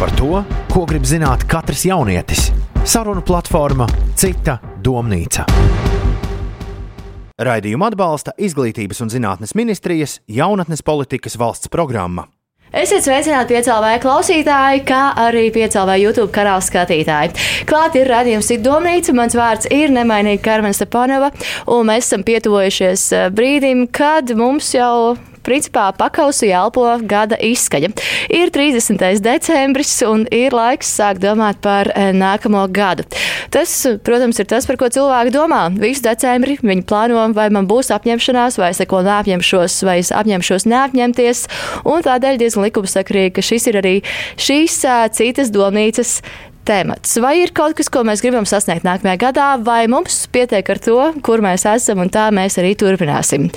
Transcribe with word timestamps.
Par 0.00 0.08
to, 0.16 0.38
ko 0.72 0.86
grib 0.88 1.04
zināt 1.04 1.42
katrs 1.44 1.82
jaunietis. 1.84 2.46
Sarunu 2.88 3.20
platforma 3.20 3.84
Cita 4.16 4.54
domnīca. 4.80 5.44
Raidījumu 7.36 7.84
atbalsta 7.84 8.32
Izglītības 8.40 9.04
un 9.04 9.12
zinātnes 9.12 9.52
ministrijas 9.52 10.16
jaunatnes 10.24 10.80
politikas 10.88 11.36
valsts 11.36 11.68
programma. 11.68 12.24
Esiet 12.72 13.04
sveicināti 13.04 13.52
piecēlēju 13.52 14.00
klausītāji, 14.00 14.86
kā 14.88 15.04
arī 15.20 15.50
piecēlēju 15.52 16.08
YouTube 16.08 16.32
kanāla 16.32 16.64
skatītāji. 16.64 17.36
Klāt 17.68 18.00
ir 18.00 18.08
radījums 18.08 18.48
Cita 18.48 18.70
domnīca, 18.70 19.12
mans 19.20 19.36
vārds 19.36 19.68
ir 19.68 19.92
nemainīgi 19.92 20.40
Karmen 20.40 20.72
Stepanova, 20.72 21.28
un 21.68 21.90
mēs 21.92 22.08
esam 22.08 22.24
pietuvojušies 22.24 23.10
eh, 23.12 23.28
brīdim, 23.36 23.84
kad 23.92 24.32
mums 24.32 24.72
jau 24.72 25.18
principā 25.46 25.88
pakausu 25.96 26.48
elpo 26.50 26.84
gada 27.08 27.38
izskaņa. 27.40 27.92
Ir 28.32 28.52
30. 28.54 29.20
decembris 29.24 29.92
un 30.06 30.26
ir 30.34 30.54
laiks 30.56 30.90
sākt 30.98 31.22
domāt 31.24 31.60
par 31.64 31.90
eh, 31.94 32.10
nākamo 32.16 32.66
gadu. 32.72 33.06
Tas, 33.50 33.72
protams, 34.04 34.38
ir 34.42 34.48
tas, 34.50 34.66
par 34.68 34.78
ko 34.80 34.90
cilvēki 34.92 35.34
domā. 35.34 35.62
Visu 35.80 36.04
decembri 36.06 36.58
viņi 36.62 36.86
plāno, 36.88 37.22
vai 37.36 37.48
man 37.54 37.68
būs 37.70 37.92
apņemšanās, 37.94 38.58
vai 38.60 38.72
es 38.74 38.82
neko 38.82 39.02
neapņemšos, 39.06 39.80
vai 39.88 39.98
es 40.02 40.12
apņemšos 40.14 40.68
neapņemties. 40.70 41.46
Un 41.88 42.04
tādēļ 42.06 42.40
diezgan 42.40 42.68
likumsakrīgi, 42.68 43.34
ka 43.36 43.44
šis 43.44 43.70
ir 43.70 43.80
arī 43.82 43.96
šīs 44.40 44.82
citas 45.16 45.52
domnīcas 45.54 46.20
temats. 46.70 47.16
Vai 47.22 47.40
ir 47.42 47.52
kaut 47.56 47.74
kas, 47.78 47.90
ko 47.92 48.04
mēs 48.06 48.22
gribam 48.22 48.46
sasniegt 48.48 48.86
nākamajā 48.86 49.18
gadā, 49.24 49.48
vai 49.64 49.82
mums 49.90 50.22
pietiek 50.32 50.66
ar 50.70 50.80
to, 50.82 50.98
kur 51.26 51.42
mēs 51.44 51.66
esam, 51.68 52.02
un 52.04 52.12
tā 52.12 52.28
mēs 52.34 52.58
arī 52.62 52.72
turpināsim. 52.78 53.48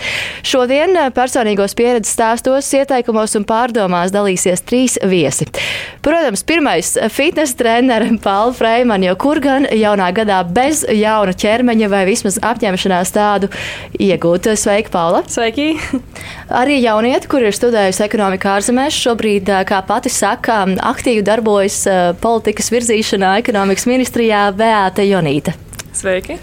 Šodien 0.46 0.96
eh, 0.98 1.10
personīgos 1.14 1.78
pieredzes 1.78 2.16
stāstos, 2.18 2.70
ieteikumos 2.74 3.38
un 3.38 3.46
pārdomās 3.50 4.14
dalīsies 4.14 4.66
trīs 4.66 4.98
viesi. 5.10 5.48
Protams, 6.04 6.44
pirmais- 6.48 6.96
fitnes 7.18 7.56
treneris 7.60 8.20
Paula 8.24 8.54
Freimana, 8.54 9.12
jo 9.12 9.16
kur 9.20 9.40
gan 9.44 9.68
jaunā 9.70 10.10
gadā 10.16 10.42
bez 10.44 10.84
jauna 10.90 11.34
ķermeņa 11.34 11.90
vai 11.90 12.04
vismaz 12.10 12.40
apņemšanās 12.42 13.14
tādu 13.14 13.52
iegūt. 14.00 14.54
Sveika, 14.58 14.92
Paula! 14.94 15.24
Sveiki! 15.28 15.74
Arī 16.54 16.76
jaunieti, 16.84 17.26
kur 17.26 17.42
ir 17.42 17.56
studējusi 17.56 18.04
ekonomiku 18.06 18.46
ārzemēs, 18.52 18.94
šobrīd, 18.94 19.48
kā 19.66 19.80
pati 19.88 20.12
saka, 20.14 20.60
aktīvi 20.86 21.24
darbojas 21.26 21.80
politikas 22.22 22.70
virzīšanā 22.70 23.32
ekonomikas 23.42 23.88
ministrijā 23.90 24.44
Beāta 24.54 25.02
Jonīta. 25.02 25.56
Sveiki! 25.98 26.38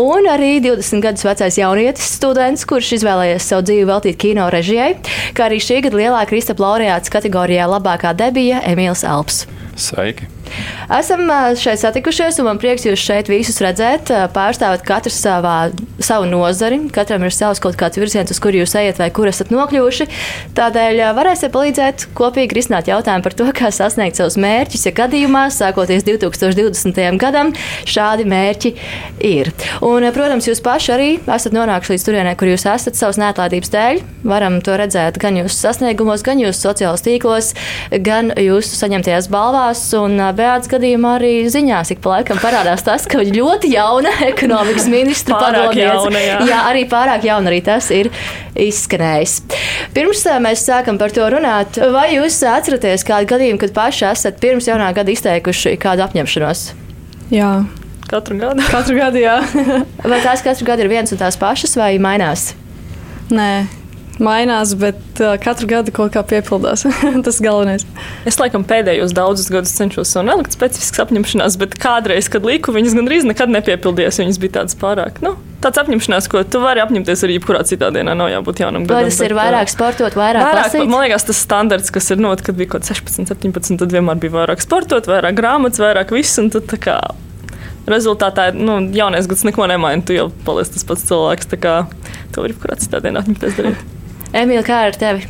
Un 0.00 0.30
arī 0.32 0.62
20 0.64 1.04
gadus 1.04 1.26
vecais 1.28 1.58
jaunietis, 1.60 2.08
students, 2.16 2.64
kurš 2.64 2.94
izvēlējies 2.96 3.50
savu 3.50 3.66
dzīvi 3.68 3.84
veltīt 3.92 4.18
kino 4.24 4.48
režijai, 4.50 4.94
kā 5.36 5.50
arī 5.50 5.60
šī 5.60 5.82
gada 5.84 6.00
lielā 6.00 6.24
Kristapa 6.30 6.64
laureāts 6.64 7.12
kategorijā 7.12 7.68
labākā 7.68 8.14
debija 8.16 8.64
Emīls 8.72 9.04
Alps. 9.04 9.44
Sveiki! 9.76 10.30
Esam 10.92 11.24
šeit 11.58 11.80
satikušies, 11.80 12.36
un 12.38 12.46
man 12.46 12.58
prieks 12.60 12.84
jūs 12.84 13.00
šeit 13.00 13.28
visus 13.32 13.56
redzēt. 13.64 14.10
Pārstāvat 14.34 14.84
katrs 14.86 15.16
savā, 15.22 15.70
savu 16.04 16.28
nozari, 16.28 16.78
katram 16.94 17.24
ir 17.24 17.34
savs 17.34 17.62
kaut 17.62 17.78
kāds 17.80 17.98
virziens, 17.98 18.30
uz 18.30 18.40
kuru 18.42 18.60
jūs 18.60 18.76
ejat 18.78 19.00
vai 19.00 19.08
kur 19.14 19.30
esat 19.30 19.50
nokļuvuši. 19.54 20.06
Tādēļ 20.54 21.00
varēsiet 21.16 21.54
palīdzēt 21.54 22.06
kopīgi 22.18 22.58
risināt 22.58 22.90
jautājumu 22.92 23.24
par 23.24 23.36
to, 23.38 23.48
kā 23.56 23.70
sasniegt 23.74 24.20
savus 24.20 24.36
mērķus, 24.40 24.84
ja 24.86 24.94
gadījumā, 25.00 25.46
sākoties 25.54 26.04
2020. 26.06 27.00
gadam, 27.22 27.54
šādi 27.88 28.28
mērķi 28.28 28.74
ir. 29.24 29.50
Un, 29.82 30.06
protams, 30.14 30.50
jūs 30.50 30.62
paši 30.64 30.94
arī 30.94 31.10
esat 31.24 31.56
nonākuši 31.56 31.96
līdz 31.96 32.06
turienei, 32.06 32.36
kur 32.38 32.52
jūs 32.52 32.68
esat 32.68 33.00
savas 33.00 33.18
neatlaidības 33.22 33.74
dēļ. 33.74 34.04
Varam 34.28 34.60
to 34.64 34.76
redzēt 34.78 35.18
gan 35.20 35.40
jūsu 35.40 35.56
sasniegumos, 35.56 36.22
gan 36.26 36.40
jūsu 36.44 36.68
sociālajos 36.68 37.04
tīklos, 37.08 37.52
gan 38.04 38.30
jūsu 38.38 38.78
saņemtajās 38.78 39.32
balvās. 39.32 39.63
Un, 39.98 40.18
Beāts 40.36 40.68
gadījumā 40.70 41.14
arī 41.18 41.32
ziņās 41.52 41.92
ik 41.94 42.00
pa 42.04 42.16
laikam 42.16 42.40
parādās 42.42 42.84
tas, 42.86 43.06
ka 43.10 43.22
ļoti 43.24 43.70
jauna 43.74 44.12
ekonomikas 44.32 44.88
ministra 44.92 45.38
padomniece. 45.40 46.24
Jā. 46.24 46.40
jā, 46.48 46.60
arī 46.70 46.84
pārāk 46.90 47.26
jauna 47.28 47.52
arī 47.52 47.60
tas 47.64 47.90
ir 47.94 48.10
izskanējis. 48.54 49.36
Pirms 49.94 50.24
mēs 50.44 50.64
sākam 50.66 50.98
par 51.00 51.14
to 51.14 51.26
runāt, 51.32 51.78
vai 51.94 52.10
jūs 52.16 52.40
atceraties 52.48 53.06
kādu 53.06 53.30
gadījumu, 53.34 53.60
kad 53.62 53.74
paši 53.76 54.08
esat 54.10 54.42
pirms 54.42 54.68
jaunā 54.70 54.90
gada 54.96 55.14
izteikuši 55.14 55.76
kādu 55.82 56.04
apņemšanos? 56.08 56.66
Jā. 57.34 57.54
Katru 58.10 58.36
gadu. 58.38 58.66
Katru 58.68 58.98
gadu, 58.98 59.22
jā. 59.22 59.38
vai 60.04 60.20
tās 60.22 60.44
katru 60.44 60.68
gadu 60.68 60.84
ir 60.84 60.92
viens 60.92 61.14
un 61.14 61.20
tās 61.20 61.38
pašas 61.40 61.72
vai 61.80 61.94
mainās? 62.02 62.52
Nē, 63.32 63.64
mainās, 64.22 64.74
bet 64.78 65.00
uh, 65.22 65.34
katru 65.42 65.68
gadu 65.70 65.94
kaut 65.94 66.12
kā 66.14 66.22
piepildās. 66.26 66.84
Tas 67.26 67.40
ir 67.40 67.46
galvenais. 67.48 67.86
Es 68.28 68.38
laikam 68.40 68.66
pēdējos 68.68 69.14
daudzus 69.16 69.50
gadus 69.52 69.74
cenšos 69.78 70.12
sev 70.14 70.26
nelikt 70.28 70.54
specifiskas 70.54 71.06
apņemšanās, 71.06 71.58
bet 71.60 71.74
kādreiz, 71.80 72.30
kad 72.32 72.46
liku, 72.46 72.74
viņas 72.76 72.96
gandrīz 72.98 73.26
nekad 73.28 73.52
nepiepildījās. 73.54 74.20
Viņas 74.22 74.40
bija 74.42 74.60
tādas 74.60 74.78
pārāk. 74.80 75.20
Nu, 75.24 75.36
Tāds 75.64 75.80
apņemšanās, 75.80 76.26
ko 76.28 76.42
tu 76.44 76.60
vari 76.60 76.82
apņemties 76.82 77.22
arī 77.24 77.38
jebkurā 77.38 77.62
citā 77.64 77.88
dienā, 77.94 78.12
nav 78.18 78.28
jābūt 78.28 78.60
jaunam 78.60 78.82
gadam. 78.84 79.06
Vai 79.06 79.08
tas 79.08 79.16
bet, 79.16 79.30
ir 79.30 79.34
vairāk 79.38 79.70
sportot, 79.72 80.16
vairāk, 80.20 80.44
vairāk 80.44 80.66
lasīt? 80.66 80.90
Man 80.92 81.06
liekas, 81.06 81.24
tas 81.24 81.40
standarts, 81.40 81.92
kas 81.94 82.10
ir 82.12 82.20
not, 82.20 82.42
kad 82.44 82.58
bija 82.58 82.74
kaut 82.74 82.84
16, 82.84 83.30
17, 83.32 83.78
tad 83.80 83.94
vienmēr 83.96 84.20
bija 84.20 84.34
vairāk 84.34 84.60
sportot, 84.60 85.08
vairāk 85.08 85.38
grāmatas, 85.40 85.80
vairāk 85.80 86.12
viss. 86.12 86.36
Un 86.42 86.52
tad, 86.52 86.68
kā, 86.84 86.98
rezultātā 87.88 88.50
nu, 88.52 88.76
jaunais 88.92 89.28
gads 89.30 89.48
neko 89.48 89.68
nemaina. 89.72 90.04
Tu 90.04 90.18
jau 90.18 90.28
paliec 90.44 90.68
tas 90.76 90.84
pats 90.84 91.08
cilvēks. 91.08 91.48
Tā 91.54 91.60
kā 91.64 91.76
to 92.34 92.44
var 92.44 92.52
jebkurā 92.52 92.76
citā 92.84 93.00
dienā 93.04 93.24
apņemties 93.24 93.60
darīt. 93.60 93.84
Emīļa, 94.34 94.66
kā 94.66 94.84
ar 94.88 94.98
tevi? 94.98 95.28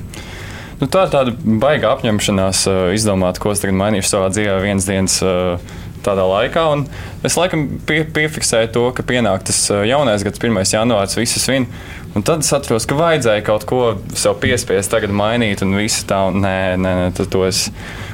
Nu, 0.81 0.89
tā 0.91 1.07
ir 1.07 1.13
tāda 1.13 1.35
baiga 1.63 1.95
apņemšanās 1.95 2.67
uh, 2.71 2.83
izdomāt, 2.97 3.39
ko 3.41 3.53
es 3.55 3.63
tagad 3.63 3.77
mainīšu 3.79 4.11
savā 4.11 4.31
dzīvē 4.35 4.61
vienas 4.65 4.89
dienas. 4.91 5.21
Uh, 5.25 5.75
tādā 6.05 6.25
laikā. 6.29 6.65
Un 6.75 6.85
es 7.27 7.37
laikam 7.39 7.67
pie, 7.89 8.03
piefiksēju 8.05 8.73
to, 8.75 8.85
ka 8.97 9.05
pienāk 9.07 9.47
tas 9.49 9.61
uh, 9.73 9.83
jaunais 9.89 10.25
gads, 10.27 10.41
1. 10.43 10.61
janvārs, 10.75 11.17
visas 11.19 11.47
svin. 11.47 11.69
Un 12.15 12.23
tad 12.27 12.45
es 12.45 12.53
atceros, 12.55 12.87
ka 12.87 12.99
vajadzēja 12.99 13.43
kaut 13.47 13.65
ko 13.67 13.81
sev 14.15 14.37
piespiest, 14.43 14.93
tagad 14.93 15.15
mainīt, 15.15 15.65
un 15.67 15.75
viss 15.79 16.05
tā, 16.07 16.21
un 16.31 16.45
nē, 16.45 16.57
nē, 16.79 16.93
nē 17.01 17.09
tad 17.19 17.33
to 17.33 17.43
es, 17.49 17.67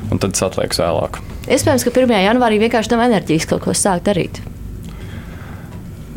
un 0.08 0.22
tad 0.22 0.36
es 0.36 0.44
atlieku 0.46 0.80
vēlāk. 0.80 1.20
Iespējams, 1.50 1.84
ka 1.84 1.92
1. 1.92 2.14
janvārī 2.24 2.60
vienkārši 2.62 2.94
nav 2.94 3.04
enerģijas 3.08 3.48
kaut 3.50 3.66
ko 3.66 3.76
sākt 3.76 4.06
darīt. 4.08 4.40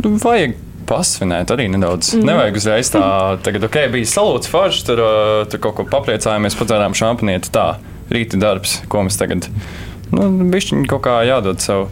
Nu, 0.03 0.15
vajag 0.21 0.55
pasvinēt 0.93 1.53
arī 1.53 1.67
nedaudz. 1.73 2.13
Mm. 2.13 2.27
Nevajag 2.29 2.59
uzreiz 2.61 2.93
tā, 2.93 3.05
tagad, 3.45 3.65
ok, 3.69 3.79
bija 3.97 4.11
salūts 4.13 4.51
forši, 4.53 4.85
tur, 4.91 5.01
tur 5.49 5.63
kaut 5.65 5.79
ko 5.79 5.87
papriecājāmies, 5.89 6.57
padzērām 6.59 6.97
šampanieti. 6.97 7.51
Tā, 7.53 7.73
rīta 8.13 8.39
darbs, 8.39 8.79
ko 8.91 9.03
mēs 9.07 9.17
tagad. 9.19 9.49
Nu, 10.13 10.29
Bišķiņi 10.53 10.89
kaut 10.91 11.05
kā 11.07 11.17
jādod 11.25 11.61
savu 11.63 11.87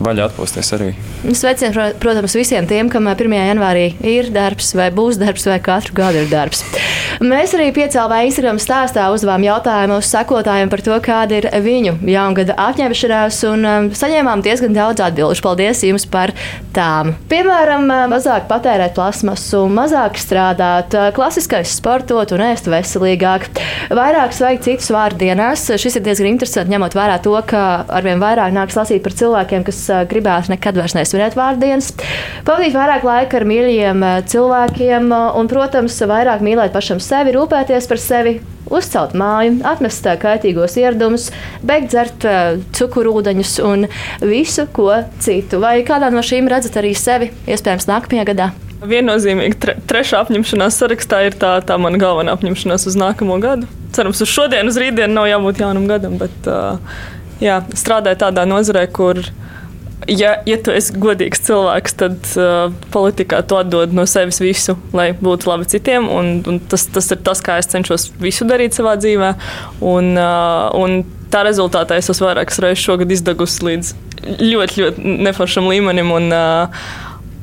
vaļā 0.00 0.28
atpūsties 0.30 0.72
arī. 0.76 0.90
Sveiciens, 1.36 1.76
protams, 2.00 2.36
visiem 2.36 2.68
tiem, 2.68 2.90
kam 2.92 3.08
1. 3.10 3.32
janvārī 3.36 3.88
ir 4.04 4.30
darbs, 4.34 4.72
vai 4.76 4.90
būs 4.94 5.18
darbs, 5.20 5.46
vai 5.48 5.58
katru 5.64 5.96
gadu 5.96 6.24
ir 6.24 6.30
darbs. 6.32 6.64
Mēs 7.24 7.54
arī 7.56 7.70
piecēlā 7.72 8.22
Instagram 8.26 8.58
stāstā 8.60 9.06
uzdevām 9.14 9.44
jautājumu 9.46 9.96
uz 10.02 10.08
sekotājiem 10.10 10.72
par 10.72 10.82
to, 10.84 10.96
kāda 11.04 11.38
ir 11.38 11.48
viņu 11.64 11.94
jaungada 12.12 12.56
apņemšanās, 12.66 13.40
un 13.48 13.64
um, 13.64 13.88
saņēmām 13.96 14.44
diezgan 14.44 14.76
daudz 14.76 15.00
atbildžu. 15.06 15.44
Paldies 15.46 15.80
jums 15.86 16.04
par 16.12 16.34
tām. 16.76 17.14
Piemēram, 17.30 17.88
uh, 17.88 18.04
mazāk 18.12 18.48
patērēt 18.50 18.96
plasmasu, 18.98 19.64
mazāk 19.72 20.20
strādāt, 20.20 20.92
klasiskais 21.16 21.72
sportot 21.78 22.36
un 22.36 22.44
ēst 22.50 22.68
veselīgāk, 22.68 23.48
vairāk 23.96 24.36
sveikt 24.36 24.68
citus 24.68 24.92
vārdu 24.92 25.24
dienās. 25.24 25.64
Šis 25.80 25.96
ir 25.96 26.04
diezgan 26.04 26.34
interesanti, 26.34 26.74
ņemot 26.74 26.98
vērā 26.98 27.16
to, 27.24 27.36
ka 27.48 27.65
arvien 27.98 28.22
vairāk 28.22 28.54
nāks 28.56 28.76
lasīt 28.78 29.04
par 29.04 29.14
cilvēkiem, 29.18 29.64
kas 29.66 29.80
gribētu 30.10 30.54
nekad 30.54 30.78
vairs 30.80 30.96
nesvinēt 30.96 31.38
vārdu 31.38 31.66
dienas, 31.66 31.92
pavadīt 32.46 32.76
vairāk 32.76 33.06
laika 33.06 33.40
ar 33.40 33.46
mīļiem 33.48 34.04
cilvēkiem 34.32 35.08
un, 35.12 35.50
protams, 35.50 36.00
vairāk 36.08 36.44
mīlēt 36.46 36.74
pašam 36.76 37.02
sevi, 37.02 37.34
rūpēties 37.36 37.88
par 37.90 38.02
sevi, 38.02 38.36
uzcelt 38.72 39.14
māju, 39.18 39.60
atmest 39.66 40.06
kaitīgos 40.22 40.76
ieradumus, 40.80 41.30
beigt 41.66 41.92
dzert 41.94 42.26
cukurūdeņus 42.76 43.56
un 43.66 43.88
visu 44.24 44.66
ko 44.74 44.90
citu. 45.22 45.62
Vai 45.62 45.78
kādā 45.86 46.10
no 46.14 46.24
šīm 46.26 46.50
redzat 46.50 46.78
arī 46.82 46.94
sevi, 46.98 47.30
iespējams, 47.46 47.90
nākamajā 47.90 48.30
gadā? 48.32 48.52
Viennozīmīgi 48.86 49.56
tre, 49.60 49.74
trešā 49.88 50.20
apņemšanās 50.26 50.76
sarakstā 50.82 51.22
ir 51.24 51.36
tā, 51.40 51.54
tā 51.64 51.78
mana 51.80 51.96
galvenā 52.00 52.34
apņemšanās 52.36 52.84
uz 52.90 52.98
nākamo 53.00 53.38
gadu. 53.40 53.68
Cerams, 53.96 54.20
uz 54.20 54.28
šodienu, 54.28 54.68
uz 54.68 54.76
rītdienu 54.80 55.16
nav 55.16 55.30
jābūt 55.30 55.62
jaunam 55.62 55.86
gadam, 55.88 56.18
bet 56.20 56.50
uh, 56.50 56.76
jā, 57.42 57.60
strādāju 57.76 58.20
tādā 58.26 58.46
nozarē, 58.48 58.86
kur 58.92 59.20
ja, 60.08 60.36
ja 60.46 60.58
tu 60.62 60.72
esi 60.74 60.94
godīgs 61.00 61.42
cilvēks, 61.46 61.96
tad 62.00 62.30
uh, 62.38 62.74
politikā 62.94 63.42
tu 63.48 63.58
atdod 63.58 63.94
no 63.96 64.06
sevis 64.08 64.40
visu, 64.42 64.76
lai 64.96 65.10
būtu 65.16 65.50
labi 65.50 65.68
citiem. 65.70 66.08
Un, 66.12 66.38
un 66.48 66.60
tas, 66.70 66.86
tas 66.92 67.10
ir 67.14 67.22
tas, 67.26 67.42
kā 67.44 67.58
es 67.62 67.70
cenšos 67.72 68.10
visu 68.22 68.46
darīt 68.48 68.76
savā 68.76 68.96
dzīvē. 69.00 69.32
Un, 69.80 70.14
uh, 70.20 70.68
un 70.76 71.02
tā 71.32 71.42
rezultātā 71.46 71.98
es 71.98 72.10
esmu 72.12 72.30
vairākas 72.30 72.62
reizes 72.62 72.84
šogad 72.84 73.12
izdegusi 73.12 73.66
līdz 73.66 73.92
ļoti, 74.42 74.84
ļoti 74.84 75.18
neforšam 75.28 75.68
līmenim. 75.72 76.14
Un, 76.20 76.32
uh, 76.34 76.86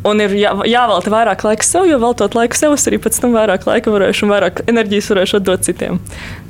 Un 0.04 0.19
ir 0.19 0.34
jā, 0.36 0.50
jāvelta 0.68 1.07
vairāk 1.13 1.46
laika 1.48 1.63
sev, 1.63 1.86
jo 1.88 1.96
veltot 2.01 2.34
laiku 2.36 2.57
sev, 2.60 2.74
es 2.75 2.84
arī 2.89 2.98
pēc 3.00 3.22
tam 3.24 3.31
vairāk 3.38 3.63
laika 3.63 3.94
varēšu 3.94 4.25
un 4.25 4.34
vairāk 4.34 4.60
enerģijas 4.68 5.07
varēšu 5.13 5.39
dot 5.48 5.63
citiem. 5.63 6.01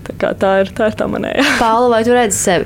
Tā, 0.07 0.31
tā 0.33 0.55
ir 0.63 0.71
tā, 0.73 0.87
ir 0.89 0.97
tā 0.97 1.05
manējā. 1.05 1.45
Pāla, 1.59 1.91
vai 1.93 1.99
tu 2.07 2.17
redzi 2.17 2.39
sevi? 2.39 2.65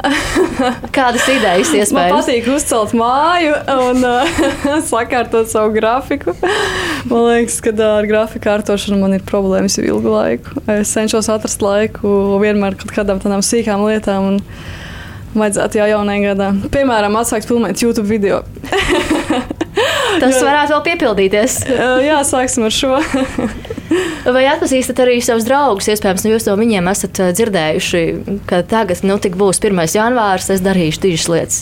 Kādas 0.96 1.26
idejas 1.30 1.70
Man 1.70 1.80
iespējas? 1.80 2.14
patīk 2.14 2.48
uzcelt 2.54 2.94
māju 2.96 3.54
un 3.74 4.04
uh, 4.06 4.42
sakārtot 4.90 5.50
savu 5.52 5.74
grafiku. 5.76 6.34
Man 7.10 7.26
liekas, 7.28 7.60
ka 7.64 7.74
uh, 7.74 7.86
ar 8.00 8.08
grafiku 8.10 8.46
kārtošanu 8.48 9.00
man 9.02 9.16
ir 9.18 9.24
problēmas 9.28 9.78
jau 9.78 9.86
ilgu 9.86 10.14
laiku. 10.14 10.62
Es 10.72 10.92
cenšos 10.96 11.30
atrast 11.32 11.64
laiku 11.64 12.40
vienmēr 12.42 12.78
kaut 12.80 12.94
kādām 12.96 13.22
tādām 13.22 13.44
sīkām 13.44 13.86
lietām. 13.88 14.34
Un, 14.34 14.44
Vajadzētu 15.30 15.78
jau 15.78 15.84
jaunajā 15.86 16.32
gadā. 16.32 16.48
Piemēram, 16.74 17.14
atsākt 17.20 17.46
filmēt 17.46 17.78
YouTube 17.84 18.08
video. 18.10 18.40
Tas 20.20 20.38
varētu 20.42 20.74
vēl 20.74 20.84
piepildīties. 20.88 21.58
Jā, 22.08 22.20
sāksim 22.26 22.66
ar 22.68 22.74
šo. 22.74 22.98
Vai 24.36 24.44
atpazīstat 24.50 25.02
arī 25.02 25.18
savus 25.24 25.46
draugus? 25.48 25.88
Iespējams, 25.90 26.24
nu, 26.26 26.34
jūs 26.34 26.46
no 26.46 26.56
viņiem 26.60 26.90
esat 26.92 27.20
eh, 27.22 27.32
dzirdējuši, 27.36 28.02
ka 28.50 28.62
tagad, 28.70 29.02
nu, 29.06 29.18
būs 29.18 29.62
1. 29.62 29.82
janvārs, 29.96 30.50
es 30.54 30.64
darīšu 30.64 31.04
tīšas 31.06 31.30
lietas. 31.32 31.60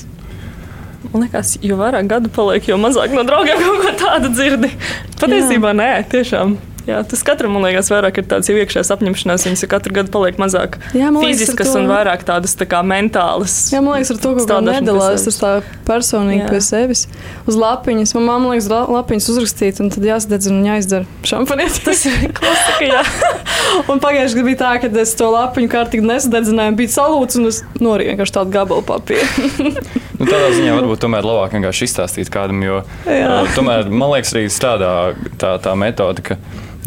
Man 1.08 1.24
liekas, 1.24 1.54
jo 1.64 1.78
vairāk 1.78 2.08
gadu 2.10 2.30
paliek, 2.34 2.66
jo 2.68 2.76
mazāk 2.80 3.14
no 3.16 3.24
draugiem 3.24 3.60
kaut 3.64 3.84
ko 3.86 3.94
tādu 4.02 4.32
dzirdi. 4.34 4.72
Patiesībā 5.20 5.72
nē, 5.76 5.92
tiešām. 6.12 6.58
Jā, 6.88 7.02
tas 7.04 7.20
katram, 7.26 7.52
man 7.52 7.66
liekas, 7.66 7.90
vairāk 7.92 8.16
ir 8.22 8.24
tāds 8.30 8.48
iekšējs 8.48 8.88
apņemšanās. 8.94 9.42
Viņas 9.44 9.64
katru 9.68 9.92
gadu 9.98 10.12
paliek 10.14 10.38
mazāk 10.40 10.78
Jā, 10.96 11.10
liekas, 11.12 11.42
fiziskas 11.42 11.72
to- 11.74 11.82
un 11.82 11.88
vairāk 11.90 12.22
tādas 12.24 12.54
tā 12.56 12.64
kā 12.64 12.80
mentālas. 12.80 13.56
Jā, 13.74 13.82
man 13.84 13.98
liekas, 13.98 14.14
ar 14.14 14.20
to 14.22 14.32
kaut 14.38 14.48
kā 14.48 14.60
nedalās. 14.64 15.26
Tas 15.28 15.36
tā 15.42 15.50
personīgi 15.84 16.46
Jā. 16.46 16.48
pie 16.48 16.60
sevis. 16.64 17.02
Uz 17.44 17.58
lapiņas. 17.60 18.14
Man 18.16 18.24
mamma 18.30 18.54
liekas, 18.54 18.70
la- 18.72 18.86
lapiņas 18.88 19.28
uzrakstīt, 19.34 19.82
un 19.84 19.90
tad 19.92 20.02
jāsadedz 20.08 20.48
un 20.48 20.64
jāizdara 20.64 21.04
šampanieti. 21.28 21.84
Tas 21.88 22.06
ir 22.08 22.32
klasika, 22.32 22.88
jā. 22.88 23.02
Un 23.92 24.00
pagājušajā 24.00 24.38
gadā 24.38 24.44
bija 24.48 24.58
tā, 24.62 24.70
ka 24.80 24.88
es 25.02 25.12
to 25.18 25.28
lapiņu 25.28 25.68
kārtīgi 25.68 26.08
nesadedzināju, 26.08 26.74
bija 26.78 26.88
salūts, 26.96 27.36
un 27.38 27.50
es 27.52 27.60
noriju 27.84 28.14
vienkārši 28.14 28.34
tādu 28.38 28.54
gabalu 28.56 28.82
papīru. 28.88 29.74
Nu, 30.18 30.26
tādā 30.26 30.50
ziņā 30.50 30.74
varbūt 30.74 31.02
tomēr 31.04 31.26
labāk 31.26 31.52
vienkārši 31.54 31.86
izstāstīt 31.86 32.30
kādam, 32.34 32.62
jo 32.66 32.80
Jā. 33.06 33.42
uh, 33.44 33.50
tomēr 33.54 33.86
man 33.86 34.10
liekas, 34.16 34.34
arī 34.34 34.48
strādā 34.50 34.90
tā, 35.38 35.52
tā 35.62 35.74
metode, 35.78 36.24
ka, 36.26 36.36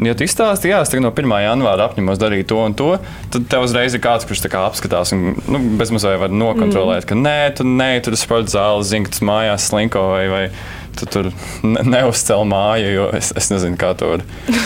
ja 0.03 0.15
tu 0.17 0.27
izstāsti, 0.27 0.71
jā, 0.73 0.81
es 0.83 0.91
no 0.99 1.13
1. 1.15 1.35
janvāra 1.45 1.87
apņemos 1.87 2.19
darīt 2.19 2.49
to 2.51 2.59
un 2.59 2.75
to, 2.75 2.89
tad 3.31 3.47
tev 3.53 3.63
uzreiz 3.69 3.95
ir 3.95 4.03
kāds, 4.03 4.27
kurš 4.27 4.43
kā 4.51 4.65
apskatās 4.67 5.15
un 5.15 5.39
nu, 5.47 5.63
bezmazliet 5.79 6.19
var 6.25 6.35
nokontrolēt, 6.35 7.05
mm. 7.05 7.07
ka 7.07 7.19
nē, 7.21 7.39
tu 7.55 7.67
nē, 7.67 7.91
tur 8.03 8.17
ir 8.17 8.19
sporta 8.19 8.57
zāle, 8.57 8.83
zini, 8.87 9.07
tas 9.11 9.23
mājās 9.23 9.71
slinko 9.71 10.11
vai. 10.13 10.27
vai 10.31 10.45
Tu 10.91 11.05
tur 11.07 11.29
ne, 11.63 11.85
neuzcēl 11.87 12.41
māju, 12.51 12.89
jo 12.91 13.03
es, 13.15 13.29
es 13.39 13.45
nezinu, 13.47 13.77
kā 13.79 13.93
to 13.95 14.09
var 14.09 14.25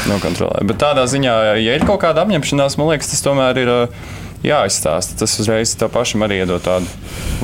nokontrolēt. 0.10 0.66
Bet 0.66 0.80
tādā 0.82 1.04
ziņā, 1.06 1.36
ja 1.62 1.76
ir 1.78 1.86
kaut 1.86 2.00
kāda 2.02 2.24
apņemšanās, 2.26 2.80
man 2.82 2.90
liekas, 2.90 3.12
tas 3.12 3.22
tomēr 3.22 3.60
ir 3.62 3.70
uh, 3.70 4.08
jāizstāsta. 4.46 5.18
Tas 5.20 5.36
uzreiz 5.42 5.74
tev 5.80 5.92
pašam 5.94 6.26
arī 6.26 6.42
iedod 6.44 6.64
tādu 6.66 6.90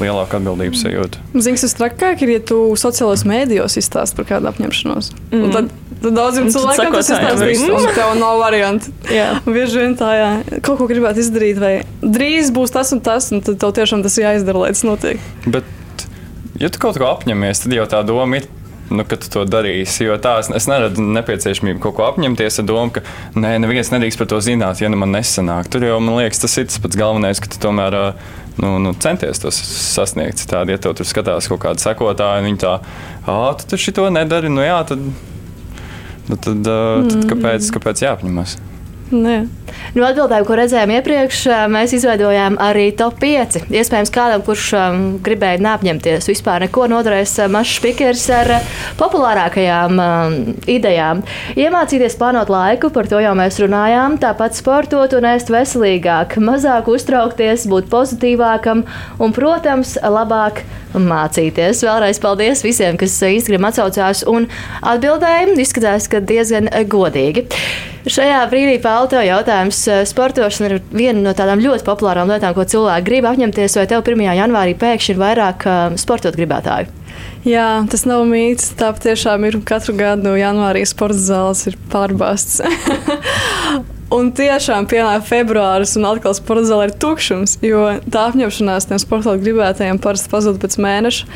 lielāku 0.02 0.38
atbildības 0.38 0.84
sajūtu. 0.86 1.22
Zini, 1.36 1.60
kas 1.60 1.76
trakāk 1.78 2.24
ir, 2.26 2.36
ja 2.38 2.44
tu 2.52 2.60
sociālajos 2.80 3.26
mēdījos 3.30 3.78
izstāsti 3.82 4.20
par 4.20 4.30
kādu 4.30 4.52
apņemšanos. 4.52 5.12
Mm. 5.32 5.42
Mm. 5.42 5.52
Tad, 5.56 5.98
tad 6.06 6.18
daudziem 6.20 6.50
cilvēkiem 6.54 6.96
tas 6.96 7.12
sekotājiem 7.12 7.54
izstāstīs, 7.56 7.66
arī. 7.68 7.92
un 7.92 8.00
tev 8.00 8.14
nav 8.22 8.40
variantu. 8.42 8.96
Bieži 9.50 9.84
vien 9.84 9.98
tā, 10.00 10.14
jā, 10.20 10.32
kaut 10.62 10.80
ko 10.82 10.90
gribētu 10.92 11.24
izdarīt, 11.26 11.62
vai 11.62 11.74
drīz 12.02 12.54
būs 12.56 12.74
tas 12.76 12.94
un 12.96 13.04
tas, 13.04 13.32
un 13.36 13.44
tad 13.46 13.60
tev 13.62 13.76
tiešām 13.82 14.06
tas 14.06 14.18
jāizdara, 14.22 14.66
lai 14.66 14.74
tas 14.76 14.86
notiek. 14.88 15.30
Bet, 15.46 16.08
ja 16.62 16.72
tu 16.72 16.82
kaut 16.82 17.02
ko 17.02 17.12
apņemies, 17.12 17.66
tad 17.66 17.78
jau 17.78 17.88
tā 17.90 18.06
doma 18.08 18.42
ir. 18.42 18.50
Nu, 18.92 19.06
ka 19.08 19.16
tu 19.16 19.30
to 19.32 19.46
darīsi. 19.48 20.04
Jo 20.04 20.18
tā 20.20 20.34
es, 20.42 20.50
es 20.52 20.68
neredzu 20.68 21.04
nepieciešamību 21.16 21.80
kaut 21.84 21.96
ko 21.96 22.08
apņemties 22.10 22.60
ar 22.60 22.68
domu, 22.68 22.92
ka 22.98 23.04
nē, 23.40 23.54
neviens 23.64 23.92
nedrīkst 23.94 24.20
par 24.20 24.28
to 24.34 24.42
zināt, 24.44 24.82
ja 24.84 24.90
nu 24.92 25.00
man 25.00 25.14
nesanāk. 25.16 25.70
Tur 25.72 25.86
jau 25.88 26.00
man 26.04 26.20
liekas, 26.20 26.42
tas 26.44 26.58
ir 26.60 26.68
tas 26.68 26.82
pats 26.84 27.00
galvenais, 27.00 27.40
ka 27.40 27.52
tu 27.52 27.62
tomēr 27.64 27.98
nu, 28.60 28.74
nu, 28.84 28.94
centies 29.00 29.40
to 29.40 29.54
sasniegt. 29.56 30.44
Tādi, 30.52 30.76
ja 30.76 30.82
tev 30.82 30.98
tur 31.00 31.08
skatās 31.08 31.48
kaut 31.52 31.64
kādi 31.64 31.84
sekotāji, 31.84 32.44
un 32.44 32.50
viņi 32.52 32.64
tā, 32.66 32.74
ah, 33.24 33.48
tu 33.60 33.70
taču 33.72 33.96
to 33.96 34.10
nedari, 34.12 34.52
nu 34.52 34.66
jā, 34.66 34.82
tad, 34.92 35.08
nu, 36.28 36.36
tad, 36.36 36.68
ā, 36.68 36.82
tad 37.08 37.32
kāpēc, 37.32 37.72
kāpēc 37.78 38.04
jāapņemas? 38.08 38.60
Nē. 39.12 39.42
Nu, 39.92 40.06
atbildēju, 40.08 40.46
ko 40.48 40.56
redzējām 40.56 40.92
iepriekš, 40.96 41.42
mēs 41.72 41.92
izveidojām 41.98 42.56
arī 42.64 42.86
top 42.96 43.18
5. 43.20 43.58
Iespējams, 43.76 44.12
kādam, 44.14 44.44
kurš 44.48 44.70
um, 44.80 45.02
gribēja 45.24 45.60
neapņemties 45.66 46.30
vispār 46.32 46.64
neko, 46.64 46.86
noderēs 46.92 47.34
uh, 47.42 47.50
mazs 47.52 47.76
spīkers 47.82 48.24
ar 48.36 48.54
uh, 48.56 48.70
populārākajām 49.00 50.00
um, 50.00 50.38
idejām. 50.72 51.26
Iemācīties 51.60 52.16
plānot 52.20 52.52
laiku, 52.52 52.92
par 52.96 53.10
to 53.12 53.20
jau 53.20 53.36
mēs 53.36 53.60
runājām, 53.60 54.16
tāpat 54.24 54.56
sportot 54.56 55.18
un 55.20 55.28
ēst 55.34 55.52
veselīgāk, 55.52 56.40
mazāk 56.40 56.88
uztraukties, 56.92 57.68
būt 57.72 57.92
pozitīvākam 57.92 58.86
un, 59.20 59.36
protams, 59.36 59.98
labāk 60.00 60.64
mācīties. 60.96 61.84
Vēlreiz 61.88 62.20
paldies 62.24 62.64
visiem, 62.64 63.00
kas 63.00 63.20
Instagram 63.28 63.68
atsaucās 63.72 64.24
un 64.30 64.48
atbildēja. 64.82 65.52
Izskatās, 65.62 66.08
ka 66.12 66.24
diezgan 66.24 66.72
godīgi. 66.92 67.48
Šajā 68.10 68.40
brīdī 68.50 68.80
vēl 68.82 69.10
tev 69.12 69.22
jautājums. 69.28 69.84
Sportošana 70.10 70.72
ir 70.72 70.80
viena 70.90 71.22
no 71.22 71.36
tādām 71.38 71.62
ļoti 71.62 71.86
populārām 71.86 72.32
lietām, 72.32 72.56
ko 72.58 72.66
cilvēki 72.66 73.06
grib 73.06 73.28
apņemties, 73.30 73.78
vai 73.78 73.86
tev 73.92 74.02
1. 74.02 74.24
janvārī 74.40 74.74
pēkšņi 74.82 75.14
ir 75.14 75.22
vairāk 75.22 75.68
uh, 75.70 76.00
sportot 76.02 76.38
gribētāju? 76.40 76.90
Jā, 77.46 77.68
tas 77.90 78.08
nav 78.10 78.24
mīts. 78.30 78.72
Tā 78.78 78.90
patiešām 78.96 79.46
ir 79.50 79.60
katru 79.66 79.96
gadu 79.98 80.34
janvārī 80.38 80.82
sporta 80.90 81.22
zāles 81.22 81.66
ir 81.70 81.78
pārbāztas. 81.94 82.62
Un 84.18 84.34
tiešām 84.36 84.90
pienāk 84.92 85.24
februāris, 85.24 85.94
un 85.96 86.10
atkal 86.10 86.34
sporta 86.36 86.66
zāle 86.68 86.90
ir 86.90 86.96
tukšums, 87.00 87.54
jo 87.64 87.86
tā 88.12 88.26
apņemšanās 88.28 88.90
tiem 88.90 89.00
sportot 89.00 89.40
gribētajiem 89.40 90.02
parasti 90.04 90.28
pazūd 90.34 90.60
pēc 90.60 90.76
mēneša. 90.84 91.30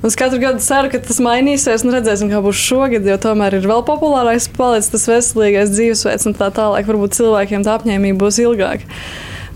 Un 0.00 0.08
es 0.08 0.16
katru 0.16 0.38
gadu 0.40 0.62
ceru, 0.64 0.88
ka 0.88 0.98
tas 1.04 1.18
mainīsies, 1.20 1.82
un 1.84 1.92
redzēsim, 1.92 2.30
kā 2.32 2.38
būs 2.40 2.56
šogad, 2.56 3.04
jo 3.04 3.18
tomēr 3.20 3.58
ir 3.58 3.66
vēl 3.68 3.82
populārāks 3.84 4.48
palicis 4.56 4.88
tas 4.94 5.04
veselīgais 5.10 5.74
dzīvesveids, 5.74 6.24
un 6.30 6.36
tā 6.38 6.48
tālāk 6.56 6.88
varbūt 6.88 7.18
cilvēkiem 7.18 7.66
tā 7.66 7.74
apņēmība 7.76 8.22
būs 8.22 8.40
ilgāka. 8.40 8.88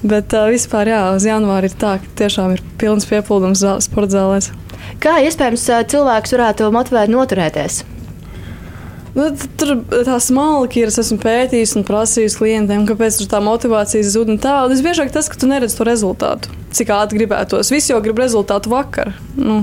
Bet 0.04 0.36
uh, 0.36 0.50
vispār, 0.52 0.92
jā, 0.92 1.00
uz 1.16 1.24
janvāra 1.24 1.70
ir 1.70 1.78
tā, 1.80 1.94
ka 2.02 2.12
tiešām 2.20 2.58
ir 2.58 2.64
pilns 2.76 3.08
piepildījums 3.08 3.64
sporta 3.86 4.18
zālēs. 4.18 4.52
Kā 5.00 5.16
iespējams 5.24 5.64
cilvēks 5.88 6.36
varētu 6.36 6.68
motivēt 6.76 7.12
noturēties? 7.16 7.80
Nu, 9.14 9.28
tur 9.58 9.76
tā 10.06 10.16
smalki 10.18 10.82
ir. 10.82 10.90
Es 10.90 10.98
esmu 10.98 11.20
pētījis 11.22 11.76
un 11.78 11.86
prasījis 11.86 12.34
klientiem, 12.40 12.82
kāpēc 12.88 13.20
tur 13.20 13.28
tā 13.30 13.38
motivācija 13.44 14.02
zūd. 14.02 14.32
un 14.34 14.40
Tā 14.42 14.56
un 14.64 14.74
visbiežāk 14.74 15.12
tas, 15.14 15.28
ka 15.30 15.38
tu 15.38 15.46
neredz 15.50 15.76
to 15.78 15.86
rezultātu. 15.86 16.50
Cik 16.74 16.90
ātri 16.90 17.20
gribētos. 17.20 17.70
Visi 17.70 17.92
jau 17.92 18.00
grib 18.02 18.18
rezultātu 18.18 18.72
vakar. 18.72 19.12
Nu, 19.38 19.60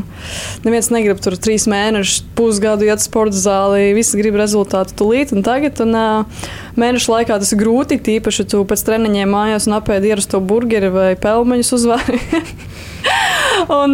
neviens 0.64 0.88
negrib 0.96 1.20
tur 1.20 1.36
trīs 1.36 1.68
mēnešus, 1.68 2.24
pusgadu 2.38 2.88
iet 2.88 3.04
sporta 3.04 3.36
zāli. 3.36 3.92
Visi 3.98 4.20
grib 4.22 4.40
rezultātu 4.40 4.96
tūlīt 5.02 5.36
un 5.36 5.44
tagad. 5.44 5.84
Un, 5.84 6.00
uh, 6.00 6.48
mēnešu 6.80 7.12
laikā 7.12 7.42
tas 7.44 7.52
ir 7.52 7.60
grūti. 7.60 8.00
Tīpaši, 8.00 8.46
ja 8.46 8.54
tu 8.56 8.64
pēc 8.68 8.86
treniņiem 8.88 9.36
mājās 9.36 9.68
un 9.68 9.76
apēdi 9.82 10.14
ierasto 10.14 10.40
burgeri 10.40 10.94
vai 10.96 11.10
pelmeņus 11.20 11.76
uzvari. 11.82 12.24
Un, 13.70 13.94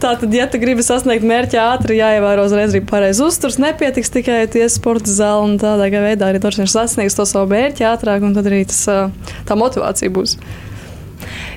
tā 0.00 0.14
tad, 0.16 0.32
ja 0.32 0.46
tu 0.48 0.60
gribi 0.62 0.84
sasniegt 0.84 1.24
mērķi 1.26 1.58
ātri, 1.60 1.98
jāievēro 2.00 2.46
uzreiz 2.48 2.72
arī 2.72 2.82
pareizs 2.88 3.20
uzturs. 3.24 3.58
Nepietiks 3.60 4.12
tikai 4.14 4.42
iet 4.46 4.56
sporta 4.72 5.12
zālē 5.12 5.46
un 5.46 5.56
tādā 5.60 5.88
veidā 5.92 6.30
arī 6.30 6.40
tur 6.42 6.56
sasniegs 6.56 7.18
to 7.18 7.26
savu 7.28 7.50
mērķi 7.52 7.88
ātrāk, 7.88 8.24
un 8.24 8.36
tad 8.36 8.48
arī 8.48 8.64
tas, 8.70 8.84
tā 9.48 9.58
motivācija 9.58 10.12
būs. 10.12 10.38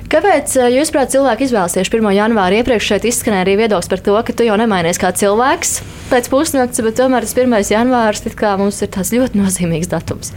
Kāpēc, 0.06 0.52
jūsuprāt, 0.70 1.10
cilvēki 1.16 1.48
izvēlas 1.48 1.74
tieši 1.74 1.96
1. 1.98 2.12
janvāru? 2.14 2.60
Iepriekš 2.60 2.90
šeit 2.92 3.08
izskanēja 3.10 3.42
arī 3.42 3.56
viedoklis 3.58 3.90
par 3.90 4.04
to, 4.06 4.14
ka 4.28 4.34
tu 4.38 4.46
jau 4.46 4.58
nemainies 4.60 5.00
kā 5.02 5.10
cilvēks 5.10 5.80
pēc 6.12 6.30
pusnakts, 6.30 6.82
bet 6.86 7.00
tomēr 7.00 7.26
tas 7.26 7.34
1. 7.34 7.56
janvārs 7.74 8.22
mums 8.60 8.78
ir 8.84 8.92
tāds 8.94 9.10
ļoti 9.16 9.42
nozīmīgs 9.42 9.90
datums. 9.90 10.30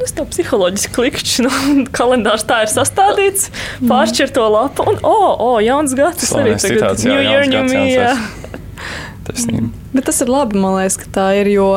Nu, 0.00 0.06
tā 0.16 0.24
psiholoģiski 0.32 0.94
klikšķi, 0.96 1.44
nu, 1.44 1.50
kalendārs 1.98 2.46
tā 2.48 2.62
ir 2.64 2.72
sastādīts, 2.72 3.50
pāršķir 3.84 4.32
to 4.36 4.46
lapu 4.48 4.86
un, 4.88 5.00
o, 5.04 5.12
oh, 5.12 5.32
oh, 5.50 5.56
jauns 5.64 5.92
gads. 5.98 6.24
Tas 6.24 6.36
arī 6.40 6.56
citāts, 6.56 7.04
jā, 7.04 7.12
New 7.12 7.20
Year, 7.20 7.44
jauns 7.44 7.74
New 7.74 7.90
gads, 7.92 8.28
Me. 8.40 9.16
Taisnība. 9.28 9.68
Bet 9.92 10.06
tas 10.08 10.22
ir 10.24 10.30
labi, 10.32 10.56
man 10.56 10.78
liekas, 10.78 10.96
ka 11.02 11.10
tā 11.20 11.26
ir. 11.42 11.52
Jo 11.52 11.68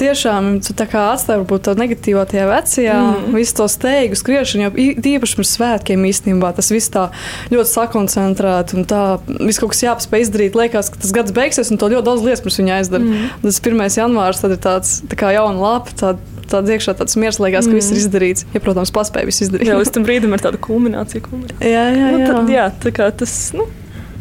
tiešām 0.00 0.56
tu 0.64 0.74
tā 0.76 0.86
kā 0.90 1.02
atstāji 1.12 1.42
varbūt 1.42 1.66
to 1.66 1.74
negatīvo 1.78 2.22
tajā 2.28 2.46
vecajā, 2.48 2.96
mm. 2.96 3.36
visu 3.36 3.56
to 3.58 3.66
steigu, 3.70 4.18
skriešanu, 4.18 4.64
jo 4.64 4.70
i- 4.80 4.96
tīpaši 5.04 5.38
pirms 5.38 5.52
svētkiem 5.58 6.06
īstenībā 6.08 6.52
tas 6.56 6.70
viss 6.72 6.90
tā 6.92 7.08
ļoti 7.52 7.70
sakoncentrēti 7.70 8.78
un 8.78 8.88
tā 8.88 9.02
viss 9.28 9.60
kaut 9.62 9.74
kas 9.74 9.84
jāpaspēj 9.84 10.26
izdarīt. 10.26 10.58
Liekas, 10.58 10.90
ka 10.92 11.02
tas 11.02 11.14
gads 11.14 11.34
beigsies 11.36 11.70
un 11.70 11.80
to 11.80 11.90
ļoti 11.92 12.08
daudz 12.08 12.24
lietas 12.26 12.44
pirms 12.44 12.60
viņa 12.62 12.78
aizdara. 12.80 13.04
Mm. 13.04 13.30
Tas 13.44 13.60
1. 13.60 13.84
janvārs 14.00 14.42
tad 14.42 14.56
ir 14.56 14.62
tāds 14.64 14.96
tā 15.12 15.18
kā 15.20 15.34
jauna 15.36 15.60
lapa. 15.60 15.94
Tā, 15.98 16.14
Tāds 16.50 16.72
iekšā 16.74 16.94
tāds 16.98 17.18
mierīgāks, 17.20 17.68
ka 17.68 17.76
viss 17.76 17.92
ir 17.92 18.00
izdarīts. 18.02 18.46
Ja, 18.54 18.62
protams, 18.64 18.92
paspēja 18.94 19.28
visu 19.28 19.46
izdarīt. 19.46 19.70
Jā, 19.70 19.78
līdz 19.78 19.92
tam 19.94 20.06
brīdim 20.08 20.34
ir 20.34 20.42
tāda 20.42 20.60
kulminācija. 20.62 21.24
kulminācija. 21.28 21.68
jā, 21.68 21.84
jā. 21.94 22.10
Nu, 22.12 22.22
jā. 22.22 22.32
tad, 22.32 22.52
jā, 22.52 22.66
tā 22.82 22.92
kā 22.96 23.08
tas, 23.22 23.36
nu, 23.56 23.68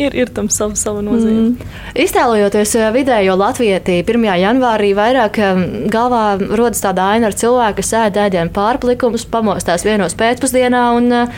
ir, 0.08 0.15
ir 0.24 0.31
tam 0.34 0.50
sava, 0.53 0.75
sava 0.79 1.01
nozīme. 1.05 1.51
Mm. 1.51 1.74
Iztēlojoties 2.03 2.75
eh, 2.79 2.88
vidējo 2.96 3.36
latvieti 3.39 4.00
1. 4.01 4.27
janvārī, 4.41 4.91
vairāk 4.98 5.39
eh, 5.41 5.63
galvā 5.91 6.24
rodas 6.58 6.84
tāda 6.84 7.12
aina 7.15 7.29
ar 7.29 7.38
cilvēku, 7.38 7.79
kas 7.81 7.93
ēd 8.05 8.20
ēdienu 8.25 8.53
pārplikumus, 8.55 9.27
pamostās 9.31 9.86
vienos 9.88 10.15
pēcpusdienā 10.20 10.86
un, 10.98 11.12
eh, 11.22 11.36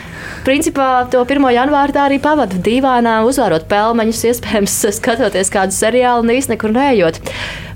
principā, 0.48 0.92
to 1.12 1.24
1. 1.26 1.50
janvāri 1.56 1.96
tā 1.96 2.08
arī 2.08 2.22
pavada 2.24 2.60
dīvānā, 2.68 3.20
uzvārot 3.28 3.68
pelmeņus, 3.72 4.24
iespējams, 4.32 4.80
skatoties 5.00 5.54
kādu 5.54 5.76
seriālu 5.76 6.26
un 6.26 6.34
īsti 6.38 6.56
nekur 6.56 6.76
neejot. 6.76 7.22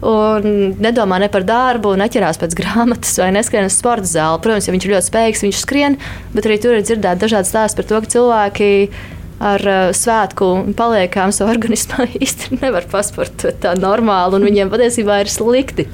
Un 0.08 0.75
nedomā 0.77 1.17
ne 1.17 1.29
par 1.34 1.41
darbu, 1.48 1.96
neķerās 1.98 2.38
pēc 2.38 2.53
grāmatas 2.58 3.15
vai 3.17 3.32
neskrien 3.34 3.65
uz 3.65 3.77
sporta 3.79 4.06
zāli. 4.06 4.41
Protams, 4.44 4.67
ja 4.70 4.75
viņš 4.75 4.86
ir 4.86 4.94
ļoti 4.94 5.10
spējīgs, 5.10 5.46
viņš 5.48 5.62
skrien, 5.63 5.98
bet 6.36 6.46
arī 6.46 6.60
tur 6.62 6.77
ir 6.77 6.86
dzirdēti 6.86 7.24
dažādi 7.25 7.50
stāsti 7.50 7.82
par 7.82 7.89
to, 7.89 8.01
ka 8.03 8.13
cilvēki 8.13 8.67
ar 9.44 9.63
uh, 9.67 9.89
svētku 9.96 10.50
paliekām 10.77 11.34
savu 11.36 11.53
organismā 11.53 12.08
īsti 12.24 12.60
nevar 12.62 12.88
pasportot 12.91 13.60
tā 13.63 13.75
normāli, 13.79 14.39
un 14.39 14.48
viņiem 14.48 14.74
patiesībā 14.74 15.22
ir 15.24 15.32
slikti. 15.32 15.88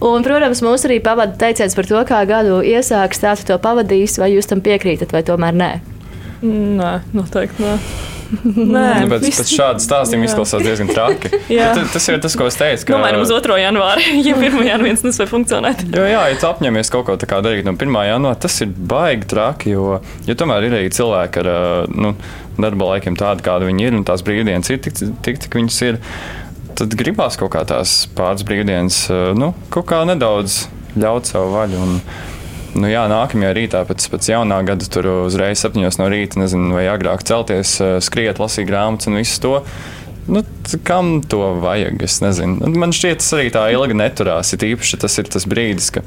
Un, 0.00 0.24
protams, 0.26 0.62
mums 0.66 0.86
arī 0.88 1.00
pavada 1.04 1.36
teiciens 1.40 1.76
par 1.78 1.88
to, 1.90 2.00
kā 2.08 2.22
gadu 2.28 2.60
iesāks, 2.66 3.22
tā 3.22 3.36
to 3.46 3.58
pavadīs, 3.62 4.18
vai 4.20 4.32
jūs 4.34 4.50
tam 4.50 4.64
piekrītat, 4.64 5.14
vai 5.14 5.24
tomēr 5.26 5.56
nē. 5.56 5.72
Nē, 6.40 6.94
noteikti 7.16 7.66
nē. 7.66 7.76
Nē, 8.30 8.84
nu, 9.02 9.08
pēc, 9.10 9.24
pēc 9.26 9.50
šāda 9.50 9.82
stāstījuma 9.82 10.28
izklausās 10.28 10.62
diezgan 10.62 10.90
traki. 10.92 11.32
tas 11.94 12.08
ir 12.10 12.20
tas, 12.22 12.36
ko 12.38 12.46
es 12.50 12.58
teicu. 12.58 12.86
Ka... 12.86 12.94
Domājam, 12.96 13.22
uz 13.24 13.32
2. 13.34 13.56
janvāra, 13.66 14.04
ja 14.04 14.34
1. 14.36 14.44
janvārā 14.46 14.86
viens 14.86 15.04
nespēja 15.06 15.30
funkcionēt. 15.32 15.84
Jo, 15.90 16.04
jā, 16.06 16.22
ja 16.30 16.38
tu 16.40 16.48
apņemies 16.50 16.92
kaut 16.94 17.08
ko 17.08 17.18
tādu 17.20 17.50
darīt 17.50 17.66
no 17.66 17.74
1. 17.74 17.98
janvāra, 18.10 18.38
tas 18.46 18.60
ir 18.64 18.70
baigi 18.70 19.30
traki. 19.30 19.74
Jo, 19.74 20.00
jo 20.28 20.38
tomēr 20.38 20.68
ir 20.68 20.78
arī 20.78 20.92
cilvēki 20.94 21.42
ar 21.42 21.50
nu, 21.90 22.14
darba 22.60 22.92
laikiem 22.94 23.18
tādi, 23.18 23.46
kādi 23.46 23.70
viņi 23.70 23.88
ir, 23.88 23.98
un 23.98 24.06
tās 24.08 24.24
brīvdienas 24.26 24.70
ir 24.70 24.82
tik, 24.84 25.00
tik 25.26 25.42
cik 25.44 25.58
viņas 25.60 25.80
ir. 25.88 26.02
Tad 26.78 26.94
gribās 26.96 27.36
kaut 27.40 27.52
kā 27.56 27.64
tās 27.68 28.04
pāris 28.16 28.46
brīvdienas, 28.46 29.02
nu, 29.36 29.52
kaut 29.74 29.90
kā 29.90 30.04
nedaudz 30.08 30.62
ļaut 30.98 31.28
savu 31.28 31.50
vaļu. 31.56 31.80
Un, 31.82 31.98
Nu, 32.70 32.86
jā, 32.86 33.02
nākamajā 33.10 33.54
rītā 33.56 33.80
pēc, 33.88 34.04
pēc 34.12 34.28
jaunā 34.30 34.60
gada 34.66 34.86
tur 34.86 35.08
uzreiz 35.26 35.62
septiņos 35.62 35.98
no 35.98 36.06
rīta, 36.12 36.38
nezinu, 36.38 36.70
vai 36.76 36.84
agrāk 36.92 37.24
celties, 37.26 37.72
eh, 37.82 37.96
skriet, 38.04 38.38
lasīt 38.38 38.68
grāmatas 38.68 39.10
un 39.10 39.18
visu 39.18 39.40
to. 39.42 39.54
Nu, 40.30 40.44
kam 40.86 41.18
to 41.26 41.56
vajag? 41.64 42.02
Es 42.06 42.20
nezinu. 42.22 42.60
Nu, 42.62 42.78
man 42.78 42.94
šķiet, 42.94 43.18
tas 43.18 43.32
arī 43.34 43.48
tā 43.50 43.64
ilgi 43.74 43.96
neturās. 43.98 44.52
Ir 44.54 44.68
īpaši 44.76 45.00
tas 45.02 45.18
ir 45.18 45.30
tas 45.32 45.48
brīdis, 45.50 45.90
ka 45.96 46.04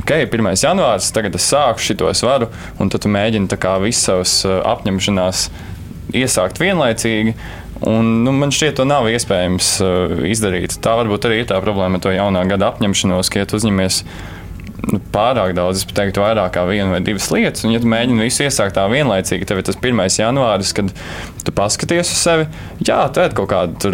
ok, 0.00 0.14
1. 0.24 0.48
janvārs, 0.64 1.10
tagad 1.12 1.36
es 1.36 1.50
sāku 1.50 1.84
šo, 1.84 2.08
es 2.08 2.24
varu, 2.24 2.48
un 2.80 2.88
tad 2.88 3.04
tu 3.04 3.12
mēģini 3.12 3.50
visas 3.84 4.06
savas 4.08 4.36
eh, 4.48 4.56
apņemšanās 4.72 5.50
iesākt 6.16 6.62
vienlaicīgi. 6.62 7.36
Un, 7.80 8.24
nu, 8.24 8.32
man 8.36 8.52
šķiet, 8.52 8.74
to 8.76 8.84
nav 8.84 9.06
iespējams 9.08 9.68
uh, 9.80 10.18
izdarīt. 10.28 10.74
Tā 10.84 10.92
varbūt 10.98 11.24
arī 11.24 11.38
ir 11.40 11.46
tā 11.48 11.56
problēma 11.64 11.96
ar 11.96 12.02
to 12.04 12.12
jaunā 12.12 12.42
gada 12.50 12.68
apņemšanos, 12.74 13.30
ka 13.32 13.40
ja 13.40 13.48
tu 13.48 13.56
uzņemies 13.56 14.02
nu, 14.88 15.00
pārāk 15.12 15.54
daudz, 15.56 15.82
es 15.82 15.94
teiktu, 15.96 16.22
vairāk 16.22 16.52
kā 16.54 16.64
viena 16.68 16.90
vai 16.94 17.00
divas 17.04 17.28
lietas. 17.32 17.64
Un, 17.66 17.74
ja 17.74 17.80
tu 17.82 17.90
mēģini 17.90 18.26
visu 18.26 18.44
iesākt 18.46 18.76
tā 18.78 18.86
vienlaicīgi, 18.90 19.46
ir 19.46 19.64
tas 19.66 19.78
1. 19.78 20.02
janvāris, 20.20 20.74
kad 20.76 20.92
tu 21.46 21.54
paskaties 21.56 22.12
uz 22.14 22.20
sevi. 22.20 22.46
Jā, 22.86 23.02
tad 23.14 23.36
kaut 23.38 23.50
kāda 23.52 23.92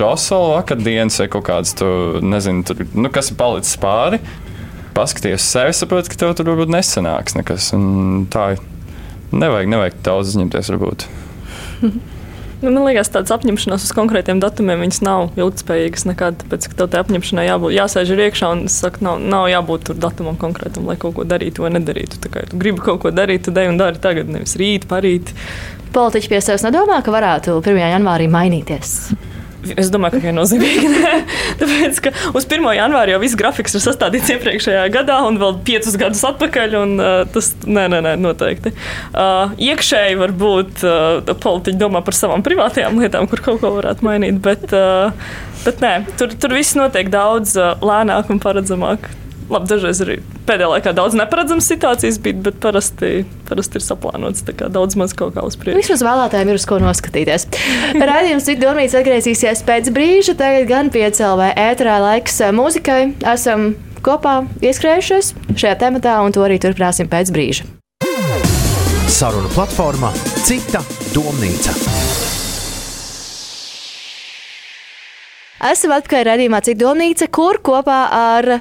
Rosala 0.00 0.56
vakardienas 0.58 1.20
vai 1.22 1.28
kaut 1.32 1.46
kādas, 1.50 1.76
tu, 1.78 1.86
nezinu, 2.24 2.64
tur, 2.66 2.82
nu, 2.94 3.12
kas 3.12 3.32
ir 3.32 3.40
palicis 3.40 3.78
pāri. 3.82 4.20
Paskaties 4.96 5.40
uz 5.42 5.48
sevi, 5.52 5.76
saproti, 5.76 6.12
ka 6.12 6.22
tev 6.24 6.34
tur 6.38 6.52
varbūt 6.52 6.72
nesanāks 6.72 7.36
nekas. 7.36 7.72
Tā 8.32 8.50
nevajag, 9.32 9.72
nevajag 9.72 10.04
daudz 10.06 10.34
uzņemties 10.34 10.74
varbūt. 10.74 11.08
Nu, 12.66 12.72
man 12.74 12.88
liekas, 12.88 13.12
tādas 13.14 13.30
apņemšanās 13.30 13.84
uz 13.86 13.92
konkrētiem 13.94 14.40
datumiem 14.42 14.80
nav 15.06 15.36
ilgspējīgas 15.38 16.02
nekad. 16.08 16.40
Tāpēc, 16.40 16.66
ka 16.72 16.88
tev 16.90 17.04
apņemšanai 17.04 17.44
jābūt, 17.46 17.74
jāsēž 17.76 18.10
ir 18.10 18.22
iekšā 18.24 18.48
un 18.56 18.64
saku, 18.72 19.04
nav, 19.06 19.20
nav 19.22 19.46
jābūt 19.52 19.84
tur 19.86 20.00
datumam 20.02 20.34
konkrētam, 20.40 20.88
lai 20.90 20.96
kaut 20.98 21.14
ko 21.14 21.26
darītu 21.30 21.62
vai 21.62 21.70
nedarītu. 21.76 22.18
Tā 22.24 22.32
kā 22.32 22.42
tu 22.50 22.58
gribi 22.58 22.82
kaut 22.82 23.04
ko 23.04 23.14
darīt, 23.14 23.46
tad 23.46 23.62
ej 23.62 23.70
un 23.70 23.78
dari 23.78 24.02
tagad, 24.02 24.34
nevis 24.34 24.58
rīt, 24.58 24.88
parīt. 24.90 25.30
Politiķi 25.94 26.32
pie 26.34 26.42
sevis 26.42 26.66
nedomā, 26.66 26.98
ka 27.06 27.14
varētu 27.14 27.60
1. 27.62 27.78
janvārī 27.94 28.26
mainīties. 28.34 28.96
Es 29.80 29.90
domāju, 29.92 30.16
ka 30.16 30.28
viennozīmīgi. 30.28 30.90
Tāpēc, 31.60 32.00
ka 32.04 32.12
uz 32.36 32.46
1. 32.46 32.68
janvāra 32.78 33.14
jau 33.14 33.20
viss 33.22 33.38
grafiks 33.38 33.76
ir 33.76 33.84
sastādīts 33.84 34.30
iepriekšējā 34.36 34.86
gadā, 34.94 35.18
un 35.26 35.40
vēl 35.42 35.58
piecus 35.66 35.98
gadus 36.00 36.22
atpakaļ. 36.28 36.78
Un, 36.82 36.94
uh, 37.00 37.18
tas 37.34 37.52
nē, 37.66 37.88
nē, 37.92 38.02
nē, 38.06 38.14
noteikti. 38.22 38.72
Uh, 39.10 39.56
iekšēji 39.68 40.20
varbūt 40.22 40.86
uh, 40.86 41.34
politiķi 41.42 41.80
domā 41.80 42.04
par 42.06 42.16
savām 42.18 42.46
privātajām 42.46 43.02
lietām, 43.02 43.28
kur 43.30 43.42
kaut 43.44 43.62
ko 43.64 43.74
varētu 43.80 44.06
mainīt, 44.06 44.40
bet, 44.44 44.70
uh, 44.76 45.14
bet 45.66 45.84
nē, 45.84 45.94
tur, 46.20 46.34
tur 46.38 46.56
viss 46.56 46.78
notiek 46.78 47.10
daudz 47.12 47.58
uh, 47.60 47.74
lēnāk 47.84 48.32
un 48.32 48.42
paredzamāk. 48.42 49.10
Labi, 49.46 49.68
dažreiz 49.70 50.00
arī 50.02 50.16
pēdējā 50.48 50.68
laikā 50.72 50.92
daudz 50.96 51.14
neparedzamas 51.18 51.68
situācijas 51.70 52.18
bija, 52.22 52.40
bet 52.48 52.58
parasti, 52.62 53.20
parasti 53.46 53.78
ir 53.78 53.84
saplānots. 53.84 54.42
Daudz 54.74 54.98
maz 54.98 55.14
kaut 55.14 55.36
kā 55.36 55.44
uz 55.46 55.54
priekšu. 55.60 55.78
Vismaz 55.78 56.02
vēlētājiem 56.02 56.50
ir 56.50 56.58
uz 56.58 56.66
ko 56.66 56.80
noskatīties. 56.82 57.46
Radījums 58.10 58.50
ir 58.50 58.58
domāts 58.58 58.98
atgriezīsies 58.98 59.62
pēc 59.68 59.92
brīža. 59.94 60.34
Tagad 60.40 60.66
gan 60.70 60.90
piecēlē 60.94 61.52
ēterā 61.68 62.00
laiks 62.02 62.42
mūzikai. 62.58 63.00
Esam 63.36 63.74
kopā 64.02 64.40
ieskrējušies 64.66 65.32
šajā 65.54 65.78
tematā, 65.86 66.18
un 66.26 66.34
to 66.34 66.42
arī 66.46 66.58
turpināsim 66.62 67.10
pēc 67.10 67.30
brīža. 67.34 67.70
Saruna 69.06 69.48
platformā 69.54 70.10
Cita 70.42 70.82
domnīca. 71.14 71.72
Esam 75.70 75.94
atpakaļ 75.96 76.26
redzējumā 76.28 76.58
Cita 76.66 76.82
domnīca, 76.82 77.30
kur 77.32 77.62
kopā 77.64 78.00
ar 78.12 78.56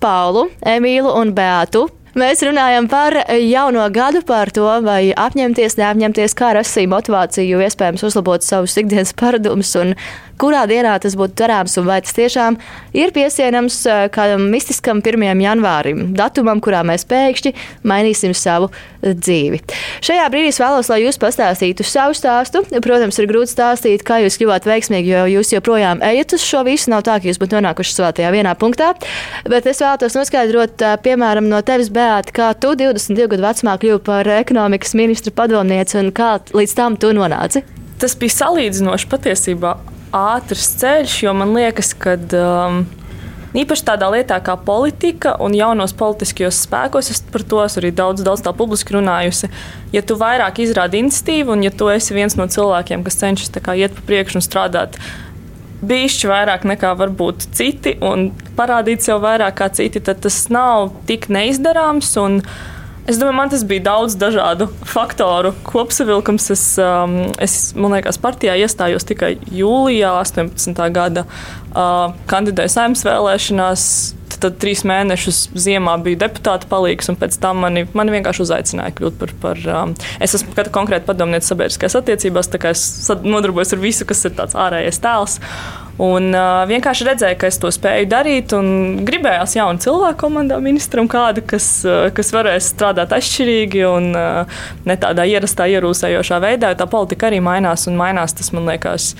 Paulu, 0.00 0.48
Emīlu 0.62 1.12
un 1.20 1.34
Beatu. 1.34 1.88
Mēs 2.18 2.40
runājam 2.42 2.88
par 2.90 3.14
jauno 3.30 3.84
gadu, 3.94 4.24
par 4.26 4.50
to, 4.50 4.66
vai 4.82 5.12
apņemties, 5.14 5.76
neapņemties, 5.78 6.34
kā 6.34 6.50
rast 6.56 6.80
motivāciju, 6.90 7.60
iespējams, 7.62 8.02
uzlabot 8.08 8.42
savus 8.42 8.74
ikdienas 8.80 9.14
paradumus 9.14 9.70
un 9.78 9.94
kurā 10.38 10.64
dienā 10.70 10.94
tas 11.02 11.16
būtu 11.18 11.36
darāms 11.38 11.74
un 11.80 11.86
vai 11.88 11.98
tas 12.04 12.14
tiešām 12.16 12.56
ir 12.96 13.12
piesienams 13.14 13.78
eh, 13.90 14.04
kādam 14.14 14.46
mistiskam 14.52 15.02
1. 15.02 15.42
janvārim, 15.42 16.04
datumam, 16.16 16.62
kurā 16.64 16.84
mēs 16.86 17.04
pēkšņi 17.10 17.54
mainīsim 17.88 18.34
savu 18.38 18.70
eh, 18.70 19.14
dzīvi. 19.14 19.60
Šajā 20.06 20.28
brīdī 20.32 20.52
es 20.52 20.60
vēlos, 20.62 20.90
lai 20.92 21.00
jūs 21.02 21.18
pastāstītu 21.20 21.86
savu 21.86 22.16
stāstu. 22.18 22.62
Protams, 22.88 23.18
ir 23.18 23.28
grūti 23.30 23.52
stāstīt, 23.52 24.04
kā 24.06 24.20
jūs 24.22 24.38
kļuvāt 24.40 24.68
veiksmīgi, 24.68 25.12
jo 25.12 25.24
jūs 25.38 25.52
joprojām 25.56 26.02
ejat 26.06 26.36
uz 26.38 26.46
šo 26.46 26.62
visu. 26.68 26.92
Nav 26.92 27.04
tā, 27.08 27.18
ka 27.18 27.28
jūs 27.28 27.40
būtu 27.42 27.58
nonākuši 27.58 27.96
savā 27.96 28.12
tajā 28.16 28.30
vienā 28.34 28.54
punktā, 28.58 28.92
bet 29.50 29.66
es 29.68 29.82
vēlos 29.82 30.18
noskaidrot, 30.18 30.78
eh, 30.86 30.96
piemēram, 31.04 31.50
no 31.50 31.60
tevis, 31.66 31.90
Bēta, 32.08 32.32
kā 32.32 32.46
tu 32.56 32.70
22 32.78 33.26
gadu 33.28 33.44
vecumā 33.44 33.74
kļuvi 33.80 34.00
par 34.06 34.28
ekonomikas 34.38 34.94
ministra 34.96 35.32
padomnieci 35.34 35.98
un 36.00 36.06
kā 36.16 36.38
līdz 36.56 36.72
tam 36.78 36.96
tu 36.96 37.10
nonāci? 37.12 37.60
Tas 38.00 38.14
bija 38.16 38.36
salīdzinoši 38.36 39.08
patiesībā 39.10 39.74
ātrs 40.16 40.70
ceļš, 40.80 41.16
jo 41.26 41.34
man 41.36 41.52
liekas, 41.52 41.90
ka 42.00 42.14
um, 42.38 42.78
īpaši 43.60 43.84
tādā 43.90 44.08
lietā 44.14 44.38
kā 44.46 44.54
politika 44.56 45.34
un 45.44 45.56
jaunos 45.58 45.92
politiskajos 45.98 46.62
spēkos, 46.64 47.12
es 47.12 47.20
par 47.34 47.44
to 47.44 47.60
esmu 47.66 47.82
arī 47.82 47.92
daudz, 48.00 48.24
daudz 48.24 48.46
tā 48.46 48.54
publiski 48.56 48.96
runājusi. 48.96 49.52
Ja 49.92 50.00
tu 50.00 50.16
vairāk 50.16 50.62
izrādi 50.64 51.02
iniciatīvu 51.04 51.58
un 51.58 51.66
ja 51.66 51.74
tu 51.74 51.90
esi 51.92 52.16
viens 52.16 52.38
no 52.40 52.48
cilvēkiem, 52.48 53.04
kas 53.04 53.20
cenšas 53.20 53.52
iet 53.52 53.98
pa 53.98 54.06
priekšu 54.08 54.40
un 54.40 54.48
strādāt. 54.48 54.96
Bišķi 55.78 56.30
vairāk 56.30 56.64
nekā 56.66 56.90
varbūt 56.98 57.48
citi, 57.54 57.94
un 58.02 58.32
parādīt 58.58 59.04
sev 59.04 59.22
vairāk 59.22 59.60
kā 59.60 59.68
citi, 59.70 60.02
tad 60.02 60.24
tas 60.24 60.40
nav 60.50 60.90
tik 61.06 61.28
neizdarāms. 61.30 62.16
Es 63.08 63.16
domāju, 63.16 63.36
man 63.38 63.48
tas 63.48 63.62
bija 63.64 63.86
daudz 63.86 64.18
dažādu 64.20 64.66
faktoru 64.84 65.54
kopsavilkums. 65.64 66.50
Es, 66.52 66.64
um, 66.82 67.14
es 67.40 67.54
man 67.78 67.94
liekas, 67.96 68.18
partijā 68.20 68.58
iestājos 68.60 69.06
tikai 69.08 69.36
jūlijā 69.54 70.10
18. 70.18 70.82
gada. 70.92 71.24
Uh, 71.70 72.10
kandidēju 72.28 72.74
saimnes 72.74 73.06
vēlēšanās, 73.06 73.86
tad 74.42 74.58
trīs 74.62 74.84
mēnešus 74.88 75.40
ziemā 75.58 75.96
biju 76.04 76.20
deputāta 76.20 76.68
palīgs, 76.70 77.08
un 77.12 77.18
pēc 77.20 77.38
tam 77.42 77.62
mani, 77.64 77.86
mani 77.96 78.14
vienkārši 78.18 78.44
uzaicināja 78.44 78.94
kļūt 78.98 79.18
par. 79.20 79.34
par 79.42 79.64
um, 79.74 79.96
es 80.20 80.36
esmu 80.38 80.54
konkrēti 80.74 81.08
padomnieks 81.08 81.48
sabiedriskajās 81.50 81.98
attiecībās, 82.02 82.50
tā 82.52 82.60
kā 82.62 82.72
es 82.76 82.84
nodarbojos 83.24 83.74
ar 83.76 83.82
visu, 83.82 84.06
kas 84.08 84.24
ir 84.28 84.36
tāds 84.38 84.58
ārējais 84.58 85.02
tēls. 85.04 85.38
Un 85.98 86.28
uh, 86.30 86.62
vienkārši 86.70 87.08
redzēju, 87.08 87.36
ka 87.40 87.48
es 87.50 87.56
to 87.58 87.72
spēju 87.74 88.06
darīt, 88.06 88.52
un 88.54 89.00
gribējās 89.06 89.56
jaunu 89.56 89.82
cilvēku 89.82 90.20
komandā, 90.20 90.60
ministram, 90.62 91.08
kādu, 91.10 91.42
kas, 91.42 91.66
uh, 91.88 92.06
kas 92.14 92.30
varēs 92.36 92.70
strādāt 92.70 93.16
atšķirīgi 93.16 93.82
un 93.88 94.12
uh, 94.14 94.60
ne 94.86 94.98
tādā 95.00 95.26
ierastā, 95.26 95.66
ierūsējošā 95.74 96.38
veidā. 96.44 96.70
Tā 96.78 96.86
politika 96.90 97.26
arī 97.26 97.42
mainās 97.42 97.88
un 97.90 97.98
mainās. 97.98 98.36
Tas 98.38 98.52
man 98.54 98.70
liekas, 98.70 99.16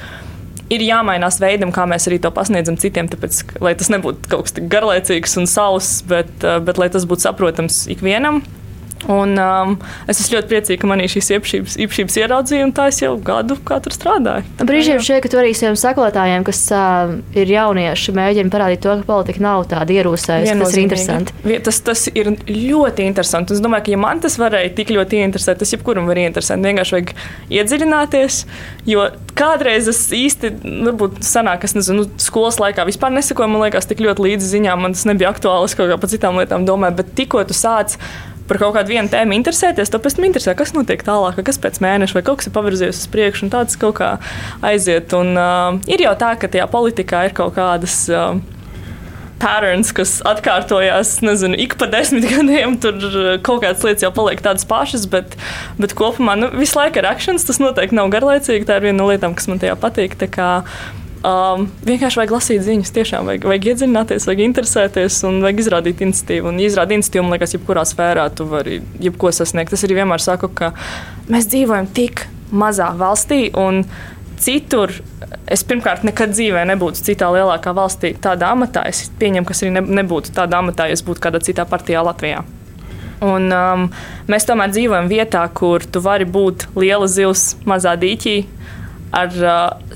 ir 0.73 0.85
jāmainās 0.85 1.41
veidam, 1.43 1.73
kā 1.75 1.87
mēs 1.89 2.09
arī 2.11 2.21
to 2.23 2.31
pasniedzam 2.35 2.79
citiem, 2.81 3.09
tāpēc, 3.11 3.41
lai 3.65 3.75
tas 3.79 3.91
nebūtu 3.93 4.31
kaut 4.31 4.49
kas 4.49 4.57
tik 4.59 4.69
garlaicīgs 4.73 5.39
un 5.41 5.49
sauss, 5.51 6.03
bet, 6.09 6.31
uh, 6.45 6.59
bet 6.65 6.81
lai 6.81 6.91
tas 6.93 7.07
būtu 7.09 7.29
saprotams 7.29 7.87
ikvienam. 7.93 8.43
Un, 9.07 9.37
um, 9.39 9.77
es 10.11 10.19
esmu 10.19 10.39
ļoti 10.39 10.51
priecīga, 10.51 10.81
ka 10.83 10.89
manī 10.91 11.07
šīs 11.11 11.31
īpašības, 11.37 11.77
īpašības 11.85 12.17
ieraudzīja, 12.19 12.65
un 12.67 12.73
tā 12.75 12.89
es 12.91 12.99
jau 12.99 13.13
gadu 13.23 13.55
tur 13.63 13.95
strādāju. 13.95 14.43
Brīžiem 14.67 14.99
šķiet, 15.05 15.21
ka 15.23 15.31
tu 15.31 15.39
arī 15.39 15.53
saviem 15.55 15.77
sekotājiem, 15.79 16.47
kas 16.49 16.65
uh, 16.75 17.13
ir 17.39 17.53
jaunieši, 17.53 18.15
mēģini 18.17 18.53
parādīt 18.53 18.83
to, 18.83 18.97
ka 18.99 19.07
politika 19.07 19.45
nav 19.45 19.69
tāda 19.71 19.95
ierūsējusi, 19.95 20.57
tas 20.59 20.75
ir 20.75 20.83
interesanti. 20.83 21.37
Tas, 21.69 21.81
tas 21.87 22.05
ir 22.11 22.33
ļoti 22.49 23.07
interesanti. 23.07 23.55
Es 23.55 23.63
domāju, 23.63 23.87
ka 23.87 23.95
ja 23.95 24.01
man 24.03 24.23
tas 24.25 24.39
varēja 24.41 24.75
tik 24.81 24.91
ļoti 24.97 25.23
interesēt, 25.29 25.61
tas 25.63 25.75
jebkuram 25.77 26.11
var 26.11 26.19
interesēt. 26.25 26.59
Vienkārši 26.65 26.97
vajag 26.99 27.15
iedziļināties, 27.55 28.41
jo 28.91 29.07
kādreiz 29.39 29.89
es 29.93 30.03
īsti, 30.15 30.53
varbūt 30.89 31.21
senāk, 31.27 31.69
es 31.69 31.77
nezinu, 31.79 32.09
skolas 32.21 32.59
laikā 32.63 32.87
vispār 32.89 33.15
nesakoju, 33.15 33.53
man 33.53 33.69
liekas, 33.69 33.87
tik 33.89 34.03
ļoti 34.05 34.27
līdzi 34.27 34.51
ziņām, 34.57 34.83
man 34.83 34.97
tas 34.97 35.07
nebija 35.09 35.31
aktuāli, 35.31 35.71
es 35.71 35.79
kaut 35.79 35.93
kā 35.93 36.01
par 36.01 36.11
citām 36.11 36.41
lietām 36.41 36.67
domāju, 36.69 36.99
bet 36.99 37.15
tikko 37.19 37.45
tu 37.47 37.57
sāc 37.57 37.97
par 38.49 38.61
kaut 38.63 38.77
kādu 38.79 38.95
vienu 38.95 39.13
tēmu 39.13 39.37
interesēties, 39.39 39.93
tad 39.93 40.05
pēc 40.05 40.19
tam 40.19 40.29
interesē, 40.29 40.55
kas 40.59 40.75
notiek 40.77 41.05
tālāk, 41.05 41.41
kas 41.47 41.61
pēc 41.63 41.81
mēneša 41.85 42.19
vai 42.19 42.25
kaut 42.27 42.41
kas 42.41 42.51
ir 42.51 42.57
pavirzījies 42.57 43.03
uz 43.05 43.09
priekšu, 43.13 43.47
un 43.47 43.55
tāds 43.55 43.79
kaut 43.81 43.99
kā 44.01 44.15
aiziet. 44.65 45.13
Un, 45.17 45.35
uh, 45.37 45.81
ir 45.91 46.05
jau 46.05 46.15
tā, 46.19 46.35
ka 46.41 46.51
tajā 46.51 46.69
politikā 46.73 47.29
ir 47.29 47.37
kaut 47.37 47.59
kādas. 47.59 48.07
Uh, 48.09 48.39
patterns, 49.39 49.93
kas 49.95 50.17
atkārtojās 50.27 51.19
nezinu, 51.23 51.55
ik 51.63 51.77
pa 51.79 51.87
desmit 51.91 52.27
gadiem. 52.33 52.77
Tur 52.83 52.99
kaut 53.47 53.63
kādas 53.65 53.85
lietas 53.87 54.07
jau 54.07 54.13
paliek 54.15 54.43
tādas 54.45 54.67
pašas, 54.69 55.07
bet, 55.11 55.37
bet 55.79 55.95
kopumā 55.99 56.35
nu, 56.39 56.51
visu 56.59 56.79
laiku 56.81 56.99
ir 57.03 57.11
akcents. 57.11 57.47
Tas 57.49 57.63
noteikti 57.63 57.99
nav 57.99 58.11
garlaicīgi. 58.15 58.67
Tā 58.69 58.81
ir 58.81 58.89
viena 58.89 58.99
no 59.03 59.09
lietām, 59.11 59.37
kas 59.39 59.47
man 59.51 59.63
tajā 59.63 59.79
patīk. 59.81 60.19
Um, 61.19 61.65
vienkārši 61.83 62.21
vajag 62.21 62.33
lasīt 62.37 62.61
ziņas, 62.63 62.93
tiešām 62.95 63.27
vajag, 63.27 63.47
vajag 63.51 63.65
iedziļināties, 63.73 64.27
vajag 64.29 64.43
interesēties 64.45 65.17
un 65.27 65.41
vajag 65.43 65.63
izrādīt 65.65 66.03
iniciatīvu. 66.07 66.53
Un, 66.53 66.61
izrādīt 66.63 67.01
iniciatīvu, 67.01 67.25
man 67.27 67.35
liekas, 67.35 67.57
jebkurā 67.57 67.83
sfērā 67.91 68.29
tu 68.39 68.47
vari 68.47 68.79
jebko 69.03 69.33
sasniegt. 69.35 69.75
Es 69.75 69.83
arī 69.87 69.97
vienmēr 69.99 70.23
saku, 70.23 70.51
ka 70.55 70.71
mēs 71.27 71.51
dzīvojam 71.51 71.91
tik 71.97 72.29
mazā 72.55 72.93
valstī. 72.99 73.49
Citur 74.39 74.93
es 75.51 75.65
pirmkārt 75.67 76.05
nekad 76.07 76.31
dzīvē 76.31 76.63
nebūtu 76.71 77.03
citā 77.09 77.33
lielākā 77.35 77.73
valstī 77.75 78.13
tādā 78.23 78.53
amatā. 78.55 78.85
Es 78.87 79.09
pieņemu, 79.19 79.49
ka 79.49 79.57
es 79.57 79.65
arī 79.65 79.73
ne, 79.75 79.83
nebūtu 79.99 80.31
tādā 80.37 80.61
amatā, 80.63 80.87
ja 80.87 80.95
es 80.95 81.03
būtu 81.03 81.25
kādā 81.25 81.43
citā 81.43 81.67
partijā 81.67 82.05
Latvijā. 82.07 82.45
Un, 83.27 83.51
um, 83.51 83.89
mēs 84.31 84.47
tomēr 84.47 84.71
dzīvojam 84.71 85.11
vietā, 85.11 85.43
kur 85.51 85.83
tu 85.83 85.99
vari 86.05 86.29
būt 86.29 86.69
liela 86.79 87.11
zivs 87.11 87.57
mazā 87.67 87.97
dīķī 87.99 88.37
ar 89.19 89.35
uh, 89.43 89.88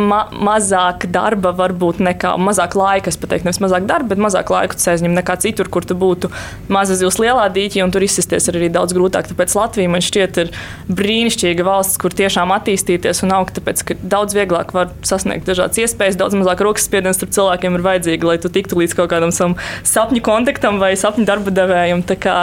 ma 0.00 0.20
mazāk 0.32 1.06
darba, 1.12 1.52
varbūt 1.56 2.00
nekā 2.04 2.32
mazāk 2.40 2.76
laika. 2.78 3.10
Es 3.12 3.18
pateiktu, 3.20 3.48
nevis 3.48 3.60
mazāk 3.62 3.86
darba, 3.88 4.12
bet 4.12 4.22
mazāk 4.22 4.52
laika 4.52 4.76
tas 4.78 4.88
aizņem 4.94 5.14
nekā 5.18 5.36
citur, 5.42 5.70
kur 5.72 5.86
tu 5.86 5.96
būtu 5.98 6.30
maza 6.72 6.96
zivs 6.98 7.20
lielā 7.22 7.46
dīķī, 7.54 7.82
un 7.84 7.94
tur 7.94 8.04
izsisties 8.06 8.48
arī 8.52 8.70
daudz 8.72 8.94
grūtāk. 8.96 9.30
Tāpēc 9.30 9.54
Latvija 9.58 9.92
man 9.92 10.04
šķiet 10.04 10.40
ir 10.44 10.52
brīnišķīga 10.90 11.66
valsts, 11.66 11.98
kur 12.00 12.14
tiešām 12.16 12.54
attīstīties 12.56 13.24
un 13.26 13.34
augt, 13.38 13.56
tāpēc 13.58 13.84
ka 13.88 13.98
daudz 14.02 14.36
vieglāk 14.36 14.74
var 14.76 14.94
sasniegt 15.06 15.48
dažādas 15.48 15.80
iespējas, 15.84 16.18
daudz 16.20 16.38
mazāk 16.38 16.64
rokas 16.66 16.86
spiediens 16.88 17.20
starp 17.20 17.34
cilvēkiem 17.36 17.76
ir 17.78 17.86
vajadzīgi, 17.88 18.30
lai 18.30 18.38
tu 18.42 18.52
tiktu 18.52 18.80
līdz 18.80 18.96
kaut 18.98 19.12
kādam 19.12 19.34
savam 19.34 19.58
sapņu 19.86 20.22
kontaktam 20.26 20.80
vai 20.82 20.94
sapņu 20.98 21.26
darba 21.28 21.54
devējam. 21.54 22.04
Tā 22.06 22.18
kā 22.20 22.38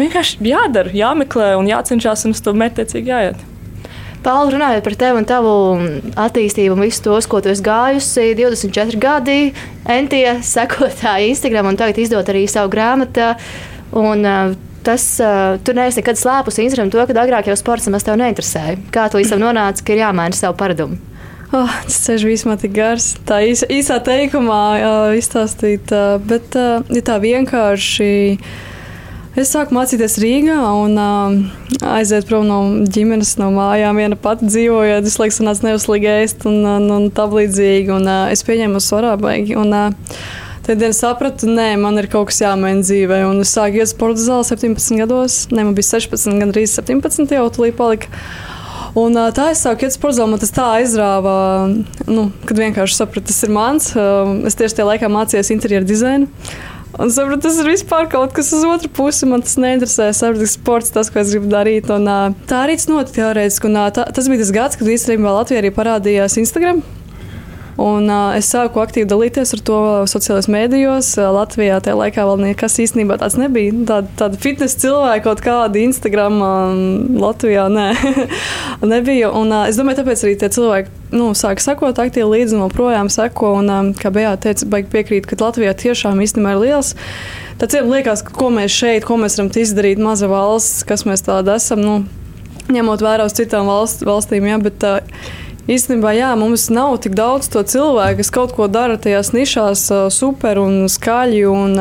vienkārši 0.00 0.40
jādara, 0.46 0.94
jāmeklē 0.96 1.54
un 1.60 1.68
jācenšas 1.70 2.26
un 2.28 2.36
uz 2.36 2.42
to 2.44 2.56
mērķtiecīgi 2.56 3.14
jāiet. 3.14 3.46
Pāli, 4.24 4.54
runājot 4.56 4.84
par 4.86 4.96
tevi 4.98 5.20
un 5.20 5.26
tavu 5.28 5.54
attīstību, 6.18 6.76
un 6.76 6.84
visu 6.86 7.02
tos, 7.04 7.28
ko 7.30 7.40
tu 7.44 7.50
esi 7.52 7.64
gājusi, 7.66 8.28
24 8.38 9.00
gadi, 9.02 9.40
entie 9.92 10.24
sekotāji 10.46 11.32
Instagram, 11.34 11.72
un 11.72 11.80
tagad 11.80 12.00
izdot 12.02 12.32
arī 12.32 12.46
savu 12.50 12.72
grāmatu. 12.72 13.32
Un, 13.96 14.24
uh, 14.26 14.54
tas, 14.86 15.04
uh, 15.22 15.56
tu 15.62 15.74
neesi 15.76 16.00
nekad 16.00 16.18
slēpus 16.18 16.60
Instagram 16.62 16.90
to, 16.94 17.02
ka 17.06 17.18
agrāk 17.22 17.50
jau 17.50 17.58
sports 17.58 17.86
nemaz 17.88 18.06
tev 18.06 18.18
neinteresēja. 18.20 18.80
Kā 18.94 19.06
tu 19.10 19.20
līdz 19.20 19.34
tam 19.34 19.44
nonāci, 19.44 19.86
ka 19.86 19.94
ir 19.94 20.02
jāmaina 20.04 20.36
savu 20.36 20.58
paradumu? 20.58 20.98
Oh, 21.54 21.70
tas 21.86 21.98
ceļš 22.02 22.24
vispār 22.26 22.58
tik 22.58 22.72
gars. 22.74 23.12
Tā 23.26 23.38
īsa, 23.46 23.68
īsā 23.70 24.00
teikumā 24.04 24.62
uh, 24.76 25.10
izstāstīt, 25.18 25.92
uh, 25.94 26.16
bet 26.18 26.56
uh, 26.58 26.82
ja 26.90 27.04
tā 27.06 27.20
vienkārši. 27.22 28.10
Es 29.36 29.50
sāku 29.52 29.74
mācīties 29.76 30.14
Rīgā 30.16 30.54
un 30.80 30.94
uh, 30.96 31.34
aiziet 31.92 32.24
prom 32.24 32.46
no 32.48 32.60
ģimenes, 32.88 33.34
no 33.36 33.50
mājām. 33.52 33.98
Viena 34.00 34.16
pati 34.16 34.46
dzīvojot, 34.48 35.04
visu 35.04 35.20
laiku 35.20 35.34
sanāca 35.36 35.66
neuslīgi 35.66 36.08
ēst 36.08 36.46
un, 36.48 36.62
un, 36.64 36.86
un 36.94 37.04
tā 37.12 37.26
līdzīgi. 37.28 37.90
Un, 37.92 38.08
uh, 38.08 38.30
es 38.32 38.40
pieņēmu 38.48 38.80
svarā 38.80 39.12
baigi. 39.20 39.52
Un, 39.60 39.76
uh, 39.76 40.16
Tad 40.66 40.80
es 40.82 40.98
sapratu, 40.98 41.46
ka 41.46 41.66
man 41.78 42.00
ir 42.00 42.08
kaut 42.10 42.30
kas 42.30 42.40
jāmaina 42.40 42.80
dzīvē. 42.80 43.20
Un 43.28 43.44
es 43.44 43.52
sāku 43.54 43.76
iet 43.76 43.86
uz 43.86 43.92
sporta 43.92 44.24
zāli 44.24 44.48
17 44.48 45.02
gados. 45.02 45.36
Ne, 45.52 45.66
man 45.68 45.76
bija 45.76 45.92
16, 45.92 46.40
gan 46.40 46.54
arī 46.54 46.64
17 46.72 47.36
jau 47.36 47.44
tulīt 47.54 47.76
palika. 47.76 48.08
Un, 48.96 49.14
uh, 49.20 49.28
tā 49.36 49.50
es 49.52 49.60
sāku 49.66 49.84
iet 49.84 49.92
uz 49.92 49.98
sporta 50.00 50.16
zāli. 50.22 50.32
Man 50.32 50.42
tas 50.42 50.54
tā 50.56 50.70
aizrāva, 50.78 51.36
nu, 52.08 52.30
kad 52.48 52.64
vienkārši 52.64 53.02
sapratu, 53.02 53.28
tas 53.28 53.44
ir 53.44 53.52
mans. 53.52 53.92
Uh, 53.92 54.32
es 54.48 54.56
tieši 54.56 54.80
tajā 54.80 54.88
laikā 54.94 55.12
mācījos 55.12 55.52
interjeru 55.52 55.92
dizainu. 55.92 56.32
Un 56.96 57.10
sapratu, 57.12 57.42
tas 57.44 57.58
ir 57.60 57.68
vispār 57.68 58.06
kaut 58.08 58.32
kas 58.36 58.48
uz 58.56 58.64
otru 58.64 58.88
pusi. 58.96 59.28
Man 59.28 59.44
tas 59.44 59.58
neinteresē. 59.60 60.10
Es 60.12 60.22
saprotu, 60.22 60.46
ka 60.46 60.52
sports 60.54 60.94
tas, 60.94 61.12
ko 61.12 61.20
es 61.20 61.34
gribu 61.34 61.50
darīt. 61.52 61.90
Un, 61.92 62.08
tā 62.48 62.62
arī 62.64 62.78
tas 62.80 62.88
notika 62.88 63.20
teorētiski. 63.20 63.72
Tā, 63.76 64.06
tas 64.16 64.30
bija 64.32 64.44
tas 64.44 64.54
gads, 64.56 64.80
kad 64.80 64.94
īstenībā 64.96 65.34
Latvijā 65.40 65.60
arī 65.64 65.74
parādījās 65.76 66.40
Instagram. 66.40 66.80
Un, 67.76 68.08
uh, 68.08 68.32
es 68.38 68.48
sāku 68.48 68.80
aktīvi 68.80 69.04
dalīties 69.10 69.50
ar 69.52 69.62
to 69.68 69.78
sociālajos 70.08 70.48
mēdījos. 70.48 71.10
Latvijā 71.36 71.76
tajā 71.84 71.98
laikā 72.00 72.24
vēl 72.24 72.40
nekas 72.46 72.78
īstenībā 72.80 73.18
tāds 73.20 73.36
nebija. 73.36 73.74
Tāda, 73.90 74.08
tāda 74.16 74.40
fitnes 74.40 74.78
cilvēka 74.80 75.26
kaut 75.26 75.42
kāda 75.44 75.82
Instagram 75.82 76.40
um, 76.40 76.80
Latvijā 77.20 77.66
nē, 77.72 77.90
nebija. 78.94 79.28
Un, 79.28 79.52
uh, 79.52 79.68
es 79.68 79.76
domāju, 79.76 80.00
tāpēc 80.00 80.24
arī 80.24 80.34
tie 80.40 80.50
cilvēki 80.56 81.16
nu, 81.20 81.30
sāka 81.36 81.64
sekot 81.66 82.00
aktīvi 82.00 82.30
līdzi 82.32 82.56
un 82.56 82.64
joprojām 82.64 83.12
seko. 83.12 83.58
Un, 83.60 83.68
um, 83.68 83.94
kā 83.96 84.12
Bējā 84.14 84.32
teica, 84.48 84.72
baigi 84.72 84.92
piekrīt, 84.96 85.28
ka 85.28 85.36
Latvijā 85.44 85.76
tiešām 85.76 86.24
īstenībā 86.24 86.56
ir 86.56 86.64
liels. 86.64 86.96
Tad 87.60 87.72
cilvēkiem 87.72 87.92
liekas, 87.98 88.24
ka, 88.24 88.38
ko 88.40 88.52
mēs 88.56 88.72
šeit, 88.72 89.04
ko 89.04 89.20
mēs 89.20 89.36
varam 89.36 89.52
izdarīt, 89.52 90.00
maza 90.00 90.32
valsts, 90.32 90.80
kas 90.88 91.04
mēs 91.08 91.28
tādi 91.28 91.52
esam, 91.52 91.84
nu, 91.84 91.98
ņemot 92.72 93.04
vērā 93.04 93.28
uz 93.28 93.36
citām 93.36 93.68
valst, 93.68 94.00
valstīm. 94.08 94.48
Ja, 94.48 94.56
bet, 94.64 94.80
uh, 94.84 95.44
Īstenībā, 95.66 96.12
jā, 96.14 96.30
mums 96.38 96.68
nav 96.70 97.00
tik 97.02 97.16
daudz 97.18 97.48
to 97.50 97.64
cilvēku, 97.66 98.20
kas 98.20 98.30
kaut 98.30 98.52
ko 98.54 98.68
dara 98.70 98.94
tajās 99.02 99.32
nišās, 99.34 99.88
super 100.14 100.60
un 100.62 100.84
skaļi 100.86 101.42
un 101.50 101.74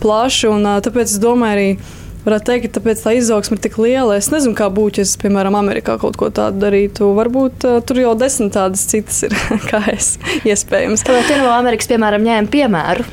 plaši. 0.00 0.48
Un, 0.48 0.68
tāpēc 0.80 1.12
es 1.12 1.20
domāju, 1.20 1.52
arī 1.58 1.98
varētu 2.24 2.48
teikt, 2.48 2.66
ka 2.66 2.78
tāpēc 2.78 3.04
tā 3.04 3.14
izaugsme 3.18 3.58
ir 3.58 3.64
tik 3.66 3.78
liela. 3.80 4.16
Es 4.16 4.30
nezinu, 4.32 4.56
kā 4.56 4.70
būtu, 4.72 5.02
ja 5.02 5.08
es, 5.08 5.16
piemēram, 5.20 5.60
Amerikā 5.60 5.98
kaut 6.00 6.16
ko 6.20 6.30
tādu 6.32 6.64
darītu. 6.64 7.12
Varbūt 7.20 7.68
uh, 7.68 7.80
tur 7.84 8.00
jau 8.00 8.16
desmit 8.18 8.54
tādas 8.56 8.86
citas 8.88 9.22
ir, 9.28 9.36
kā 9.70 9.84
es 9.92 10.14
iespējams. 10.48 11.04
Tu 11.04 11.40
no 11.40 11.52
Amerikas, 11.52 11.90
piemēram, 11.92 12.24
ņēmi 12.26 12.52
piemēru? 12.56 13.08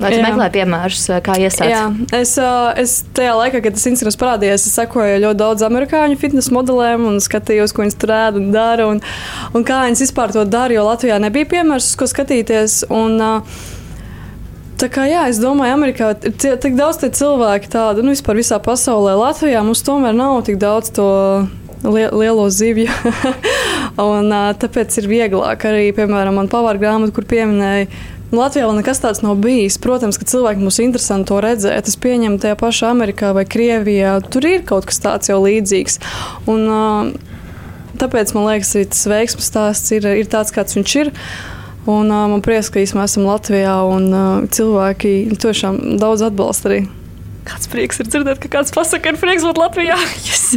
Vai 0.00 0.10
tu 0.12 0.18
meklē 0.20 0.48
piemērus, 0.52 1.06
kā 1.24 1.36
iesākt? 1.40 1.70
Jā, 1.70 1.84
es, 2.18 2.34
es 2.82 2.96
tajā 3.16 3.36
laikā, 3.38 3.62
kad 3.64 3.76
tas 3.78 3.86
instruments 3.88 4.18
parādījās, 4.20 4.66
es 4.68 4.76
sekoju 4.76 5.22
ļoti 5.24 5.40
daudz 5.40 5.64
amerikāņu 5.66 6.18
fitnes 6.20 6.50
modelēm 6.52 7.06
un 7.08 7.16
skatījos, 7.24 7.72
ko 7.72 7.84
viņas 7.84 7.96
tur 8.02 8.12
ēd 8.16 8.40
un 8.40 8.50
dara. 8.52 8.90
Un, 8.92 9.00
un 9.56 9.64
kā 9.66 9.86
viņas 9.86 10.04
vispār 10.04 10.36
to 10.36 10.44
dara, 10.48 10.76
jo 10.76 10.84
Latvijā 10.84 11.16
nebija 11.22 11.48
piemērs, 11.56 11.88
uz 11.92 11.96
ko 12.00 12.10
skatīties. 12.12 12.84
Un, 12.92 13.16
Tā 14.76 14.90
kā 14.92 15.06
jā, 15.08 15.22
es 15.32 15.38
domāju, 15.40 15.72
Amerikā 15.72 16.10
ir 16.28 16.34
tik 16.60 16.74
daudz 16.76 16.98
cilvēku, 17.00 17.70
tādu 17.72 18.02
nu, 18.04 18.12
vispār 18.12 18.36
visā 18.36 18.58
pasaulē. 18.60 19.14
Latvijā 19.16 19.62
mums 19.64 19.80
tomēr 19.80 20.12
nav 20.12 20.42
tik 20.44 20.58
daudz 20.60 20.90
to 20.92 21.06
lielo 21.80 22.44
zivju. 22.52 22.92
un, 24.10 24.28
tāpēc 24.60 24.98
ir 25.00 25.08
vieglāk 25.08 25.64
arī, 25.70 25.86
piemēram, 25.96 26.36
man 26.36 26.52
pavāra 26.52 26.82
grāmatu, 26.82 27.14
kur 27.16 27.24
pieminēja 27.30 27.88
Latvijā 28.38 28.68
vēl 28.68 28.78
nekas 28.80 29.02
tāds 29.02 29.22
nav 29.24 29.38
bijis. 29.42 29.78
Protams, 29.82 30.18
ka 30.20 30.28
cilvēkiem 30.28 30.68
ir 30.68 30.84
interesanti 30.84 31.30
to 31.30 31.40
redzēt. 31.44 31.88
Es 31.88 31.98
pieņemu, 32.00 32.40
tajā 32.42 32.58
pašā 32.60 32.92
Amerikā 32.94 33.32
vai 33.36 33.46
Krievijā 33.48 34.18
tur 34.30 34.46
ir 34.48 34.64
kaut 34.68 34.88
kas 34.88 35.02
tāds 35.02 35.32
jau 35.32 35.40
līdzīgs. 35.44 36.00
Un, 36.50 37.14
tāpēc 38.00 38.32
man 38.36 38.48
liekas, 38.50 38.74
arī 38.76 38.88
tas 38.92 39.04
veiksmības 39.10 39.52
stāsts 39.52 39.96
ir, 39.96 40.08
ir 40.22 40.30
tāds, 40.32 40.54
kāds 40.54 40.76
viņš 40.78 40.96
ir. 41.04 41.12
Un, 41.86 42.10
uh, 42.10 42.26
man 42.26 42.42
prieks, 42.42 42.68
ka 42.72 42.82
mēs 42.82 43.12
esam 43.12 43.28
Latvijā 43.28 43.76
un 43.86 44.06
uh, 44.10 44.46
cilvēki 44.50 45.36
tiešām 45.38 45.98
daudz 46.02 46.24
atbalsta 46.26 46.72
arī. 46.72 46.80
Kāds 47.46 47.70
prieks 47.70 48.00
ir 48.02 48.08
dzirdēt, 48.10 48.40
ka 48.42 48.50
kāds 48.50 48.74
pasakā, 48.74 49.12
ir 49.12 49.20
prieks 49.22 49.46
būt 49.46 49.60
Latvijā. 49.62 49.98
Yes. 50.26 50.48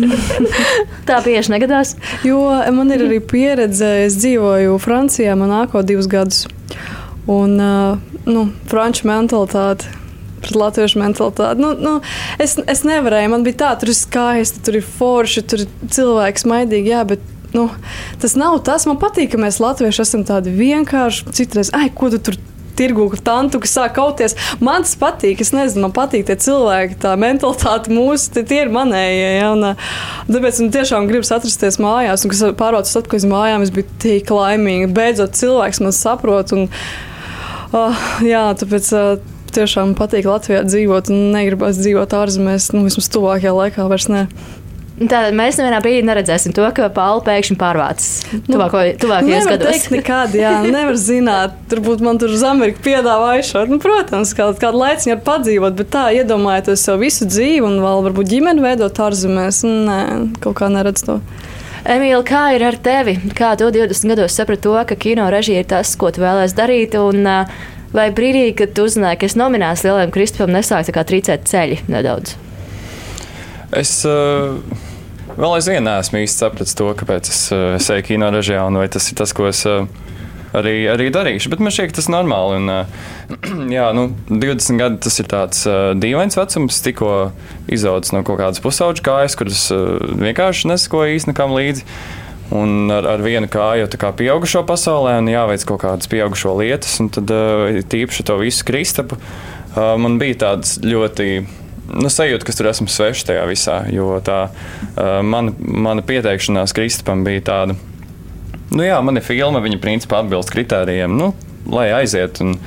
Tā 1.08 1.20
bieži 1.26 1.54
negadās. 1.54 1.96
Jo 2.26 2.42
man 2.74 2.90
ir 2.94 3.06
arī 3.06 3.20
pieredze, 3.22 3.90
es 4.08 4.18
dzīvoju 4.22 4.78
Francijā, 4.82 5.38
man 5.38 5.54
nāko 5.54 5.84
divus 5.86 6.10
gadus. 6.10 6.48
Un 7.30 7.56
nu, 8.26 8.46
franču 8.70 9.10
mentalitāte 9.10 9.98
pret 10.40 10.56
latviešu 10.56 11.02
mentalitāti. 11.02 11.62
Nu, 11.62 11.74
nu, 11.76 11.98
es, 12.42 12.58
es 12.70 12.86
nevarēju, 12.88 13.34
man 13.34 13.44
bija 13.46 13.60
tā, 13.64 13.74
tur 13.80 13.92
ir 13.92 13.98
skaisti, 13.98 14.64
tur 14.66 14.80
ir 14.80 14.86
forši, 14.86 15.44
tur 15.44 15.66
ir 15.66 15.74
cilvēks 15.92 16.48
maidīgi, 16.50 16.94
jā, 16.94 17.04
bet 17.08 17.26
nu, 17.56 17.68
tas 18.22 18.38
nav 18.40 18.62
tas. 18.68 18.88
Man 18.90 19.02
patīk, 19.02 19.34
ka 19.34 19.42
mēs 19.42 19.60
latvieši 19.64 20.06
esam 20.06 20.24
tādi 20.28 20.54
vienkārši. 20.56 21.34
Citreiz, 21.36 21.74
ai, 21.76 21.90
ko 21.94 22.12
tu 22.14 22.22
tur 22.30 22.40
tirgu 22.80 23.10
tantu, 23.24 23.60
kas 23.60 23.74
sāk 23.76 23.98
kauties. 23.98 24.38
Man 24.64 24.86
tas 24.86 24.96
patīk, 25.00 25.42
es 25.44 25.52
nezinu, 25.56 25.88
man 25.88 25.96
patīk 25.96 26.24
tie 26.30 26.38
cilvēki, 26.40 26.96
tā 27.04 27.16
mentalitāte 27.20 27.92
mūsu, 27.92 28.30
tie, 28.36 28.46
tie 28.48 28.62
ir 28.64 28.74
manējie. 28.74 29.30
Ja, 29.36 29.52
un, 29.56 29.74
tāpēc 30.30 30.62
man 30.64 30.74
tiešām 30.78 31.10
gribas 31.10 31.34
atrasties 31.36 31.80
mājās, 31.84 32.24
un 32.24 32.32
kas 32.32 32.46
pārvācas 32.62 32.96
atpakaļ 33.02 33.24
uz 33.24 33.28
mājām, 33.34 33.68
es 33.68 33.76
biju 33.76 34.00
tik 34.00 34.32
laimīga. 34.32 34.88
Beidzot, 34.96 35.36
cilvēks 35.42 35.84
man 35.84 35.96
saprot. 35.96 36.56
Un, 36.56 36.70
uh, 37.74 38.08
jā, 38.26 38.46
tāpēc. 38.60 38.94
Uh, 38.94 39.36
Tiešām 39.50 39.96
patīk 39.98 40.28
Latvijā 40.30 40.60
dzīvot, 40.62 41.08
un 41.10 41.32
negribas 41.34 41.80
dzīvot 41.82 42.12
ārzemēs, 42.14 42.68
nu, 42.76 42.84
vismaz 42.86 43.08
tuvākajā 43.10 43.50
laikā 43.56 43.88
vairs 43.90 44.06
ne. 44.14 44.28
Tātad 45.00 45.32
mēs 45.32 45.56
nevienā 45.56 45.78
brīdī 45.80 46.02
neredzēsim 46.04 46.52
to, 46.56 46.66
ka 46.76 46.90
Paula 46.92 47.22
pēkšņi 47.24 47.56
pārvācas 47.60 48.08
tuvāko, 48.50 48.82
tuvākajos 49.00 49.46
Nevar 49.46 49.54
gados. 49.54 49.86
nekad, 49.94 50.34
jā, 50.36 50.52
nevar 50.68 50.98
zināt. 51.00 51.56
Turbūt 51.72 52.04
man 52.04 52.20
tur 52.20 52.34
uz 52.36 52.44
Ameriku 52.44 52.84
piedāvā 52.84 53.38
aizšaut. 53.38 53.72
Nu, 53.72 53.80
protams, 53.80 54.34
kā, 54.36 54.50
kādu 54.60 54.82
laiciņu 54.84 55.16
var 55.16 55.24
padzīvot, 55.30 55.78
bet 55.80 55.94
tā 55.96 56.10
iedomājieties 56.20 56.84
sev 56.84 57.00
visu 57.00 57.30
dzīvi 57.30 57.64
un 57.64 57.80
vēl 57.82 58.04
varbūt 58.10 58.34
ģimeni 58.34 58.66
veidot 58.66 59.02
ārzemēs. 59.08 59.64
Nē, 59.66 60.02
kaut 60.44 60.60
kā 60.60 60.68
neredz 60.74 61.08
to. 61.08 61.22
Emīlija, 61.88 62.20
kā 62.28 62.44
ir 62.56 62.66
ar 62.68 62.78
tevi? 62.84 63.16
Kā 63.38 63.54
tu 63.60 63.70
20 63.72 64.12
gados 64.12 64.36
saprati 64.36 64.66
to, 64.66 64.76
ka 64.90 64.98
kino 65.00 65.30
režija 65.32 65.64
ir 65.64 65.70
tas, 65.70 65.94
ko 66.00 66.12
tu 66.12 66.24
vēlēsies 66.24 66.58
darīt? 66.58 66.98
Un, 67.00 67.24
vai 67.96 68.10
brīdī, 68.16 68.52
kad 68.58 68.76
tu 68.76 68.86
uzzināji, 68.90 69.22
ka 69.22 69.30
es 69.30 69.38
nominēšu 69.40 69.88
lielajam 69.88 70.14
Kristupam, 70.14 70.54
nesāk 70.56 70.90
tā 70.90 70.96
kā 70.98 71.06
trīcēt 71.08 71.48
ceļi 71.50 71.82
nedaudz? 71.90 72.36
Es 73.80 73.94
uh, 74.10 74.60
vēl 75.38 75.56
aizvien 75.56 75.86
neesmu 75.86 76.24
īsti 76.24 76.44
sapratis 76.44 76.78
to, 76.78 76.90
kāpēc 77.00 77.32
es, 77.32 77.42
uh, 77.54 77.78
eju 77.80 78.08
kino 78.08 78.32
režijā, 78.34 78.66
un 78.68 78.82
vai 78.82 78.90
tas 78.92 79.08
ir 79.12 79.20
tas, 79.20 79.34
ko 79.38 79.48
es 79.50 79.62
uh, 79.70 79.86
arī, 80.58 80.76
arī 80.92 81.10
darīšu. 81.14 81.52
Bet 81.54 81.62
man 81.64 81.74
šķiet, 81.74 81.96
tas 81.98 82.10
ir 82.10 82.16
normāli. 82.16 82.60
Un, 82.60 82.72
uh, 82.74 83.28
jā, 83.78 83.90
nu, 83.98 84.08
20 84.32 84.80
gadi 84.82 85.02
tas 85.06 85.20
ir 85.22 85.30
tāds 85.32 85.66
uh, 85.70 85.92
dīvains 86.00 86.40
vecums, 86.40 86.82
tikko 86.86 87.14
izaudzis 87.72 88.16
no 88.16 88.24
kaut 88.28 88.42
kādas 88.42 88.64
pusauģa 88.64 89.06
kājas, 89.06 89.38
kuras 89.40 89.68
uh, 89.76 90.00
vienkārši 90.24 90.74
nesakoja 90.74 91.16
īsti 91.18 91.34
nekam 91.34 91.56
līdzi. 91.58 91.86
Un 92.56 92.90
ar, 92.90 93.06
ar 93.06 93.22
vienu 93.22 93.46
kāju 93.52 93.84
jau 93.84 94.00
kā 94.02 94.10
pieaugušo 94.18 94.64
pasaulē, 94.66 95.20
un 95.22 95.30
jāveic 95.30 95.68
kaut 95.70 95.84
kādas 95.84 96.10
pieaugušo 96.10 96.56
lietas, 96.58 96.98
un 97.04 97.12
tad 97.14 97.30
uh, 97.34 97.82
tīpaši 97.92 98.26
to 98.26 98.40
visu 98.42 98.66
Kristapu. 98.66 99.20
Uh, 99.70 99.94
man 100.02 100.18
bija 100.22 100.40
tāds 100.48 100.80
ļoti 100.82 101.30
nu, 101.94 102.10
sajūta, 102.10 102.46
ka 102.46 102.56
tur 102.58 102.70
esmu 102.72 102.90
svešs 102.92 103.28
tajā 103.30 103.46
visā. 103.50 103.84
Jo 103.94 104.18
tā 104.26 104.40
uh, 104.50 105.20
mana, 105.26 105.54
mana 105.60 106.06
pieteikšanās 106.06 106.74
Kristapam 106.74 107.22
bija 107.28 107.46
tāda, 107.52 107.78
nu 108.76 108.86
jā, 108.86 109.00
man 109.06 109.20
ir 109.20 109.26
filma, 109.26 109.62
viņa 109.64 109.82
principā 109.82 110.22
atbilst 110.24 110.54
kritērijiem, 110.54 111.18
nu, 111.18 111.34
lai 111.72 111.90
aiziet. 112.02 112.42
Un, 112.46 112.58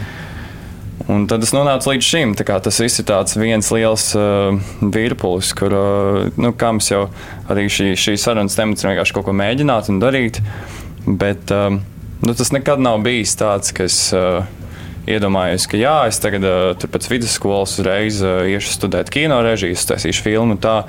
Un 1.11 1.25
tad 1.27 1.43
es 1.43 1.51
nonācu 1.51 1.91
līdz 1.91 2.07
šim. 2.07 2.33
Tas 2.39 2.77
viss 2.79 3.01
ir 3.03 3.09
viens 3.41 3.71
liels 3.75 4.05
uh, 4.15 4.55
virpulis, 4.81 5.49
kur, 5.59 5.75
uh, 5.75 6.29
nu, 6.39 6.53
mums 6.55 6.91
jau 6.93 7.01
arī 7.51 7.65
šī, 7.67 7.89
šī 7.99 8.15
sarunas 8.21 8.55
temats 8.55 8.85
ir 8.85 8.93
vienkārši 8.93 9.17
kaut 9.17 9.27
ko 9.27 9.35
mēģināt 9.35 9.91
un 9.91 9.99
darīt. 9.99 10.39
Bet 11.07 11.51
uh, 11.51 11.75
nu, 12.23 12.37
tas 12.39 12.53
nekad 12.55 12.83
nav 12.83 13.03
bijis 13.03 13.35
tāds, 13.41 13.75
ka 13.75 13.89
es. 13.91 13.99
Uh, 14.15 14.45
iedomājos, 15.03 15.67
ka 15.67 15.79
jā, 15.81 15.97
es 16.07 16.21
tagad 16.23 16.45
uh, 16.47 16.87
pēc 16.95 17.09
vidusskolas 17.11 17.75
uzreiz 17.81 18.21
uh, 18.23 18.45
iešu 18.47 18.77
studēt 18.77 19.11
kino 19.11 19.41
režiju, 19.43 19.75
taisīšu 19.91 20.23
filmu. 20.23 20.55
Tā. 20.63 20.85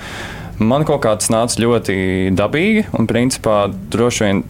Man 0.62 0.86
kaut 0.86 1.02
kā 1.02 1.16
tas 1.18 1.32
nāca 1.34 1.58
ļoti 1.64 1.96
dabīgi 2.38 2.86
un, 2.94 3.10
principā, 3.10 3.66
droši 3.72 4.28
vien 4.28 4.44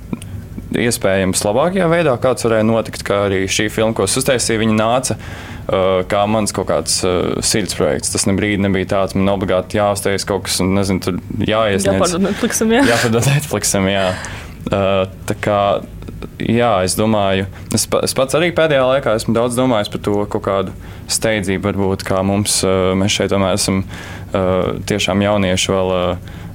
iespējams 0.80 1.44
labākajā 1.46 1.88
veidā, 1.92 2.16
kāds 2.22 2.46
varēja 2.48 2.68
notikt. 2.68 3.06
Kā 3.08 3.24
arī 3.28 3.44
šī 3.52 3.70
filma, 3.74 3.96
ko 3.98 4.08
es 4.08 4.18
uztaisīju, 4.20 4.62
viņa 4.64 4.78
nāca 4.78 5.18
uh, 5.18 6.02
kā 6.10 6.24
mans 6.30 6.56
kaut 6.56 6.70
kāds 6.72 7.00
uh, 7.08 7.38
sirds 7.46 7.78
projekts. 7.80 8.14
Tas 8.14 8.28
ne 8.30 8.36
brīdi 8.38 8.64
nebija 8.66 8.92
tāds, 8.98 9.18
man 9.18 9.32
obligāti 9.34 9.80
jāuztais 9.80 10.28
kaut 10.30 10.48
kas, 10.48 10.60
un 10.64 10.74
nezinu, 10.78 11.04
tur 11.04 11.20
jāiesniedz. 11.40 11.90
Jāpārdod 11.92 12.28
Netflixam, 12.28 12.74
jā. 12.76 12.86
Jāpārdod 12.92 13.30
Netflixam, 13.34 13.90
jā. 13.92 14.08
Uh, 14.64 15.04
tā 15.30 15.38
kā 15.44 15.60
jā, 16.40 16.72
es 16.86 16.96
domāju, 16.98 17.48
es, 17.76 17.86
es 18.04 18.16
pats 18.16 18.38
arī 18.38 18.52
pēdējā 18.56 18.84
laikā 18.88 19.16
esmu 19.20 19.36
daudz 19.36 19.58
domājis 19.60 19.92
par 19.92 20.04
to 20.06 20.16
kaut 20.32 20.46
kādu 20.46 20.76
steidzību, 21.12 21.66
varbūt 21.68 22.06
kā 22.08 22.22
mums, 22.26 22.62
mēs 22.64 23.18
šeit 23.18 23.34
tomēr 23.34 23.58
esam 23.58 23.82
tiešām 24.32 25.22
jaunieši 25.26 25.74
vēl 25.74 25.92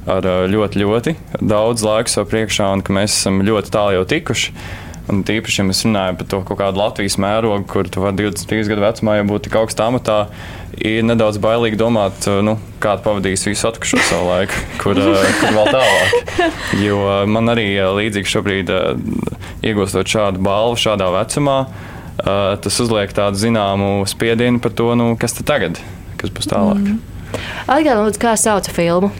ar 0.08 0.28
ļoti, 0.50 0.82
ļoti 0.82 1.16
daudz 1.40 1.84
laika 1.86 2.12
sev 2.12 2.28
priekšā 2.30 2.68
un 2.74 2.84
ka 2.84 2.94
mēs 2.96 3.16
esam 3.20 3.42
ļoti 3.44 3.74
tālu 3.74 3.98
jau 3.98 4.06
tikuši. 4.08 4.54
Un 5.08 5.22
tīpaši, 5.24 5.62
ja 5.62 5.64
mēs 5.64 5.86
runājam 5.86 6.18
par 6.20 6.26
to 6.28 6.38
kaut 6.44 6.58
kādu 6.60 6.80
Latvijas 6.82 7.14
mērogu, 7.16 7.64
kur 7.70 7.88
tu 7.88 8.02
vari 8.02 8.26
23 8.28 8.68
gadu 8.68 8.82
vecumā 8.84 9.14
jau 9.16 9.28
būt 9.30 9.46
tik 9.46 9.54
augstā 9.56 9.86
amatā, 9.88 10.18
ir 10.76 11.06
nedaudz 11.08 11.38
bailīgi 11.40 11.78
domāt, 11.80 12.26
nu, 12.44 12.58
kā 12.82 12.92
pavadīs 13.00 13.46
visu 13.48 13.70
atlikušo 13.70 14.02
savu 14.04 14.28
laiku, 14.28 14.58
kur, 14.82 15.00
kur 15.40 15.56
vēl 15.56 15.70
tālāk. 15.72 16.34
Jo 16.84 16.98
man 17.26 17.48
arī 17.54 17.70
līdzīgi 17.96 18.30
šobrīd 18.34 18.72
iegūstot 19.64 20.12
šādu 20.12 20.42
balvu 20.44 20.76
šādā 20.78 21.08
vecumā, 21.14 21.56
tas 22.20 22.80
uzliek 22.84 23.14
tādu 23.16 23.40
zināmu 23.40 24.04
spiedienu 24.10 24.60
par 24.60 24.76
to, 24.76 24.90
nu, 24.98 25.14
kas 25.20 25.38
tagad, 25.40 25.80
kas 26.20 26.34
būs 26.36 26.52
tālāk. 26.52 26.84
Mm. 26.84 27.00
Atgādājot, 27.64 28.20
kā 28.20 28.36
sauca 28.40 28.76
filmu 28.76 29.10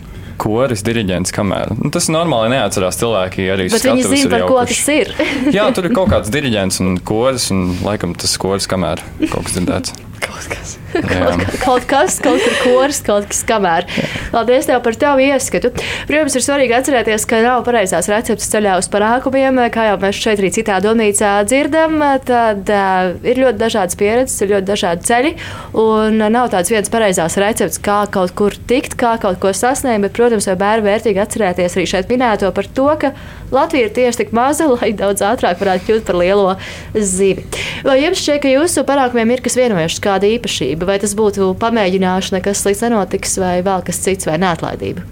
koris, 0.40 0.83
diriģents, 0.87 1.33
kamēr. 1.35 1.74
Nu, 1.79 1.92
tas 1.94 2.09
normāli 2.12 2.55
neatcerās 2.55 2.98
cilvēki 3.01 3.48
arī. 3.55 3.68
Bet 3.74 3.87
viņi 3.87 4.07
zina, 4.09 4.33
par 4.37 4.46
ko 4.48 4.61
tas 4.68 4.83
ir. 4.94 5.14
Jā, 5.57 5.68
tur 5.77 5.88
ir 5.88 5.96
kaut 5.96 6.12
kāds 6.14 6.33
diriģents 6.35 6.83
un 6.85 6.98
koris, 7.07 7.51
un 7.55 7.72
laikam 7.87 8.14
tas 8.18 8.37
koris, 8.40 8.68
kamēr 8.70 9.03
kaut 9.29 9.48
kas 9.48 9.59
dzirdēts. 9.59 9.96
Kaut 10.28 10.48
kas. 10.52 10.74
kaut, 10.92 11.42
kaut 11.62 11.86
kas, 11.88 12.16
kaut 12.24 12.42
kur 12.44 12.56
koris, 12.62 13.00
kaut 13.04 13.28
kas 13.30 13.40
kamēr. 13.48 13.86
Paldies 14.32 14.68
tev 14.68 14.80
par 14.84 14.96
tavu 15.00 15.24
ieskatu. 15.24 15.70
Protams, 16.08 16.36
ir 16.36 16.44
svarīgi 16.44 16.76
atcerēties, 16.76 17.26
ka 17.28 17.40
nav 17.44 17.64
pareizās 17.66 18.08
receptes 18.12 18.50
ceļā 18.52 18.76
uz 18.80 18.88
parākumiem, 18.92 19.60
kā 19.74 19.88
jau 19.90 19.96
mēs 20.02 20.20
šeit 20.20 20.42
arī 20.42 20.52
citā 20.54 20.78
domnīcā 20.84 21.32
dzirdam. 21.48 21.98
Tad 22.28 22.72
uh, 22.72 23.12
ir 23.24 23.42
ļoti 23.44 23.60
dažādas 23.60 23.98
pieredzes, 24.00 24.36
ir 24.44 24.52
ļoti 24.54 24.68
dažādi 24.68 25.08
ceļi, 25.08 25.34
un 25.80 26.22
nav 26.36 26.50
tāds 26.52 26.72
viens 26.72 26.92
pareizās 26.92 27.38
receptes, 27.40 27.80
kā 27.84 28.02
kaut 28.12 28.34
kur 28.38 28.56
tikt, 28.68 28.98
kā 29.00 29.16
kaut 29.22 29.40
ko 29.42 29.54
sasniegt. 29.56 30.04
Bet, 30.04 30.16
protams, 30.16 30.48
bērni 30.58 30.88
vērtīgi 30.88 31.24
atcerēties 31.24 31.76
arī 31.76 31.88
šeit 31.88 32.12
minēto 32.12 32.52
par 32.54 32.68
to, 32.76 32.88
ka 33.00 33.12
Latvija 33.54 33.88
ir 33.88 33.94
tieši 33.96 34.24
tik 34.24 34.34
maza, 34.36 34.68
lai 34.76 34.92
daudz 34.96 35.24
ātrāk 35.24 35.60
varētu 35.62 35.88
kļūt 35.88 36.08
par 36.08 36.20
lielo 36.20 36.54
zivi. 36.94 37.46
Vai 37.86 38.00
jums 38.02 38.20
šķiet, 38.22 38.42
ka 38.44 38.52
jūsu 38.52 38.84
parākumiem 38.88 39.32
ir 39.34 39.44
kas 39.44 39.56
vienojušs, 39.58 40.00
kāda 40.18 40.35
īpašība? 40.35 40.88
vai 40.88 40.98
tas 41.02 41.14
būtu 41.18 41.52
pamēģināšana, 41.62 42.42
kas 42.42 42.64
slikts 42.64 42.83
nenotiks, 42.85 43.38
vai 43.40 43.61
vēl 43.62 43.87
kas 43.87 44.02
cits, 44.02 44.28
vai 44.28 44.38
neatlaidība? 44.42 45.07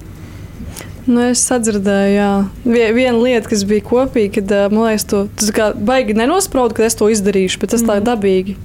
Nu, 1.07 1.23
es 1.23 1.45
sadzirdēju, 1.47 2.15
jā. 2.17 2.31
Viena 2.67 3.19
lieta, 3.21 3.47
kas 3.53 3.63
bija 3.69 3.85
kopīga, 3.87 4.41
kad 4.41 4.55
man 4.75 4.89
liekas, 4.89 5.07
to, 5.07 5.27
tas 5.39 5.53
kā 5.55 5.69
baigi 5.79 6.17
nenospraudu, 6.19 6.75
ka 6.75 6.87
es 6.89 6.99
to 6.99 7.07
izdarīšu, 7.15 7.61
bet 7.63 7.77
tas 7.77 7.85
mm. 7.85 7.91
tā 7.91 7.99
ir 7.99 8.03
mhm. 8.03 8.09
dabīgi. 8.11 8.57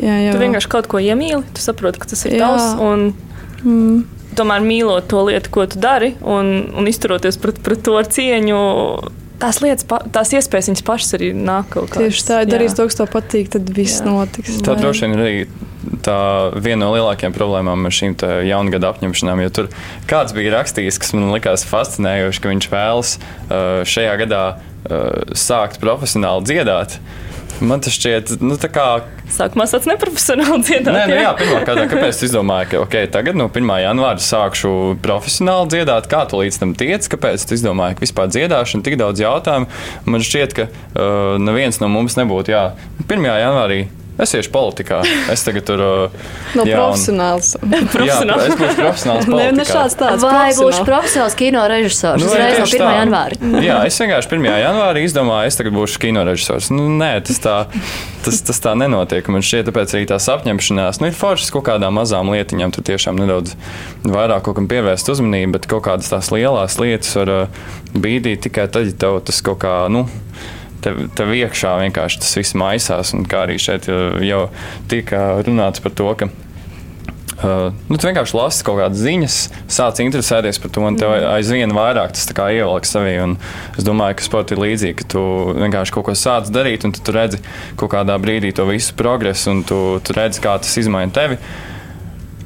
Jā, 0.00 0.16
jā. 0.24 0.32
Tu 0.34 0.40
vienkārši 0.42 0.70
kaut 0.70 0.88
ko 0.90 1.02
iemīli, 1.02 1.44
tu 1.54 1.62
saproti, 1.62 2.02
ka 2.02 2.10
tas 2.10 2.26
ir 2.26 2.38
jā. 2.38 2.48
tavs. 2.48 2.74
Un... 2.82 3.12
Mm. 3.62 4.00
Tomēr 4.38 4.62
mīlot 4.62 5.08
to 5.10 5.24
lietu, 5.26 5.50
ko 5.50 5.64
tu 5.66 5.80
dari, 5.82 6.12
un, 6.22 6.52
un 6.78 6.86
izturoties 6.86 7.34
pret, 7.42 7.56
pret 7.66 7.80
to 7.82 7.96
ar 7.98 8.06
cieņu, 8.06 8.60
tās 9.40 9.60
lietas, 9.64 9.86
tās 10.14 10.32
iespējas 10.36 10.70
viņas 10.70 10.86
pašas 10.86 11.16
arī 11.18 11.32
nāk 11.36 11.72
kaut 11.74 11.90
kā. 11.92 12.04
Tieši 12.04 12.26
tā, 12.28 12.42
ja 12.44 12.48
darīs 12.50 12.76
to, 12.76 12.86
kas 12.88 12.98
tev 13.00 13.10
patīk, 13.12 13.50
tad 13.54 13.68
viss 13.76 14.00
jā. 14.00 14.06
notiks. 14.08 14.60
Tā 14.66 14.76
droši 14.78 15.06
vien 15.06 15.16
ir 15.16 15.24
arī 15.24 15.42
tā 16.04 16.18
viena 16.56 16.84
no 16.84 16.90
lielākajām 16.94 17.34
problēmām 17.36 17.88
ar 17.88 17.94
šīm 17.94 18.16
jaungada 18.46 18.92
apņemšanām. 18.92 19.44
Jo 19.44 19.52
tur 19.56 19.70
kāds 20.10 20.34
bija 20.36 20.54
rakstījis, 20.58 21.00
kas 21.00 21.14
man 21.16 21.30
likās 21.34 21.64
fascinējoši, 21.68 22.42
ka 22.42 22.52
viņš 22.52 22.68
vēlas 22.72 23.16
uh, 23.16 23.80
šajā 23.88 24.14
gadā 24.24 24.44
uh, 24.52 25.34
sākt 25.36 25.80
profesionāli 25.82 26.48
dziedāt. 26.50 27.00
Man 27.60 27.82
tas 27.84 27.94
šķiet, 27.96 28.34
nu, 28.40 28.56
tā 28.60 28.70
kā. 28.72 28.86
Sākumā 29.30 29.66
tas 29.68 29.86
neprofesionāli 29.88 30.62
dziedāt. 30.64 30.90
Nē, 30.94 31.02
nu, 31.10 31.18
jā, 31.20 31.32
pirmā 31.38 31.60
kārtā, 31.68 31.84
kāpēc 31.90 32.14
es 32.14 32.24
izdomāju, 32.30 32.70
ka, 32.72 32.80
ok, 32.86 32.96
tagad 33.12 33.38
no 33.38 33.50
1. 33.52 33.72
janvāra 33.84 34.24
sākšu 34.24 34.72
profesionāli 35.04 35.74
dziedāt, 35.76 36.08
kā 36.10 36.24
tu 36.30 36.40
līdz 36.40 36.60
tam 36.62 36.74
tiec, 36.78 37.06
kāpēc 37.12 37.44
es 37.44 37.56
izdomāju, 37.60 37.98
ka 37.98 38.06
vispār 38.06 38.32
dziedāšana 38.32 38.86
tik 38.86 38.96
daudz 39.00 39.22
jautājumu. 39.22 39.68
Man 40.08 40.24
šķiet, 40.24 40.56
ka 40.56 40.68
uh, 40.70 41.38
neviens 41.42 41.82
no 41.82 41.92
mums 41.92 42.16
nebūtu, 42.20 42.56
jā, 42.56 42.66
1. 43.06 43.28
janvārī 43.44 43.84
Es 44.20 44.34
iešu 44.36 44.52
politikā. 44.52 45.00
Es 45.32 45.44
tagad 45.46 45.64
tur 45.68 45.80
uh, 45.80 46.24
no 46.58 46.64
jā, 46.68 46.76
profesionāls. 46.76 47.54
Un, 47.60 47.72
profesionāls. 47.88 48.42
jā, 48.44 48.50
es 48.50 48.58
būšu 48.60 48.76
profesionāls. 48.80 49.30
Nē, 49.32 49.46
ne 49.56 49.66
šāds 49.68 49.96
tāds. 50.00 50.26
Vai 50.26 50.50
būšu 50.58 50.84
profesionāls 50.88 51.36
kino 51.38 51.62
režisors? 51.70 52.20
Nu, 52.20 52.28
uzreiz 52.28 52.58
no 52.60 52.66
1. 52.68 52.82
Tā. 52.82 52.90
janvāra. 52.98 53.38
jā, 53.68 53.78
es 53.88 53.96
vienkārši 54.02 54.32
1. 54.36 54.48
janvārī 54.64 55.04
izdomāju, 55.08 55.52
es 55.52 55.60
tagad 55.60 55.76
būšu 55.78 56.02
kino 56.04 56.26
režisors. 56.28 56.68
Nu, 56.74 56.90
nē, 57.00 57.10
tas 57.26 57.40
tā, 57.40 57.56
tas, 58.26 58.42
tas 58.50 58.62
tā 58.62 58.76
nenotiek. 58.78 59.32
Man 59.32 59.44
šķiet, 59.46 59.70
tāpēc 59.70 59.96
arī 59.96 60.10
tās 60.12 60.28
apņemšanās, 60.36 61.00
nu, 61.00 61.08
ir 61.08 61.16
foršas 61.16 61.54
kaut 61.56 61.68
kādām 61.70 61.96
mazām 61.96 62.32
lietiņām, 62.34 62.76
tur 62.76 62.86
tiešām 62.92 63.20
nedaudz 63.20 63.56
vairāk 64.04 64.44
kaut 64.46 64.60
kam 64.60 64.68
pievērst 64.70 65.08
uzmanību, 65.14 65.56
bet 65.56 65.70
kaut 65.70 65.86
kādas 65.88 66.12
tās 66.12 66.28
lielās 66.34 66.76
lietas 66.82 67.16
var 67.16 67.34
uh, 67.34 67.60
bīdīt 67.96 68.44
tikai 68.48 68.68
tad, 68.72 68.90
ja 68.90 68.96
tev 69.06 69.20
tas 69.26 69.40
kaut 69.44 69.62
kā, 69.64 69.74
nu, 69.92 70.06
tev, 70.84 71.02
tev 71.16 71.32
iekšā 71.36 71.76
vienkārši 71.84 72.22
tas 72.22 72.36
viss 72.38 72.58
maisās. 72.58 73.14
Un 73.16 73.26
kā 73.28 73.46
arī 73.46 73.58
šeit 73.62 73.88
uh, 73.90 74.20
jau 74.24 74.46
tika 74.90 75.40
runāts 75.46 75.82
par 75.82 75.96
to, 75.96 76.12
ka 76.22 76.32
Uh, 77.40 77.70
nu, 77.88 77.96
tu 77.96 78.04
vienkārši 78.04 78.34
lasi 78.36 78.64
kaut 78.66 78.76
kādas 78.82 79.00
ziņas, 79.00 79.36
sāc 79.72 80.02
interesēties 80.04 80.58
par 80.60 80.72
to, 80.74 80.82
un 80.84 80.98
tev 81.00 81.14
aizvien 81.30 81.72
vairāk 81.72 82.12
tas 82.12 82.28
ievelk 82.28 82.84
sevī. 82.84 83.14
Es 83.80 83.86
domāju, 83.86 84.18
ka 84.18 84.26
sports 84.26 84.52
ir 84.52 84.60
līdzīgi, 84.60 84.98
ka 84.98 85.06
tu 85.14 85.22
vienkārši 85.56 85.94
kaut 85.94 86.10
ko 86.10 86.16
sāc 86.20 86.52
darīt, 86.52 86.84
un 86.84 86.92
tu 86.92 87.16
redzi 87.16 87.40
kaut 87.80 87.94
kādā 87.94 88.18
brīdī 88.20 88.52
to 88.52 88.68
visu 88.68 88.92
progresu, 88.98 89.54
un 89.54 89.64
tu, 89.64 89.80
tu 90.04 90.18
redzi, 90.18 90.42
kā 90.44 90.58
tas 90.60 90.76
izmaina 90.84 91.16
tevi. 91.16 91.40
Mm 91.40 91.70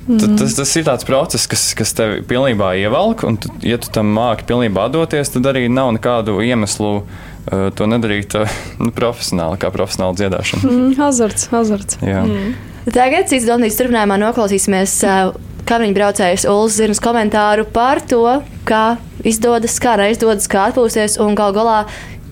-hmm. 0.06 0.36
tas, 0.38 0.54
tas 0.54 0.76
ir 0.76 0.84
tāds 0.84 1.06
process, 1.08 1.46
kas, 1.46 1.74
kas 1.74 1.94
tev 1.96 2.16
pilnībā 2.28 2.74
ievelk, 2.76 3.24
un, 3.24 3.36
tu, 3.36 3.48
ja 3.62 3.78
tu 3.78 3.88
tam 3.92 4.12
māki 4.12 4.44
pilnībā 4.48 4.88
doties, 4.92 5.32
tad 5.32 5.46
arī 5.46 5.68
nav 5.68 5.92
nekādu 5.96 6.40
iemeslu 6.44 6.92
uh, 7.00 7.70
to 7.74 7.86
nedarīt 7.86 8.36
uh, 8.36 8.48
nu, 8.84 8.92
profesionāli, 8.92 9.58
kā 9.58 9.72
profesionāli 9.74 10.20
dziedāšana. 10.20 10.62
Mm, 10.68 11.00
azarts, 11.00 11.48
azarts. 11.52 11.98
Jā. 12.02 12.24
Mm. 12.24 12.54
Tagad 12.92 13.30
cits 13.32 13.48
domnīcas 13.48 13.80
turpinājumā 13.80 14.20
noklausīsimies 14.20 14.98
uh, 15.08 15.32
kaimiņu 15.64 15.96
braucējas 15.96 16.44
Ulas 16.52 16.76
Zirnas 16.76 17.00
komentāru 17.00 17.64
par 17.72 18.02
to, 18.04 18.42
kā 18.68 18.96
izdodas, 19.24 19.78
kā 19.80 19.96
neizdodas, 20.00 20.48
kā 20.50 20.68
atpūsties 20.70 21.16
un 21.24 21.36
gal 21.38 21.56
galā, 21.56 21.84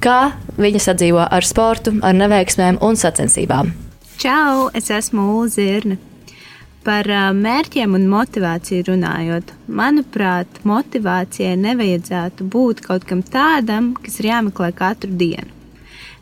kā 0.04 0.34
viņa 0.60 0.84
sadzīvo 0.90 1.24
ar 1.24 1.46
sportu, 1.46 1.96
ar 2.04 2.16
neveiksmēm 2.18 2.82
un 2.84 2.98
sacensībām. 3.00 3.72
Čau, 4.20 4.68
es 4.76 4.90
esmu 4.92 5.24
Ula 5.38 5.48
Zirna. 5.50 5.96
Par 6.82 7.06
mērķiem 7.38 7.92
un 7.94 8.08
motivāciju 8.10 8.88
runājot, 8.88 9.52
manuprāt, 9.70 10.62
motivācijai 10.66 11.54
nevajadzētu 11.60 12.46
būt 12.50 12.82
kaut 12.82 13.06
kam 13.06 13.20
tādam, 13.22 13.92
kas 14.02 14.18
ir 14.18 14.32
jāmeklē 14.32 14.72
katru 14.74 15.14
dienu. 15.14 15.46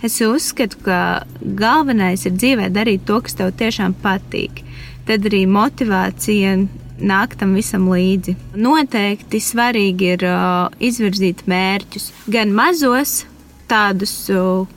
Es 0.05 0.19
uzskatu, 0.25 0.79
ka 0.85 0.99
galvenais 1.41 2.27
ir 2.29 2.37
dzīvē 2.37 2.69
darīt 2.73 3.07
to, 3.09 3.19
kas 3.25 3.37
tev 3.37 3.53
tiešām 3.57 3.97
patīk. 4.05 4.63
Tad 5.09 5.27
arī 5.29 5.43
motivācija 5.49 6.55
nāk 7.01 7.37
tam 7.41 7.57
visam 7.57 7.89
līdzi. 7.89 8.37
Noteikti 8.61 9.41
svarīgi 9.45 10.13
ir 10.15 10.25
uh, 10.29 10.69
izvirzīt 10.81 11.47
mērķus, 11.49 12.11
gan 12.33 12.53
mazos, 12.57 13.23
tādus, 13.69 14.15
uh, 14.33 14.69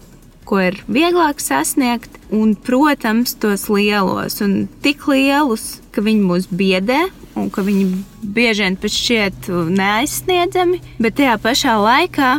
ko 0.48 0.60
ir 0.62 0.80
vieglāk 0.92 1.42
sasniegt, 1.44 2.12
un, 2.34 2.54
protams, 2.56 3.36
tos 3.40 3.68
lielos, 3.72 4.40
un 4.44 4.68
tik 4.84 5.08
lielus, 5.10 5.80
ka 5.94 6.04
viņi 6.06 6.26
mūs 6.30 6.50
biedē. 6.52 7.06
Un 7.34 7.48
ka 7.50 7.64
viņi 7.66 7.88
bieži 8.22 8.62
vien 8.62 8.76
pat 8.78 8.94
šķiet 8.94 9.48
neaizsniedzami, 9.74 10.78
bet 11.02 11.16
tajā 11.18 11.40
pašā 11.42 11.74
laikā 11.82 12.36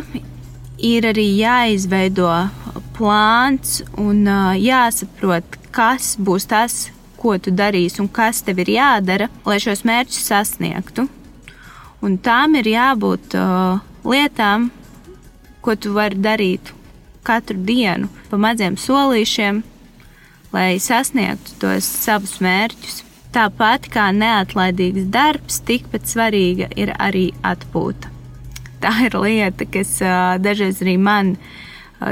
ir 0.79 1.07
arī 1.09 1.25
jāizveido 1.35 2.29
plāns 2.95 3.81
un 3.99 4.23
jāsaprot, 4.55 5.59
kas 5.75 6.13
būs 6.15 6.47
tas, 6.47 6.77
ko 7.19 7.35
tu 7.35 7.51
darīsi 7.51 7.99
un 8.03 8.07
kas 8.07 8.39
tev 8.47 8.61
ir 8.63 8.71
jādara, 8.77 9.27
lai 9.43 9.59
šos 9.59 9.83
mērķus 9.83 10.31
sasniegtu. 10.31 11.09
Un 12.05 12.17
tām 12.23 12.55
ir 12.59 12.71
jābūt 12.71 13.35
lietām, 14.07 14.69
ko 15.59 15.75
tu 15.75 15.91
vari 15.95 16.23
darīt 16.23 16.71
katru 17.25 17.57
dienu, 17.67 18.09
pa 18.29 18.39
maziem 18.41 18.77
solīšiem, 18.79 19.63
lai 20.55 20.69
sasniegtu 20.79 21.59
tos 21.63 21.89
savus 22.05 22.39
mērķus. 22.43 23.01
Tāpat 23.35 23.89
kā 23.91 24.07
neatlaidīgs 24.15 25.09
darbs, 25.11 25.59
tikpat 25.67 26.07
svarīga 26.07 26.69
ir 26.79 26.93
arī 26.95 27.27
atpūta. 27.43 28.13
Tā 28.79 28.93
ir 29.09 29.17
lieta, 29.19 29.67
kas 29.67 29.97
uh, 30.03 30.37
dažreiz 30.39 30.79
arī 30.85 30.95
man 31.01 31.35
ir 31.35 31.63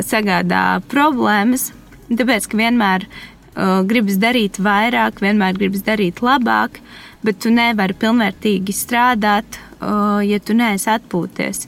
sagādā 0.01 0.81
problēmas, 0.91 1.71
tāpēc, 2.09 2.47
ka 2.49 2.59
vienmēr 2.59 3.05
uh, 3.07 3.81
gribas 3.87 4.17
darīt 4.21 4.59
vairāk, 4.63 5.21
vienmēr 5.23 5.57
gribas 5.57 5.83
darīt 5.85 6.21
labāk, 6.23 6.79
bet 7.23 7.39
tu 7.43 7.51
nevari 7.53 7.95
pilnvērtīgi 7.99 8.75
strādāt, 8.75 9.59
uh, 9.79 10.19
ja 10.23 10.39
tu 10.39 10.55
neesi 10.57 10.89
atpūties. 10.93 11.67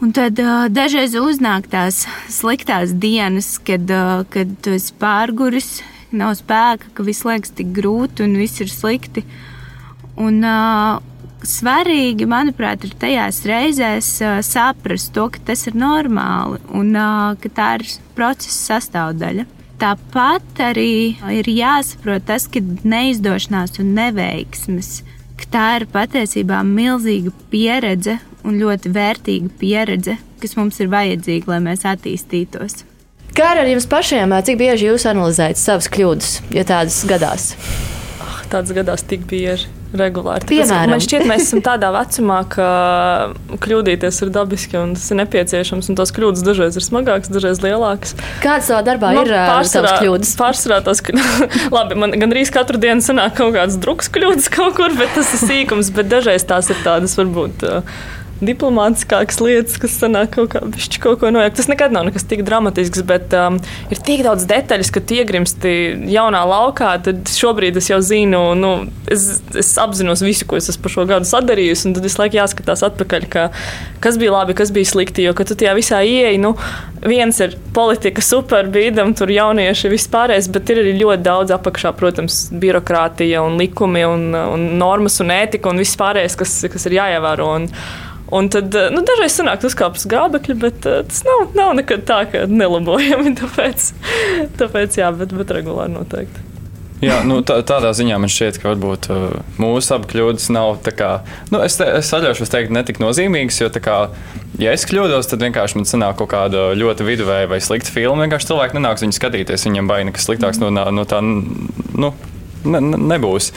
Un 0.00 0.14
tad 0.16 0.38
uh, 0.40 0.64
dažreiz 0.72 1.12
uznāk 1.20 1.66
tās 1.68 2.06
sliktās 2.32 2.94
dienas, 2.96 3.58
kad, 3.60 3.84
uh, 3.92 4.22
kad 4.32 4.54
tu 4.64 4.72
esi 4.72 4.94
pārguris, 4.96 5.82
nav 6.16 6.38
spēka, 6.38 6.88
ka 6.96 7.04
viss 7.04 7.26
liekas 7.28 7.52
tik 7.58 7.74
grūti 7.76 8.24
un 8.24 8.38
viss 8.40 8.62
ir 8.64 8.72
slikti. 8.72 9.26
Un, 10.16 10.40
uh, 10.40 11.02
svarīgi, 11.44 12.24
manuprāt, 12.28 12.84
ir 12.88 12.96
tajās 13.00 13.42
reizēs 13.48 14.08
uh, 14.24 14.38
saprast 14.44 15.12
to, 15.16 15.28
ka 15.32 15.44
tas 15.52 15.66
ir 15.68 15.76
normāli 15.76 16.60
un 16.76 16.94
uh, 16.96 17.36
ka 17.40 17.52
tā 17.60 17.70
ir 17.80 17.86
procesa 18.16 18.80
sastāvdaļa. 18.80 19.46
Tāpat 19.80 20.64
arī 20.64 21.16
ir 21.32 21.48
jāsaprot 21.48 22.24
tas, 22.28 22.48
ka 22.48 22.60
neizdošanās 22.60 23.76
un 23.80 23.94
neveiksmes, 23.96 25.02
ka 25.40 25.50
tā 25.54 25.66
ir 25.80 25.86
patiesībā 25.92 26.60
milzīga 26.66 27.32
pieredze 27.52 28.18
un 28.44 28.60
ļoti 28.60 28.92
vērtīga 28.94 29.52
pieredze, 29.60 30.16
kas 30.40 30.56
mums 30.58 30.80
ir 30.80 30.90
vajadzīga, 30.92 31.54
lai 31.54 31.60
mēs 31.70 31.86
attīstītos. 31.88 32.84
Kā 33.36 33.52
ar 33.54 33.68
jums 33.68 33.86
pašiem, 33.90 34.34
cik 34.44 34.58
bieži 34.58 34.90
jūs 34.90 35.06
analizējat 35.06 35.60
savas 35.60 35.88
kļūdas, 35.92 36.36
ja 36.56 36.66
tādas 36.66 37.02
gadās? 37.08 37.52
Tādas 38.50 38.74
gadās 38.74 39.04
tik 39.06 39.28
bieži 39.30 39.68
regulāri. 39.96 40.46
Piemēram, 40.46 40.92
man 40.92 41.02
šķiet, 41.02 41.24
mēs 41.26 41.44
esam 41.48 41.62
tādā 41.66 41.90
vecumā, 41.94 42.40
ka 42.50 42.66
kļūdīties 43.62 44.20
ir 44.24 44.30
dabiski 44.34 44.78
un 44.78 44.94
tas 44.96 45.08
ir 45.10 45.18
nepieciešams. 45.20 45.90
Un 45.90 45.98
tās 45.98 46.12
kļūdas 46.14 46.44
dažreiz 46.46 46.78
ir 46.78 46.86
smagākas, 46.86 47.32
dažreiz 47.32 47.62
lielākas. 47.64 48.14
Kādas 48.42 48.70
savā 48.70 48.82
darbā 48.86 49.12
man 49.16 49.26
ir 49.26 49.34
pārsvarā 49.34 49.96
kļūdas? 50.02 50.34
Pārsvarā 50.38 50.80
tās, 50.86 51.02
labi, 51.76 51.98
man 51.98 52.14
gandrīz 52.22 52.52
katru 52.54 52.80
dienu 52.82 53.04
sanāk 53.06 53.36
kaut 53.40 53.54
kādas 53.58 53.78
drukas 53.82 54.10
kļūdas 54.14 54.50
kaut 54.56 54.78
kur, 54.78 54.94
bet 54.98 55.14
tas 55.18 55.34
ir 55.36 55.44
sīkums. 55.46 55.92
Bet 55.94 56.10
dažreiz 56.10 56.46
tās 56.46 56.70
ir 56.70 56.82
tādas 56.86 57.18
varbūt. 57.18 57.66
Uh, 57.66 58.00
diplomātiskākas 58.44 59.40
lietas, 59.42 59.76
kas 59.80 59.96
sanāk 60.00 60.32
kaut 60.36 60.52
kā 60.54 60.62
pišķi 60.64 61.02
kaut 61.02 61.20
ko 61.20 61.30
nojaukt. 61.32 61.58
Tas 61.60 61.68
nekad 61.70 61.94
nav 61.94 62.06
nekas 62.08 62.26
tik 62.28 62.42
dramatisks, 62.46 63.02
bet 63.06 63.34
um, 63.36 63.58
ir 63.92 64.00
tik 64.06 64.24
daudz 64.26 64.46
detaļas, 64.50 64.92
ka 64.94 65.02
iegrimsti 65.16 65.74
jaunā 66.12 66.42
laukā. 66.48 66.94
Tad 67.04 67.30
šobrīd 67.30 67.78
es 67.80 67.90
jau 67.90 68.00
zinu, 68.04 68.42
nu, 68.58 68.72
es, 69.10 69.28
es 69.58 69.72
apzinos 69.80 70.24
visu, 70.24 70.48
ko 70.48 70.58
es 70.60 70.70
esmu 70.72 70.86
par 70.86 70.94
šo 70.96 71.06
gadu 71.10 71.28
sadarījusi, 71.28 71.88
un 71.88 71.96
tad 71.98 72.08
visu 72.08 72.22
laiku 72.22 72.40
jāskatās 72.40 72.84
atpakaļ, 72.88 73.28
ka, 73.32 73.48
kas 74.04 74.20
bija 74.20 74.34
labi, 74.38 74.56
kas 74.58 74.72
bija 74.74 74.92
slikti. 74.92 75.26
Jo, 75.26 75.36
kad 75.36 75.50
tu 75.50 75.58
tajā 75.60 75.76
visā 75.78 76.00
ieeji, 76.06 76.40
nu, 76.42 76.54
viens 77.04 77.40
ir 77.44 77.56
politika, 77.76 78.24
super 78.24 78.68
bīdam, 78.72 79.14
tur 79.16 79.32
jaunieši 79.32 79.92
vispārējais, 79.92 80.50
bet 80.52 80.72
ir 80.72 80.82
arī 80.82 80.94
ļoti 81.00 81.26
daudz 81.26 81.54
apakšā, 81.56 81.92
protams, 81.98 82.42
birokrātija 82.62 83.44
un 83.44 83.58
likumi 83.60 84.04
un, 84.08 84.30
un 84.36 84.68
normas 84.80 85.20
un 85.24 85.32
ētika 85.34 85.72
un 85.72 85.80
viss 85.80 85.98
pārējais, 86.00 86.38
kas, 86.40 86.56
kas 86.72 86.88
ir 86.88 87.00
jāievēro. 87.00 87.50
Un, 87.60 87.68
Un 88.30 88.48
tad 88.48 88.74
eh, 88.78 88.90
nu, 88.94 89.02
dažreiz 89.06 89.34
sanāk 89.34 89.64
uzkāpjas 89.66 90.06
grābekļi, 90.10 90.54
bet 90.62 90.86
uh, 90.86 91.00
tas 91.06 91.24
nav, 91.26 91.48
nav 91.58 91.72
nekad 91.80 92.06
tā, 92.06 92.20
ka 92.30 92.44
nelabojami. 92.50 93.34
Tāpēc, 93.40 93.90
tāpēc 94.60 95.00
jā, 95.00 95.10
bet, 95.16 95.34
bet 95.34 95.52
regulāri 95.56 95.94
noteikti. 95.96 96.46
Jā, 97.00 97.22
nu, 97.24 97.38
tā, 97.46 97.56
tādā 97.64 97.94
ziņā 97.96 98.18
man 98.20 98.28
šķiet, 98.28 98.58
ka 98.60 98.74
varbūt 98.74 99.08
uh, 99.08 99.38
mūsu 99.60 99.94
abu 99.96 100.10
kļūdas 100.10 100.50
nav 100.52 100.82
tā 100.84 100.92
kā, 100.92 101.10
nu, 101.48 101.62
es, 101.64 101.78
te, 101.80 101.86
es 101.96 102.10
atļaušos 102.12 102.52
teikt, 102.52 102.74
netik 102.76 103.00
nozīmīgas, 103.00 103.62
jo 103.62 103.70
kā, 103.80 103.96
ja 104.60 104.74
es 104.76 104.84
kļūdos, 104.88 105.30
tad 105.30 105.40
vienkārši 105.46 105.80
man 105.80 105.88
sanāk 105.88 106.18
kaut 106.20 106.30
kāda 106.34 106.68
ļoti 106.76 107.06
viduvēja 107.08 107.48
vai 107.50 107.62
slikta 107.64 107.94
filma. 107.94 108.26
Vienkārši 108.26 108.52
cilvēki 108.52 108.76
nenāks 108.76 109.06
viņu 109.06 109.16
skatīties, 109.16 109.64
viņiem 109.70 109.88
baina, 109.88 110.12
kas 110.12 110.28
sliktāks 110.28 110.60
no, 110.60 110.68
no 110.70 111.06
tā, 111.08 111.22
nu, 111.24 112.12
ne, 112.64 112.80
ne, 112.80 113.00
nebūs. 113.14 113.50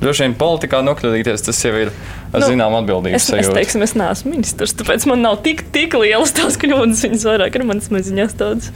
Droši 0.00 0.26
vien 0.26 0.36
politikā 0.40 0.80
nokļūdīties, 0.86 1.46
tas 1.46 1.64
jau 1.64 1.74
ir 1.76 1.92
nu, 2.32 2.42
zinām 2.44 2.74
atbildības. 2.78 3.28
Es, 3.32 3.46
es 3.46 3.54
teiksim, 3.54 3.84
es 3.84 3.94
neesmu 3.98 4.34
ministrs, 4.34 4.74
tāpēc 4.78 5.06
man 5.10 5.22
nav 5.24 5.40
tik, 5.44 5.66
tik 5.74 5.96
lielas 5.98 6.34
tās 6.36 6.58
kļūdas, 6.60 7.04
viņas 7.06 7.26
vairāk 7.28 7.58
ir 7.58 7.66
manas 7.68 7.90
maziņās 7.92 8.36
tādas. 8.40 8.70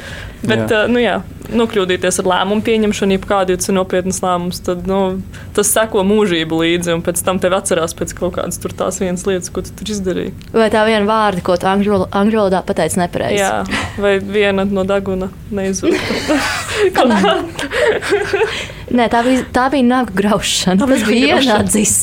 Bet, 0.44 0.66
jā. 0.66 0.84
Uh, 0.84 0.90
nu 0.92 1.02
jā, 1.02 1.18
nokļūdīties 1.54 2.20
ar 2.22 2.30
lēmumu 2.32 2.64
pieņemšanu, 2.66 3.16
ja 3.16 3.22
kādu 3.24 3.56
ir 3.56 3.76
nopietnas 3.76 4.20
lēmumus, 4.24 4.60
tad 4.66 4.88
nu, 4.90 5.00
tas 5.56 5.70
seko 5.72 6.04
mūžību 6.06 6.60
līdzi, 6.60 6.94
un 6.96 7.04
pēc 7.06 7.22
tam 7.24 7.40
tev 7.42 7.56
atcerās 7.56 7.96
pēc 7.96 8.14
kaut 8.18 8.36
kādas 8.38 8.60
tur 8.60 8.74
tās 8.76 9.00
vienas 9.02 9.24
lietas, 9.28 9.52
ko 9.54 9.64
tu 9.64 9.72
tur 9.78 9.94
izdarīji. 9.94 10.34
Vai 10.54 10.68
tā 10.74 10.84
viena 10.88 11.08
vārda, 11.08 11.44
ko 11.44 11.56
tu 11.60 11.70
angļu 11.70 12.04
valodā 12.12 12.64
pateici 12.66 13.00
nepareizi? 13.00 13.40
Jā, 13.40 13.64
vai 14.00 14.18
viena 14.20 14.66
no 14.68 14.84
daguna 14.88 15.30
neizvērta. 15.54 16.40
Nē, 18.94 19.08
tā 19.10 19.24
bija, 19.26 19.42
tā 19.54 19.66
bija 19.72 19.86
nagu 19.88 20.14
graušana. 20.14 20.86
Tas 20.86 21.02
bija 21.08 21.40
ienācis. 21.40 21.96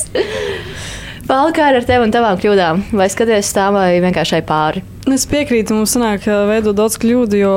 Pāli, 1.28 1.54
kā 1.56 1.70
ar 1.70 1.86
tevi 1.88 2.04
un 2.04 2.12
tavām 2.12 2.36
kļūdām? 2.40 2.82
Vai 2.98 3.08
skaties 3.12 3.52
tā 3.56 3.70
vai 3.72 3.96
vienkārši 4.04 4.42
pāri? 4.44 4.82
Es 5.08 5.24
piekrītu, 5.30 5.78
mums 5.78 5.94
sanāk 5.96 6.26
veidot 6.50 6.76
daudz 6.76 6.98
kļūdu, 7.00 7.38
jo 7.40 7.54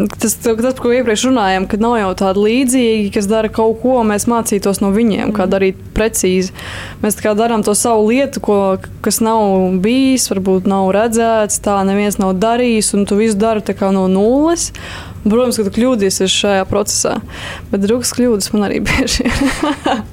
Tas, 0.00 0.34
tas, 0.38 0.56
par 0.56 0.78
ko 0.80 0.92
iepriekš 0.94 1.26
runājām, 1.28 1.66
ka 1.68 1.76
nav 1.80 1.96
jau 1.98 2.10
tādi 2.16 2.44
līdzīgi, 2.46 3.10
kas 3.12 3.26
dara 3.28 3.50
kaut 3.52 3.82
ko, 3.82 3.98
mēs 4.06 4.24
mācītos 4.30 4.78
no 4.80 4.92
viņiem, 4.94 5.32
kā 5.36 5.44
darīt 5.50 5.80
precīzi. 5.96 6.54
Mēs 7.02 7.18
kā 7.20 7.34
darām 7.36 7.64
to 7.66 7.74
savu 7.76 8.06
lietu, 8.08 8.40
ko, 8.44 8.58
kas 9.04 9.20
nav 9.24 9.74
bijis, 9.84 10.30
varbūt 10.30 10.70
nav 10.70 10.92
redzēts, 10.96 11.60
tā 11.64 11.76
neviens 11.88 12.20
nav 12.22 12.32
darījis, 12.40 12.94
un 12.96 13.04
tu 13.10 13.18
visu 13.20 13.36
dari 13.40 13.76
no 13.92 14.06
nulles. 14.08 14.70
Protams, 15.24 15.58
ka 15.60 15.66
tu 15.66 15.74
kļūdīsies 15.76 16.32
šajā 16.32 16.64
procesā, 16.70 17.18
bet 17.72 17.84
drusku 17.84 18.22
kļūdas 18.22 18.54
man 18.54 18.70
arī 18.70 18.80
bieži 18.86 19.28
ir. 19.28 20.08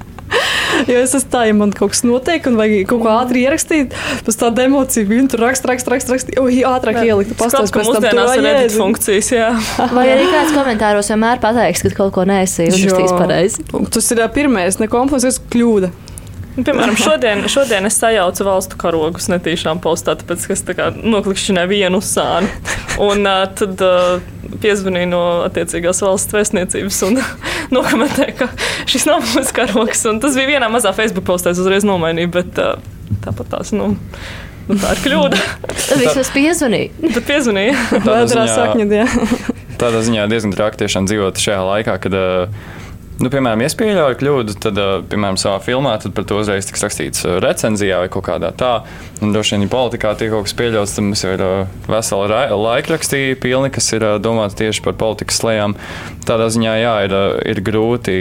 Jo 0.87 0.99
es 0.99 1.13
esmu 1.15 1.31
tā, 1.31 1.41
ja 1.47 1.53
man 1.57 1.71
kaut 1.75 1.93
kas 1.93 2.03
notiek, 2.05 2.45
un 2.49 2.57
vajag 2.59 2.89
kaut 2.89 2.99
ko 3.05 3.11
ātri 3.13 3.45
ierakstīt, 3.47 3.95
tas 4.27 4.37
tāda 4.39 4.65
emocija, 4.67 5.07
viņa 5.07 5.31
tur 5.33 5.43
raksta, 5.45 5.69
raksta, 5.71 5.93
raksta, 5.93 6.13
raksta 6.13 6.35
oi, 6.43 6.59
ātrāk 6.67 6.99
ielikt. 7.05 7.33
Pastāst, 7.39 7.71
ka 7.73 7.85
mūsdienās 7.87 8.33
ir 8.35 8.49
edit 8.51 8.75
funkcijas, 8.75 9.31
jā. 9.33 9.47
Vai 9.97 10.05
arī 10.13 10.27
kāds 10.31 10.51
komentāros 10.55 11.11
vienmēr 11.13 11.41
pateiks, 11.43 11.85
ka 11.87 11.93
kaut 12.01 12.13
ko 12.19 12.27
neesi 12.29 12.67
uzrakstījis 12.67 13.15
pareizi? 13.15 13.65
Tas 13.95 14.11
ir 14.13 14.23
pirmais, 14.35 14.81
ne 14.83 14.91
komplekss, 14.91 15.41
kļūda. 15.53 15.93
Nu, 16.57 16.65
piemēram, 16.65 16.97
šodien, 17.05 17.45
šodien 17.51 17.87
es 17.89 17.99
sajaucu 18.01 18.47
valstu 18.47 18.79
karogus 18.81 19.29
netīšām 19.31 19.81
postā, 19.83 20.17
tāpēc, 20.17 20.47
es 20.55 20.65
tā 20.65 20.89
noklikšķināju 20.97 21.71
vienu 21.71 22.01
sānu. 22.03 22.49
Un 23.03 23.29
uh, 23.29 23.43
tad 23.57 23.83
uh, 23.85 24.17
piezvanīju 24.63 25.11
no 25.11 25.21
attiecīgās 25.45 26.01
valsts 26.05 26.33
vēstniecības 26.33 26.99
un 27.09 27.21
nokomentēju, 27.77 28.35
ka 28.41 28.49
šis 28.89 29.05
nav 29.09 29.21
mans 29.35 29.53
karogs. 29.55 30.03
Un 30.09 30.21
tas 30.23 30.37
bija 30.39 30.57
vienā 30.57 30.71
mazā 30.73 30.95
Facebook 30.97 31.27
postā, 31.29 31.53
es 31.53 31.61
uzreiz 31.61 31.85
nomainīju, 31.87 32.33
bet 32.39 32.61
uh, 32.63 32.75
tāpat 33.25 33.53
tās. 33.53 33.73
Nu, 33.77 33.93
Nu, 34.67 34.75
tā 34.75 34.89
ir 34.97 34.99
kļūda. 34.99 35.37
Tad 35.87 36.01
vismaz 36.01 36.29
piezvanīja. 36.35 36.89
Tad 37.15 37.23
piezvanīja. 37.23 37.75
Tādā 38.03 38.25
ziņā, 38.27 39.05
tādā 39.79 40.01
ziņā 40.03 40.25
diezgan 40.27 40.51
traki 40.57 40.81
tiešām 40.81 41.07
dzīvot 41.07 41.39
šajā 41.39 41.61
laikā, 41.69 41.95
kad 42.03 42.17
uh, 42.19 42.67
Nu, 43.17 43.31
piemēram, 43.33 43.63
ja 43.63 43.69
es 43.71 43.75
pieļauju 43.77 44.17
kļūdu, 44.19 44.55
tad, 44.61 44.77
piemēram, 45.09 45.39
savā 45.41 45.57
filmā 45.65 45.95
par 46.13 46.25
to 46.29 46.37
uzreiz 46.37 46.67
tiks 46.69 46.83
rakstīts 46.85 47.23
recenzijā 47.41 48.03
vai 48.03 48.09
kaut 48.13 48.27
kādā 48.27 48.51
tā. 48.53 48.73
Un, 49.25 49.31
droši 49.33 49.55
vien, 49.55 49.65
ja 49.65 49.71
politikā 49.73 50.11
tiek 50.19 50.29
kaut 50.35 50.45
kas 50.45 50.53
pieļauts, 50.59 50.93
tad 50.93 51.07
mums 51.07 51.23
ir 51.25 51.43
vesela 51.89 52.43
laikrakstī 52.53 53.21
pilni, 53.41 53.71
kas 53.73 53.89
ir 53.97 54.05
domāti 54.21 54.61
tieši 54.61 54.83
par 54.85 54.99
politikas 55.01 55.41
slēgām. 55.41 55.73
Tādā 56.29 56.51
ziņā, 56.53 56.75
jā, 56.83 56.93
ir, 57.07 57.17
ir 57.55 57.63
grūti 57.65 58.19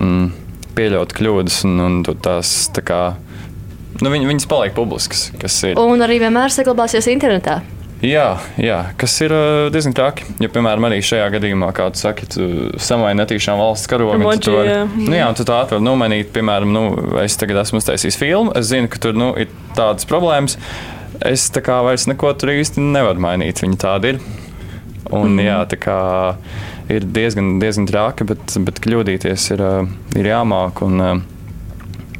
mm, 0.00 0.26
pieļaut 0.74 1.14
kļūdas 1.14 1.60
un, 1.68 1.78
un 1.86 2.02
tās 2.02 2.56
tā 2.74 2.82
kā. 2.82 3.00
Nu, 4.02 4.10
viņ, 4.10 4.26
viņas 4.32 4.50
paliek 4.50 4.74
publiskas. 4.74 5.28
Un 5.78 6.02
arī 6.02 6.18
vienmēr 6.24 6.50
saglabāsies 6.50 7.06
internetā. 7.14 7.60
Jā, 8.02 8.40
jā, 8.60 8.78
kas 9.00 9.14
ir 9.24 9.32
uh, 9.32 9.66
diezgan 9.72 9.94
traki. 9.96 10.26
Ja, 10.42 10.50
piemēram, 10.52 10.88
arī 10.88 10.98
šajā 11.04 11.28
gadījumā, 11.36 11.70
kā 11.76 11.86
saki, 11.96 12.26
tu 12.32 12.48
samaini 12.82 13.22
netīšām 13.22 13.60
valsts 13.60 13.88
karogu, 13.88 14.18
tad 14.26 14.42
tu 14.44 14.56
vari 14.56 14.74
nu, 14.90 15.14
jā, 15.14 15.28
tu 15.38 15.46
tā 15.48 15.60
ātri 15.62 15.78
nomainīt. 15.80 16.32
Piemēram, 16.34 16.74
nu, 16.74 16.84
es 17.22 17.38
tagad 17.40 17.62
esmu 17.62 17.80
uztaisījis 17.80 18.18
filmu, 18.20 18.52
es 18.58 18.68
zinu, 18.72 18.90
ka 18.92 19.00
tur 19.06 19.16
nu, 19.16 19.30
ir 19.40 19.52
tādas 19.78 20.08
problēmas. 20.10 20.58
Es 21.24 21.46
tā 21.54 21.62
kā 21.64 21.78
vairs 21.86 22.08
neko 22.10 22.34
tur 22.36 22.52
īsti 22.52 22.82
nevaru 22.82 23.22
mainīt. 23.22 23.62
Viņa 23.62 23.80
tāda 23.80 24.12
ir. 24.12 24.24
Un, 25.12 25.36
mm. 25.36 25.44
jā, 25.44 25.58
tā 25.70 25.78
kā 25.80 25.98
ir 26.92 27.06
diezgan, 27.14 27.54
diezgan 27.62 27.86
traki, 27.88 28.26
bet, 28.28 28.56
bet 28.66 28.80
kļūdīties 28.84 29.52
ir, 29.54 29.64
uh, 29.64 30.18
ir 30.18 30.28
jāmāk 30.28 30.82
un 30.84 31.00
uh, 31.00 31.14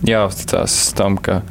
jāuzticas 0.06 0.94
tam, 0.96 1.18
ka 1.18 1.42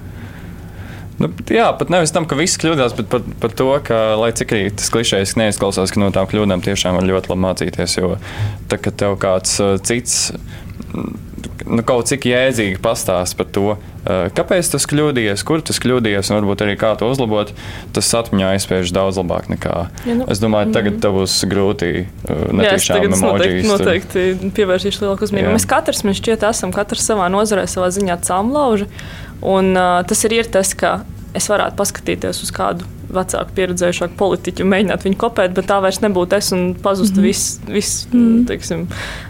Nu, 1.23 1.29
jā, 1.47 1.69
pat 1.79 1.91
nevis 1.93 2.12
tam, 2.12 2.27
ka 2.27 2.36
viss 2.36 2.59
kļūdās, 2.59 2.95
bet 2.97 3.07
par, 3.12 3.23
par 3.39 3.53
to, 3.55 3.69
ka, 3.88 3.99
lai 4.19 4.33
cik 4.36 4.55
arī 4.55 4.71
tas 4.75 4.91
klišejs 4.91 5.38
neizklausās, 5.39 5.93
ka 5.93 6.01
no 6.01 6.09
tām 6.15 6.27
kļūdām 6.27 6.63
tiešām 6.65 6.99
var 6.99 7.07
ļoti 7.07 7.31
labi 7.31 7.45
mācīties. 7.45 7.95
Jo 8.01 8.17
tā, 8.67 8.81
ka 8.81 8.91
tev 8.91 9.15
kāds 9.21 9.55
uh, 9.63 9.77
cits 9.79 10.33
nu, 10.93 11.81
kaut 11.88 12.09
cik 12.09 12.27
jēdzīgi 12.27 12.81
pastāst 12.83 13.38
par 13.39 13.47
to, 13.55 13.75
uh, 13.75 14.27
kāpēc 14.36 14.73
tas 14.73 14.88
kļūdījies, 14.89 15.43
kur 15.47 15.63
tas 15.65 15.79
kļūdījies, 15.83 16.31
un 16.31 16.39
varbūt 16.41 16.63
arī 16.65 16.75
kā 16.81 16.93
to 16.99 17.07
uzlabot, 17.12 17.53
tas 17.95 18.12
atmiņā 18.19 18.53
aizspiež 18.57 18.93
daudz 18.95 19.19
labāk 19.21 19.49
nekā. 19.53 19.77
Ja, 20.09 20.17
nu, 20.19 20.27
es 20.33 20.43
domāju, 20.43 20.73
tagad 20.75 20.99
tev 21.03 21.17
būs 21.21 21.38
grūti 21.49 21.91
uh, 22.03 22.45
netīšām 22.59 23.07
emocijas. 23.07 23.67
Noteikti, 23.69 23.69
noteikti 23.71 24.53
pievēršīšu 24.59 25.05
lielāku 25.05 25.29
uzmanību. 25.29 25.55
Mēs 25.55 25.69
katrs, 25.69 26.03
man 26.07 26.17
šķiet, 26.19 26.47
esam 26.51 26.75
katrs 26.75 27.07
savā 27.07 27.29
nozarē, 27.33 27.67
savā 27.69 27.91
ziņā 27.95 28.19
cāmlauži. 28.27 28.89
Un, 29.43 29.73
uh, 29.75 29.99
tas 30.08 30.23
ir 30.23 30.38
tas, 30.51 30.71
ka 30.77 31.01
es 31.36 31.49
varētu 31.51 31.75
paskatīties 31.79 32.43
uz 32.45 32.51
kādu 32.56 32.88
vecāku, 33.13 33.55
pieredzējušāku 33.57 34.17
politiķu, 34.19 34.67
mēģināt 34.69 35.07
viņu 35.07 35.19
kopēt, 35.21 35.55
bet 35.57 35.67
tā 35.69 35.79
vairs 35.83 36.01
nebūtu 36.03 36.37
es 36.37 36.51
un 36.55 36.63
pazustu 36.83 37.21
mm. 37.21 37.27
viss, 37.27 37.57
vis, 37.69 37.91
mm. 38.11 38.43
teiksim, 38.49 38.85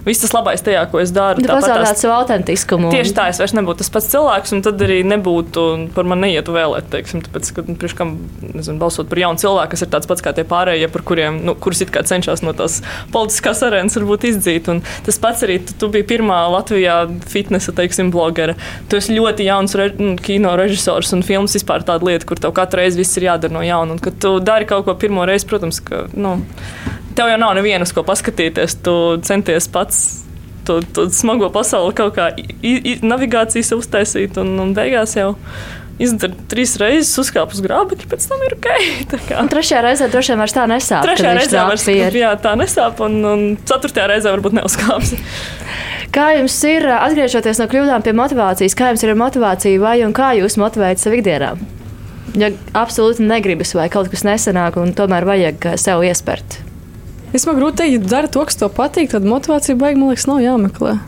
viss 0.07 0.23
tas 0.23 0.33
labais 0.36 0.63
tajā, 0.65 0.83
ko 0.91 1.01
es 1.03 1.13
daru. 1.15 1.43
Tā 1.43 1.57
pazaudēt 1.57 2.01
savu 2.01 2.15
autentiskumu. 2.17 2.91
Tieši 2.93 3.15
tā, 3.17 3.29
es 3.33 3.41
vairs 3.41 3.55
nebūtu 3.57 3.83
tas 3.83 3.91
pats 3.93 4.09
cilvēks, 4.13 4.55
un 4.55 4.63
tad 4.65 4.81
arī 4.86 5.01
nebūtu 5.07 5.65
par 5.95 6.07
mani 6.09 6.29
neietu 6.29 6.55
vēlēt, 6.55 6.89
teiksim, 6.93 7.23
tāpēc, 7.25 7.51
ka, 7.55 7.65
nu, 7.67 7.75
priekš 7.79 7.95
kam, 7.99 8.15
nezinu, 8.53 8.77
balsot 8.81 9.09
par 9.12 9.21
jaunu 9.21 9.41
cilvēku, 9.41 9.73
kas 9.73 9.86
ir 9.86 9.91
tāds 9.93 10.09
pats 10.09 10.23
kā 10.23 10.33
tie 10.36 10.45
pārējie, 10.47 10.89
par 10.93 11.05
kuriem, 11.07 11.39
nu, 11.47 11.55
kurus 11.59 11.83
it 11.86 11.93
kā 11.93 12.03
cenšas 12.07 12.43
no 12.45 12.53
tās 12.57 12.79
politiskās 13.13 13.63
arēnas 13.67 13.97
varbūt 13.99 14.27
izdzīt. 14.31 14.69
Un 14.71 14.81
tas 15.05 15.19
pats 15.21 15.43
arī, 15.45 15.59
tu, 15.65 15.75
tu 15.79 15.89
biji 15.93 16.07
pirmā 16.13 16.39
Latvijā 16.53 16.97
fitnesa, 17.29 17.75
teiksim, 17.75 18.12
blogera. 18.13 18.55
Tu 18.89 18.99
esi 18.99 19.17
ļoti 19.17 19.47
jauns 19.49 19.75
re, 19.79 19.89
nu, 19.99 20.15
kino 20.21 20.55
režisors 20.59 21.13
un 21.15 21.25
filmas 21.25 21.55
vispār 21.57 21.86
tāda 21.88 22.07
lieta, 22.07 22.27
kur 22.29 22.41
tev 22.41 22.55
katru 22.55 22.83
reizi 22.83 23.01
viss 23.01 23.19
ir 23.19 23.27
jādara 23.29 23.53
no 23.55 23.62
jauna. 23.67 23.95
Un, 23.95 24.02
kad 24.04 24.17
tu 24.21 24.36
dari 24.43 24.67
kaut 24.69 24.88
ko 24.88 24.97
pirmo 24.99 25.26
reizi, 25.30 25.47
protams, 25.49 25.82
ka 25.84 26.06
nu, 26.13 26.38
tev 27.17 27.32
jau 27.32 27.39
nav 27.41 27.56
nevienas, 27.58 27.93
ko 27.95 28.06
paskatīties. 28.08 28.80
Tu 28.86 28.97
centies 29.28 29.69
pats 29.71 30.04
to, 30.65 30.82
to 30.95 31.10
smago 31.12 31.49
pasauli 31.54 31.95
kaut 31.97 32.17
kā 32.17 32.32
i, 32.39 32.73
i, 32.73 32.97
navigācijas 33.04 33.73
uztaisīt, 33.76 34.39
un, 34.41 34.56
un 34.63 34.76
beigās 34.78 35.17
jau 35.17 35.34
izdara 36.02 36.34
trīs 36.49 36.73
reizes, 36.82 37.12
uzkāpa 37.21 37.54
uz 37.54 37.62
grābekļa, 37.63 38.08
pēc 38.10 38.26
tam 38.30 38.41
ir 38.47 38.56
ok. 38.58 38.69
Trešajā 39.54 39.84
reizē 39.86 40.10
droši 40.12 40.34
vien 40.34 40.41
vairs 40.41 40.56
tā 40.56 40.65
nesāp. 40.69 41.06
Trešajā 41.06 41.36
reizē 41.38 41.65
vairs 41.69 41.88
jā, 42.17 42.32
tā 42.41 42.56
nesāp, 42.60 43.04
un, 43.06 43.19
un 43.30 43.45
ceturtajā 43.62 44.10
reizē 44.15 44.34
varbūt 44.34 44.58
neuzkāps. 44.58 45.13
Kā 46.13 46.28
jums 46.38 46.56
ir 46.69 46.86
atgriežoties 46.93 47.62
no 47.62 47.69
kļūdām 47.69 48.04
pie 48.06 48.13
motivācijas, 48.17 48.76
kā 48.78 48.91
jums 48.91 49.06
ir 49.06 49.15
motivācija 49.17 49.82
vai 49.82 49.95
kā 50.13 50.34
jūs 50.38 50.60
motivējat 50.62 51.02
sev 51.02 51.17
ikdienā? 51.17 51.56
Ja 52.39 52.51
absolūti 52.77 53.25
negribas 53.25 53.73
vai 53.77 53.89
kaut 53.93 54.12
kas 54.12 54.25
nesanāk, 54.27 54.77
un 54.81 54.93
tomēr 54.97 55.27
vajag 55.27 55.73
sev 55.81 56.05
iespērt? 56.07 56.59
Es 57.33 57.47
man 57.49 57.57
grūti 57.57 57.81
teikt, 57.81 57.95
ja 57.97 58.12
dara 58.17 58.29
to, 58.29 58.43
kas 58.45 58.59
tev 58.59 58.69
patīk, 58.77 59.09
tad 59.13 59.25
motivācija 59.25 59.77
beigas, 59.79 59.99
man 59.99 60.13
liekas, 60.13 60.29
nav 60.29 60.43
jāmeklē. 60.43 60.99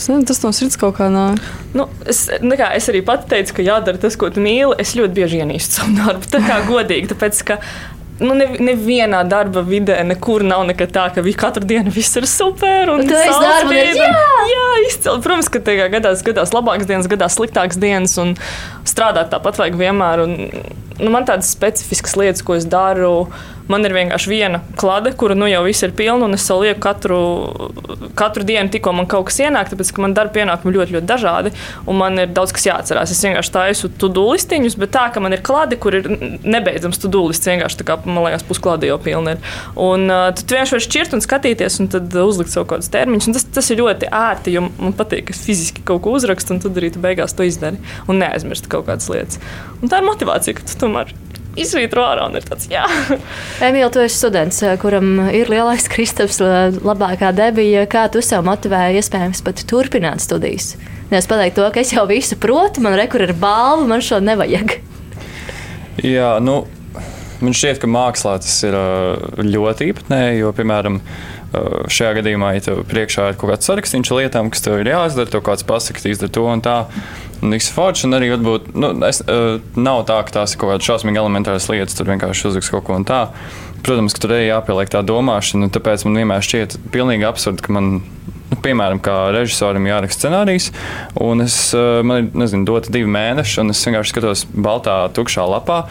Nezinu, 0.00 0.24
tas 0.28 0.38
no 0.44 0.52
sirds 0.54 0.78
kaut 0.80 0.94
kā 0.96 1.08
nāk. 1.12 1.40
Nu, 1.76 1.86
es, 2.08 2.22
kā, 2.30 2.70
es 2.76 2.88
arī 2.92 3.02
pati 3.04 3.28
teicu, 3.32 3.56
ka 3.58 3.64
jādara 3.66 4.00
tas, 4.00 4.16
ko 4.16 4.30
tu 4.32 4.42
mīli. 4.44 4.76
Es 4.80 4.94
ļoti 4.96 5.16
bieži 5.16 5.40
ienīstu 5.42 5.80
savu 5.80 5.96
darbu. 5.98 6.28
Tā 6.30 6.40
kā 6.44 6.60
godīgi, 6.68 7.10
tāpēc 7.10 7.42
ka 7.48 7.58
nu, 8.20 8.36
nevienā 8.36 9.22
ne 9.24 9.30
darba 9.30 9.62
vidē 9.66 9.98
nekur 10.06 10.44
nav 10.46 10.64
nekad 10.68 10.92
tā, 10.94 11.06
ka 11.14 11.24
katru 11.40 11.66
dienu 11.68 11.92
viss 11.94 12.16
ir 12.20 12.26
super. 12.30 12.92
Un 12.92 13.06
tas 13.08 13.26
ir 13.26 13.36
darbs, 13.42 13.96
jā, 13.96 14.10
jā 14.52 14.66
izcili. 14.86 15.22
Protams, 15.24 15.48
ka 15.52 15.62
tajā 15.70 15.88
gadās, 15.92 16.24
gadās 16.26 16.54
labākas 16.56 16.88
dienas, 16.90 17.08
gadās 17.10 17.38
sliktākas 17.38 17.80
dienas, 17.80 18.16
un 18.20 18.36
strādāt 18.88 19.32
tāpat 19.34 19.62
vajag 19.62 19.80
vienmēr. 19.80 20.24
Un, 20.26 20.36
nu, 21.00 21.08
man 21.12 21.28
tādas 21.28 21.52
specifiskas 21.54 22.18
lietas, 22.20 22.44
ko 22.46 22.58
es 22.58 22.68
daru 22.68 23.30
Man 23.70 23.86
ir 23.86 23.94
vienkārši 23.94 24.30
viena 24.32 24.60
klade, 24.80 25.12
kura 25.18 25.36
nu 25.38 25.46
jau 25.46 25.62
viss 25.62 25.84
ir 25.86 25.92
pilna, 25.96 26.26
un 26.26 26.34
es 26.34 26.44
savu 26.46 26.64
lieku 26.64 26.82
katru, 26.82 27.20
katru 28.18 28.44
dienu, 28.46 28.70
tikko 28.72 28.92
man 28.96 29.06
kaut 29.10 29.28
kas 29.28 29.38
ienāk, 29.44 29.70
tāpēc 29.70 29.92
ka 29.94 30.02
man 30.02 30.16
darba 30.16 30.34
pienākumi 30.40 30.74
ļoti, 30.74 30.96
ļoti 30.96 31.06
dažādi, 31.06 31.52
un 31.86 32.00
man 32.00 32.18
ir 32.18 32.32
daudz 32.34 32.54
kas 32.56 32.66
jāatcerās. 32.66 33.12
Es 33.14 33.22
vienkārši 33.22 33.54
taisu 33.54 33.92
to-do 34.00 34.26
listiņus, 34.32 34.78
bet 34.80 34.94
tā, 34.96 35.06
ka 35.14 35.22
man 35.22 35.36
ir 35.36 35.44
klade, 35.46 35.78
kur 35.80 35.94
ir 36.00 36.08
nebeidzams 36.10 36.98
to-do 37.02 37.22
lists, 37.28 37.46
vienkārši 37.46 37.80
tā 37.82 37.86
kā 37.92 37.98
man 38.04 38.24
liekas, 38.26 38.46
pusklāde 38.48 38.90
jau 38.90 38.98
pilna 39.02 39.36
ir. 39.36 39.48
Un 39.78 40.08
uh, 40.10 40.26
tu 40.34 40.48
vienkārši 40.50 40.76
vari 40.76 40.88
šķirt 40.88 41.16
un 41.16 41.24
skatīties, 41.24 41.80
un 41.84 41.90
tad 41.94 42.20
uzlikt 42.24 42.50
savu 42.50 42.66
kaut 42.66 42.80
kādus 42.80 42.90
termiņus. 42.94 43.30
Tas, 43.38 43.48
tas 43.60 43.70
ir 43.70 43.82
ļoti 43.84 44.10
ērti, 44.10 44.56
jo 44.56 44.66
man 44.66 44.96
patīk, 44.98 45.28
ka 45.30 45.36
es 45.36 45.44
fiziski 45.46 45.86
kaut 45.86 46.02
ko 46.04 46.18
uzrakstu, 46.18 46.56
un 46.56 46.62
tad 46.64 46.78
arī 46.80 46.90
tu 46.94 47.02
beigās 47.02 47.36
to 47.38 47.46
izdari 47.46 47.78
un 48.10 48.18
neaizmirsti 48.22 48.70
kaut 48.72 48.88
kādas 48.90 49.10
lietas. 49.12 49.40
Un 49.80 49.92
tā 49.92 50.02
ir 50.02 50.10
motivācija, 50.10 50.58
ka 50.58 50.66
tu 50.66 50.78
tomēr 50.82 51.14
izsvītro 51.58 52.04
ārā 52.04 52.26
un 52.28 52.38
ir 52.38 52.46
tāds, 52.46 52.68
jā. 52.70 52.84
Emīl, 53.66 53.88
tu 53.92 54.02
esi 54.04 54.16
students, 54.18 54.60
eh, 54.66 54.76
kuram 54.80 55.30
ir 55.34 55.50
lielais 55.52 55.88
Kristaps, 55.90 56.40
labākā 56.84 57.32
debija. 57.36 57.86
Kā 57.90 58.06
tu 58.12 58.22
sev 58.24 58.44
motivēji 58.46 59.00
iespējams 59.00 59.42
pat 59.46 59.64
turpināt 59.70 60.22
studijas? 60.24 60.74
Nevis 61.10 61.26
pateikt 61.30 61.58
to, 61.58 61.66
ka 61.74 61.82
es 61.82 61.94
jau 61.94 62.06
visu 62.10 62.38
protu, 62.38 62.82
man 62.84 62.94
rekur 62.98 63.24
ir 63.26 63.34
balva, 63.34 63.88
man 63.90 64.04
šo 64.04 64.20
nevajag. 64.22 64.76
Jā, 66.06 66.36
nu, 66.44 66.62
man 67.42 67.56
šķiet, 67.56 67.82
ka 67.82 67.90
mākslā 67.90 68.36
tas 68.44 68.54
ir 68.66 68.76
ļoti 69.42 69.90
īpatnēji, 69.90 70.40
jo, 70.44 70.54
piemēram, 70.56 71.00
šajā 71.50 72.12
gadījumā, 72.20 72.52
ja 72.56 72.64
tev 72.68 72.84
priekšā 72.90 73.30
ir 73.32 73.38
kaut 73.40 73.52
kāds 73.52 73.70
sarakstīns 73.70 74.12
lietām, 74.14 74.52
kas 74.52 74.62
tev 74.64 74.78
ir 74.80 74.92
jāizdara, 74.92 75.30
tev 75.32 75.42
kāds 75.46 75.66
pasakā, 75.66 76.04
izdara 76.10 76.32
to 76.34 76.46
un 76.46 76.62
tā. 76.64 76.76
Forši, 77.40 78.06
un 78.06 78.18
arī 78.18 78.30
varbūt 78.34 78.70
nu, 78.76 78.92
es, 79.08 79.22
uh, 79.24 79.58
nav 79.78 80.04
tā, 80.10 80.20
ka 80.28 80.40
tās 80.40 80.54
ir 80.54 80.60
kaut 80.60 80.74
kādas 80.74 80.86
šausmīgi 80.86 81.22
elementāras 81.22 81.70
lietas, 81.72 81.96
tur 81.96 82.10
vienkārši 82.12 82.50
uzliks 82.50 82.70
kaut 82.72 82.84
ko 82.86 82.98
un 83.00 83.06
tā. 83.08 83.26
Protams, 83.80 84.12
ka 84.12 84.22
tur 84.22 84.36
ir 84.36 84.50
jāpieliek 84.50 84.92
tā 84.92 85.00
domāšana, 85.06 85.66
un 85.66 85.72
tāpēc 85.72 86.04
man 86.04 86.20
vienmēr 86.20 86.44
šķiet 86.44 86.76
pilnīgi 86.92 87.26
absurdi, 87.26 87.64
ka 87.64 87.78
man 87.78 87.94
Nu, 88.50 88.58
piemēram, 88.58 88.98
kā 88.98 89.14
režisoram 89.30 89.84
jāraksta 89.86 90.26
scenārijs, 90.26 90.72
un 91.22 91.44
es, 91.44 91.58
man 92.02 92.24
ir 92.24 92.40
nezinu, 92.42 92.66
dota 92.66 92.90
divi 92.90 93.06
mēneši, 93.14 93.60
un 93.62 93.70
es 93.70 93.82
vienkārši 93.86 94.10
skatos 94.10 94.42
baltā, 94.50 95.04
tukšā 95.14 95.44
lapā. 95.46 95.84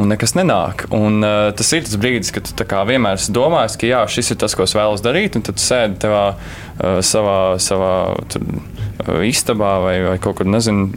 Un 0.00 0.08
nekas 0.08 0.32
nenāk. 0.32 0.86
Un, 0.96 1.20
uh, 1.20 1.50
tas 1.56 1.70
ir 1.76 1.84
tas 1.84 1.98
brīdis, 2.00 2.32
kad 2.32 2.46
tu 2.56 2.66
vienmēr 2.88 3.20
domājis, 3.36 3.76
ka 3.80 3.88
jā, 3.88 4.00
šis 4.08 4.32
ir 4.32 4.38
tas, 4.40 4.54
ko 4.56 4.64
es 4.64 4.74
vēlos 4.76 5.04
darīt. 5.04 5.36
Un 5.36 5.44
tad 5.44 5.60
sēdi 5.60 6.00
tevā, 6.06 6.24
uh, 6.32 7.00
savā, 7.04 7.40
savā 7.60 7.92
tur, 8.32 8.46
uh, 8.48 9.20
istabā 9.28 9.74
vai, 9.84 9.96
vai 10.06 10.16
kaut 10.22 10.40
kur, 10.40 10.48
nezinu, 10.48 10.88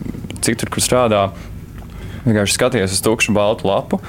citur, 0.45 0.71
kur 0.71 0.85
strādā. 0.85 1.25
Vienkārši 2.23 2.55
skaties 2.55 2.95
uz 2.95 3.03
tukšu 3.03 3.35
baltu 3.35 3.67
lapu. 3.67 3.99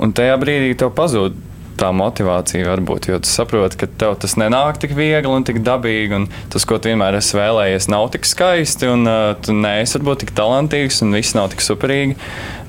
Un 0.00 0.14
tajā 0.14 0.36
brīdī 0.40 0.76
tev 0.78 0.94
pazūd 0.94 1.49
tā 1.80 1.90
motivācija 1.96 2.68
var 2.68 2.82
būt. 2.86 3.08
Jo 3.10 3.18
tu 3.22 3.30
saproti, 3.30 3.78
ka 3.80 3.88
tev 4.00 4.16
tas 4.22 4.36
nenāk 4.40 4.80
tik 4.82 4.94
viegli 4.98 5.32
un 5.32 5.46
tik 5.46 5.62
dabīgi, 5.66 6.16
un 6.18 6.28
tas, 6.52 6.66
ko 6.68 6.78
tu 6.78 6.92
vienmēr 6.92 7.18
esi 7.18 7.38
vēlējies, 7.38 7.90
nav 7.92 8.10
tik 8.14 8.28
skaisti, 8.28 8.90
un 8.92 9.08
uh, 9.08 9.32
tu 9.40 9.56
neesi 9.56 9.98
varbūt 9.98 10.24
tik 10.24 10.34
talantīgs, 10.38 11.02
un 11.06 11.16
viss 11.16 11.36
nav 11.38 11.50
tik 11.54 11.64
superīgi. 11.64 12.16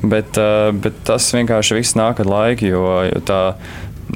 Bet, 0.02 0.38
uh, 0.42 0.72
bet 0.74 1.04
tas 1.08 1.30
vienkārši 1.36 1.80
viss 1.82 1.98
nāk 2.00 2.24
ar 2.24 2.32
laiku, 2.32 2.72
jo, 2.72 2.86
jo 3.10 3.24
tā 3.28 3.42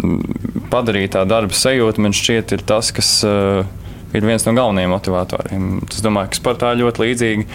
mm, 0.02 0.70
padarītā 0.74 1.26
darba 1.30 1.56
sajūta 1.56 2.04
man 2.04 2.16
šķiet 2.16 2.56
ir 2.58 2.70
tas, 2.74 2.94
kas. 2.96 3.18
Uh, 3.28 3.84
ir 4.16 4.28
viens 4.28 4.46
no 4.48 4.54
galvenajiem 4.56 4.94
motivatoriem. 4.94 5.68
Es 5.90 6.04
domāju, 6.04 6.32
ka 6.32 6.40
sportā 6.40 6.72
ļoti 6.78 7.04
līdzīgi, 7.04 7.46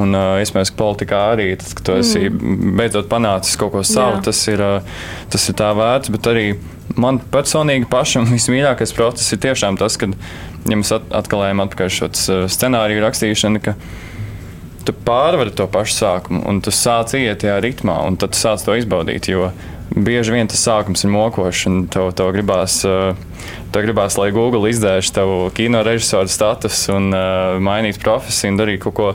un 0.00 0.16
uh, 0.16 0.38
iespējams, 0.42 0.72
ka 0.72 0.80
politikā 0.80 1.20
arī 1.34 1.50
tas, 1.60 1.74
ka 1.76 1.84
tu 1.86 1.98
esi 2.00 2.26
mm. 2.30 2.72
beidzot 2.78 3.10
panācis 3.10 3.58
kaut 3.60 3.74
ko 3.76 3.84
savu, 3.86 4.18
Jā. 4.18 4.24
tas 4.30 4.42
ir, 4.52 4.64
uh, 4.64 5.06
tas 5.32 5.46
ir 5.50 5.58
tā 5.58 5.70
vērts, 5.76 6.12
bet 6.14 6.30
arī 6.32 6.48
man 6.96 7.20
personīgi 7.32 7.88
pašam 7.92 8.28
vismīļākais 8.36 8.96
process 8.96 9.36
ir 9.36 9.42
tiešām 9.46 9.78
tas, 9.80 9.98
kad 10.00 10.16
ja 10.66 10.80
mēs 10.80 10.92
atkal 10.96 11.46
ejam 11.46 11.64
atpakaļ 11.66 11.94
šo 12.00 12.10
uh, 12.10 12.44
scenāriju 12.50 13.06
rakstīšanu, 13.06 13.76
tu 14.86 14.94
pārvari 15.06 15.50
to 15.56 15.66
pašu 15.70 15.96
sākumu 15.98 16.44
un 16.46 16.60
tu 16.62 16.70
sāc 16.74 17.16
iet 17.18 17.42
tajā 17.42 17.58
ritmā, 17.64 17.98
un 18.06 18.18
tad 18.20 18.34
tu 18.34 18.38
sāc 18.38 18.62
to 18.62 18.76
izbaudīt. 18.78 19.26
Jo 19.32 19.50
bieži 19.94 20.34
vien 20.34 20.48
tas 20.50 20.62
sākums 20.66 21.04
ir 21.04 21.12
mokošs, 21.14 21.66
un 21.70 21.84
tev, 21.92 22.10
tev, 22.16 22.32
gribās, 22.34 22.78
uh, 22.88 23.18
tev 23.74 23.86
gribās, 23.86 24.18
lai 24.20 24.32
Google 24.34 24.70
izdēš 24.70 25.12
tavu 25.16 25.38
kino 25.56 25.82
režisoru 25.86 26.32
status 26.32 26.86
un 26.92 27.12
uh, 27.14 27.60
mainītu 27.62 28.02
profesiju 28.02 28.54
un 28.54 28.60
darītu 28.60 28.84
kaut 28.88 28.98
ko 28.98 29.12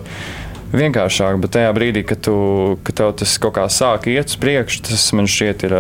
vienkāršāku. 0.72 1.42
Bet 1.44 1.56
tajā 1.58 1.72
brīdī, 1.76 2.06
kad, 2.08 2.24
tu, 2.26 2.36
kad 2.88 3.02
tev 3.02 3.16
tas 3.22 3.36
kaut 3.44 3.58
kā 3.60 3.68
sāk 3.72 4.08
iet 4.12 4.32
uz 4.32 4.40
priekšu, 4.42 4.86
tas 4.88 5.10
man 5.18 5.30
šķiet 5.30 5.68
ir 5.68 5.78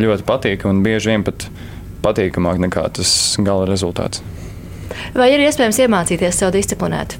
ļoti 0.00 0.26
patīkami 0.26 0.76
un 0.76 0.84
bieži 0.86 1.12
vien 1.12 1.26
pat 1.26 1.48
patīkamāk 2.04 2.60
nekā 2.66 2.86
tas 2.96 3.12
gala 3.42 3.68
rezultāts. 3.68 4.24
Vai 5.14 5.30
ir 5.34 5.44
iespējams 5.44 5.84
iemācīties 5.84 6.40
sev 6.42 6.54
disciplinēt? 6.54 7.18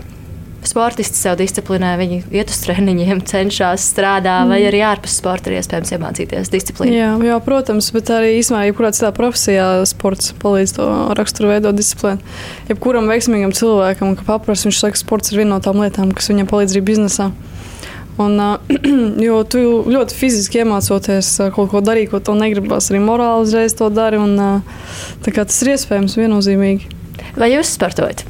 Sportisti 0.71 1.19
sev 1.19 1.35
disciplinē, 1.41 1.97
viņi 1.99 2.21
iet 2.31 2.53
uz 2.53 2.61
treniņiem, 2.63 3.25
cenšas 3.31 3.89
strādāt, 3.91 4.45
mm. 4.45 4.53
vai 4.53 4.61
arī 4.69 4.83
ārpus 4.87 5.17
sporta 5.19 5.51
ir 5.51 5.59
iespējams 5.59 5.95
iemācīties 5.97 6.53
disciplīnu. 6.53 6.95
Jā, 6.95 7.11
jā, 7.27 7.39
protams, 7.43 7.91
bet 7.95 8.13
arī 8.15 8.37
īstenībā, 8.39 8.69
jebkurā 8.69 8.93
citā 8.95 9.11
profesijā 9.17 9.69
sports 9.91 10.31
palīdz 10.43 10.77
to 10.79 10.89
raksturu 11.19 11.51
veidot 11.51 11.79
disciplīnu. 11.79 12.23
Jebkuram 12.71 13.11
veiksmīgam 13.11 13.55
cilvēkam, 13.57 14.15
ka 14.21 14.27
paprasti 14.29 14.71
viņš 14.71 14.83
saka, 14.85 15.01
sports 15.01 15.33
ir 15.33 15.43
viena 15.43 15.57
no 15.57 15.63
tām 15.65 15.83
lietām, 15.83 16.15
kas 16.15 16.31
viņam 16.31 16.51
palīdz 16.53 16.77
arī 16.77 16.85
biznesā. 16.93 17.33
Un, 18.21 18.37
jo 19.27 19.41
tu 19.49 19.63
ļoti 19.89 20.17
fiziski 20.17 20.61
iemācoties 20.63 21.33
kaut 21.57 21.73
ko 21.73 21.83
darīt, 21.85 22.11
ko 22.13 22.21
tev 22.23 22.37
negribas, 22.39 22.91
arī 22.93 23.01
morāli 23.03 23.47
uzreiz 23.47 23.75
to 23.79 23.89
dari. 23.95 24.21
Un, 24.21 24.63
tas 25.25 25.63
ir 25.65 25.75
iespējams 25.75 26.19
viennozīmīgi. 26.21 26.95
Vai 27.41 27.53
jūs 27.55 27.73
sportojat? 27.77 28.27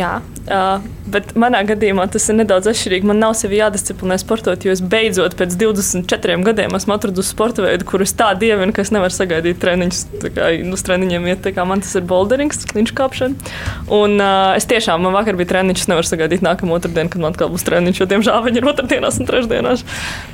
Jā, 0.00 0.18
Uh, 0.48 0.80
bet 1.12 1.34
manā 1.38 1.60
gadījumā 1.68 2.06
tas 2.10 2.24
ir 2.32 2.38
nedaudz 2.38 2.70
atšķirīgi. 2.70 3.06
Man 3.06 3.20
nav 3.20 3.34
sevi 3.38 3.58
jādisciplinē 3.60 4.16
sportot, 4.18 4.64
jo 4.64 4.72
es 4.72 4.80
beidzot 4.80 5.36
pēc 5.38 5.52
24 5.60 6.38
gadiem 6.46 6.74
esmu 6.74 6.94
atradusi 6.96 7.34
sporta 7.34 7.62
veidu, 7.62 7.84
kurus 7.86 8.14
tā 8.16 8.30
dievinu, 8.40 8.72
ka 8.74 8.82
es 8.82 8.90
nevaru 8.94 9.14
sagaidīt 9.14 9.60
treniņus. 9.62 10.00
Kā, 10.34 10.48
uz 10.74 10.84
treniņiem 10.86 11.28
iet, 11.30 11.50
kā 11.54 11.66
man 11.68 11.84
tas 11.84 11.92
ir 12.00 12.06
boulderings, 12.08 12.64
kliņš 12.72 12.94
kāpšana. 12.98 13.52
Un 13.94 14.16
uh, 14.16 14.56
es 14.56 14.66
tiešām, 14.70 15.04
man 15.04 15.14
vakar 15.18 15.38
bija 15.38 15.52
treniņš, 15.52 15.84
es 15.84 15.92
nevaru 15.92 16.08
sagaidīt 16.08 16.42
nākamo 16.46 16.80
otrdienu, 16.80 17.12
kad 17.12 17.22
man 17.26 17.36
atkal 17.36 17.52
būs 17.52 17.68
treniņš, 17.68 18.02
jo 18.02 18.08
diemžēl 18.14 18.42
viņi 18.48 18.62
ir 18.62 18.72
otrdienās 18.72 19.20
un 19.20 19.30
trešdienās. 19.30 19.84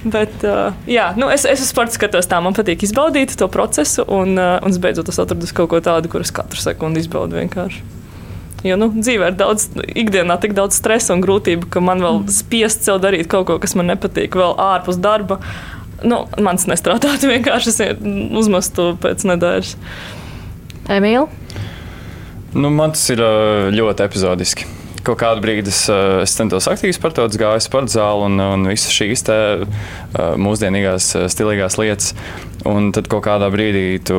Bet, 0.07 0.39
uh, 0.47 0.71
jā, 0.89 1.11
nu, 1.19 1.29
es, 1.35 1.49
es 1.51 1.67
uz 1.67 1.75
sporta 1.75 1.99
skatos 1.99 2.31
tā, 2.31 2.41
man 2.45 2.57
patīk 2.57 2.87
izbaudīt 2.87 3.35
to 3.37 3.51
procesu, 3.53 4.07
un, 4.07 4.39
uh, 4.39 4.57
un 4.63 4.73
es 4.73 4.81
beidzot 4.81 5.13
esmu 5.13 5.27
atradis 5.27 5.57
kaut 5.57 5.75
ko 5.75 5.83
tādu, 5.83 6.15
kurus 6.15 6.33
katru 6.33 6.63
sekundi 6.63 7.03
izbaudu 7.05 7.43
vienkārši. 7.43 7.96
Jo 8.65 8.79
nu, 8.81 8.89
dzīvē 8.95 9.31
ir 9.33 9.37
daudz, 9.39 9.69
ikdienā 9.85 10.39
tik 10.41 10.55
daudz 10.57 10.79
stresa 10.79 11.15
un 11.15 11.25
grūtību, 11.25 11.69
ka 11.73 11.83
man 11.85 12.01
vēl 12.05 12.23
spiest 12.33 12.87
sev 12.87 13.03
darīt 13.05 13.29
kaut 13.33 13.49
ko, 13.51 13.59
kas 13.63 13.77
man 13.79 13.91
nepatīk, 13.93 14.39
vēl 14.39 14.57
ārpus 14.57 15.01
darba. 15.03 15.41
Nu, 16.07 16.25
mans 16.41 16.65
nestrādātu 16.71 17.29
vienkārši 17.35 17.93
uzmestu 18.37 18.95
pēc 19.03 19.27
nedēļas. 19.29 19.77
Emīl? 20.97 21.29
Nu, 22.57 22.73
man 22.73 22.97
tas 22.97 23.05
ir 23.13 23.21
ļoti 23.77 24.07
epizodiski 24.07 24.69
kaut 25.07 25.21
kādu 25.21 25.43
brīdi 25.45 25.71
es, 25.73 25.85
eh, 25.93 26.23
es 26.25 26.35
centos 26.37 26.69
aktīvi 26.71 26.97
sportot, 26.97 27.35
gāju 27.39 27.63
sporta 27.65 27.99
zāli 27.99 28.27
un, 28.29 28.41
un 28.43 28.71
visas 28.71 28.95
šīs 28.95 29.25
te, 29.27 29.39
eh, 29.63 30.33
mūsdienīgās, 30.41 31.11
eh, 31.21 31.29
stilīgās 31.33 31.79
lietas. 31.81 32.15
Un 32.67 32.91
tad 32.95 33.07
kaut 33.13 33.23
kādā 33.29 33.47
brīdī 33.53 34.01
tu 34.03 34.17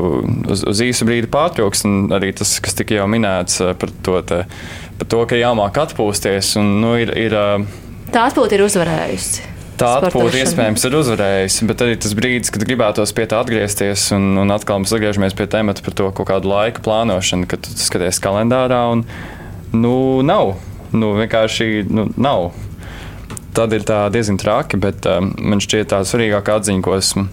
uz, 0.47 0.63
uz 0.63 0.83
īsu 0.83 1.07
brīdi 1.07 1.27
pārtrauks, 1.31 1.83
un 1.87 2.13
arī 2.15 2.31
tas, 2.37 2.53
kas 2.63 2.77
tika 2.77 2.95
jau 2.95 3.09
minēts 3.11 3.59
par 3.75 3.91
to, 4.05 4.21
te, 4.23 4.45
par 5.01 5.11
to 5.11 5.25
ka 5.27 5.35
jāmāk 5.39 5.81
atpūsties. 5.83 6.55
Un, 6.61 6.77
nu, 6.83 6.95
ir, 7.01 7.11
ir, 7.19 7.35
Tā 8.07 8.29
atpūta 8.29 8.55
ir 8.55 8.63
uzvarējusi. 8.63 9.55
Tā 9.77 9.89
atpūta 9.99 10.39
iespējams 10.39 10.87
ir 10.87 10.95
uzvarējusi, 10.97 11.65
bet 11.69 11.83
arī 11.85 11.97
tas 12.01 12.15
brīdis, 12.17 12.53
kad 12.53 12.63
gribētos 12.65 13.11
pie 13.13 13.27
tā 13.29 13.43
atgriezties, 13.43 14.07
un, 14.15 14.31
un 14.41 14.53
atkal 14.55 14.79
mēs 14.81 14.95
atgriežamies 14.95 15.35
pie 15.37 15.45
temata 15.51 15.83
par 15.85 15.97
to 15.99 16.07
kaut 16.17 16.31
kādu 16.31 16.49
laika 16.49 16.81
plānošanu, 16.87 17.49
kad 17.51 17.67
skaties 17.77 18.23
kalendārā. 18.23 18.79
Un, 18.95 19.03
nu, 19.75 19.93
nav 20.25 20.55
nu, 20.95 21.13
vienkārši 21.17 21.85
nu, 21.89 22.07
nav. 22.17 22.51
Tad 23.57 23.73
ir 23.73 23.83
diezgan 24.13 24.37
traki, 24.37 24.77
bet 24.77 25.07
um, 25.09 25.31
man 25.41 25.61
šķiet 25.63 25.89
tā 25.89 26.03
svarīgākā 26.05 26.59
atziņa, 26.59 26.83
ko 26.85 26.97
esmu 26.97 27.25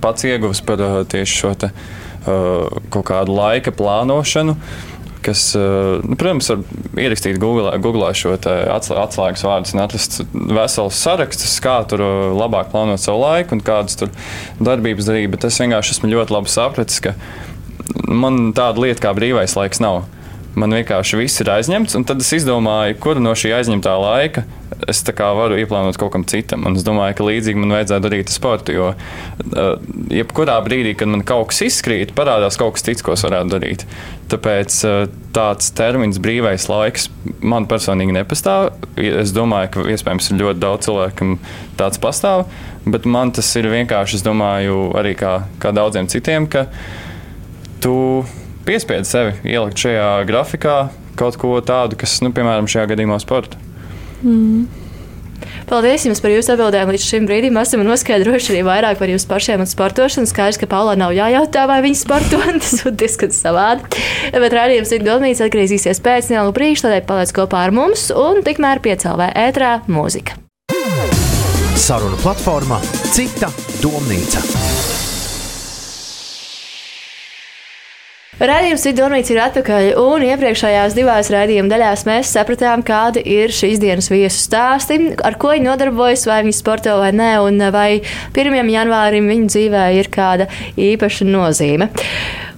pats 0.00 0.24
ieguvis 0.24 0.62
par 0.64 0.80
uh, 0.80 1.00
tieši 1.08 1.40
šo 1.42 1.50
te, 1.58 1.68
uh, 1.68 2.78
kaut 2.92 3.08
kādu 3.10 3.34
laika 3.36 3.74
plānošanu. 3.74 4.56
Kas, 5.26 5.42
uh, 5.58 5.98
nu, 6.06 6.16
protams, 6.16 6.48
var 6.48 6.62
ierakstīt 7.02 7.40
Google, 7.42 7.74
Google 7.82 8.08
šo 8.16 8.36
atslēgas 8.38 9.44
vārdus 9.44 9.74
un 9.74 9.82
atrast 9.82 10.20
veselus 10.32 11.00
sarakstus, 11.02 11.58
kā 11.60 11.80
tur 11.90 12.04
labāk 12.38 12.70
plānot 12.72 13.02
savu 13.02 13.20
laiku 13.26 13.58
un 13.58 13.64
kādas 13.66 13.98
darbības 14.62 15.10
darīt. 15.10 15.32
Bet 15.34 15.48
es 15.50 15.58
vienkārši 15.60 15.98
esmu 15.98 16.14
ļoti 16.14 16.38
labi 16.38 16.54
sapratis, 16.54 17.02
ka 17.04 17.16
man 18.08 18.54
tāda 18.56 18.86
lieta 18.86 19.08
kā 19.08 19.12
brīvais 19.18 19.58
laiks 19.58 19.82
nav 19.84 20.06
man 20.58 20.76
vienkārši 20.78 21.20
viss 21.20 21.42
ir 21.42 21.50
aizņemts. 21.52 21.98
Tad 22.08 22.24
es 22.24 22.32
izdomāju, 22.38 22.96
kuru 23.02 23.22
no 23.22 23.34
šī 23.36 23.52
aizņemtā 23.58 23.94
laika 24.00 24.46
es 24.86 25.02
varu 25.18 25.58
ieplānot 25.58 25.96
kaut 25.98 26.12
kam 26.14 26.24
citam. 26.28 26.66
Un 26.68 26.76
es 26.78 26.84
domāju, 26.86 27.16
ka 27.18 27.26
līdzīgi 27.26 27.58
man 27.58 27.74
vajadzētu 27.76 28.04
darīt 28.04 28.32
sportu. 28.32 28.74
Jo 28.76 28.86
uh, 28.92 29.72
jebkurā 30.12 30.58
brīdī, 30.64 30.94
kad 30.98 31.10
man 31.10 31.24
kaut 31.26 31.50
kas 31.50 31.62
izkrīt, 31.66 32.14
parādās 32.16 32.58
kaut 32.60 32.76
kas 32.76 32.86
cits, 32.86 33.04
ko 33.04 33.16
es 33.16 33.24
varētu 33.26 33.52
darīt. 33.56 33.84
Tāpēc 34.30 34.78
uh, 34.86 34.98
tāds 35.34 35.72
termins 35.76 36.20
brīvais 36.22 36.68
laiks 36.70 37.08
man 37.40 37.68
personīgi 37.70 38.16
nepastāv. 38.16 38.72
Es 38.96 39.34
domāju, 39.36 39.72
ka 39.74 39.86
iespējams 39.94 40.32
ir 40.32 40.42
ļoti 40.44 40.64
daudz 40.64 40.88
cilvēku, 40.88 41.16
kam 41.18 41.36
tāds 41.80 42.02
pastāv. 42.02 42.46
Bet 42.88 43.08
man 43.08 43.34
tas 43.36 43.48
ir 43.58 43.68
vienkārši, 43.72 44.20
es 44.20 44.26
domāju, 44.26 44.92
arī 44.98 45.16
kā, 45.18 45.40
kā 45.60 45.74
daudziem 45.76 46.08
citiem, 46.08 46.46
ka 46.48 46.68
tu 47.82 47.96
piespiedz 48.68 49.08
sevi 49.08 49.36
ielikt 49.48 49.80
šajā 49.80 50.10
grafikā 50.28 50.80
kaut 51.18 51.38
ko 51.40 51.56
tādu, 51.64 51.98
kas, 51.98 52.20
nu, 52.22 52.30
piemēram, 52.34 52.68
šajā 52.70 52.92
gadījumā 52.92 53.18
sporta. 53.22 53.58
Mm. 54.22 54.68
Paldies 55.68 56.06
jums 56.06 56.20
par 56.24 56.32
jūsu 56.32 56.54
atbildēm 56.54 56.90
līdz 56.94 57.04
šim 57.04 57.26
brīdim. 57.28 57.58
Esam 57.60 57.84
noskaidrojuši 57.86 58.54
arī 58.54 58.62
vairāk 58.66 58.98
par 59.00 59.12
jūsu 59.12 59.28
pašiem 59.30 59.62
un 59.62 59.68
sportošanu. 59.70 60.30
Skaidrs, 60.30 60.58
ka 60.60 60.68
Paulā 60.70 60.96
nav 60.98 61.12
jājautā, 61.16 61.66
vai 61.70 61.78
viņi 61.84 62.00
sporto, 62.00 62.40
tas 62.62 62.80
ir 62.80 62.96
diezgan 62.98 63.34
savādi. 63.34 64.02
Bet 64.32 64.56
rādījums 64.56 64.94
ir 64.96 65.06
domīts 65.06 65.44
atgriezīsies 65.44 66.02
pēc 66.04 66.32
neliela 66.32 66.54
brīža, 66.56 66.86
tādēļ 66.86 67.06
paliec 67.10 67.34
kopā 67.36 67.66
ar 67.68 67.74
mums 67.76 68.08
un 68.16 68.42
tikmēr 68.46 68.82
piecēlē 68.84 69.32
ētrā 69.48 69.78
mūzika. 69.90 70.40
Saruna 71.78 72.18
platformā 72.24 72.82
Cita 73.14 73.52
domnīca. 73.82 74.77
Radījums 78.38 78.84
Vidonīts 78.86 79.32
ir 79.32 79.40
atpakaļ, 79.42 79.84
un 79.98 80.22
iepriekšējās 80.22 80.92
divās 80.94 81.26
raidījuma 81.34 81.72
daļās 81.72 82.04
mēs 82.06 82.28
sapratām, 82.36 82.84
kādi 82.86 83.18
ir 83.26 83.50
šīs 83.50 83.80
dienas 83.82 84.06
viesu 84.12 84.38
stāsti, 84.44 84.98
ar 85.26 85.34
ko 85.42 85.50
viņi 85.56 85.66
nodarbojas, 85.66 86.22
vai 86.30 86.44
viņi 86.46 86.54
sporto 86.54 86.94
vai 87.00 87.08
nē, 87.18 87.32
un 87.42 87.58
vai 87.74 87.88
1. 88.38 88.70
janvārim 88.70 89.26
viņu 89.26 89.50
dzīvē 89.50 89.82
ir 89.98 90.10
kāda 90.14 90.46
īpaša 90.78 91.26
nozīme. 91.26 91.88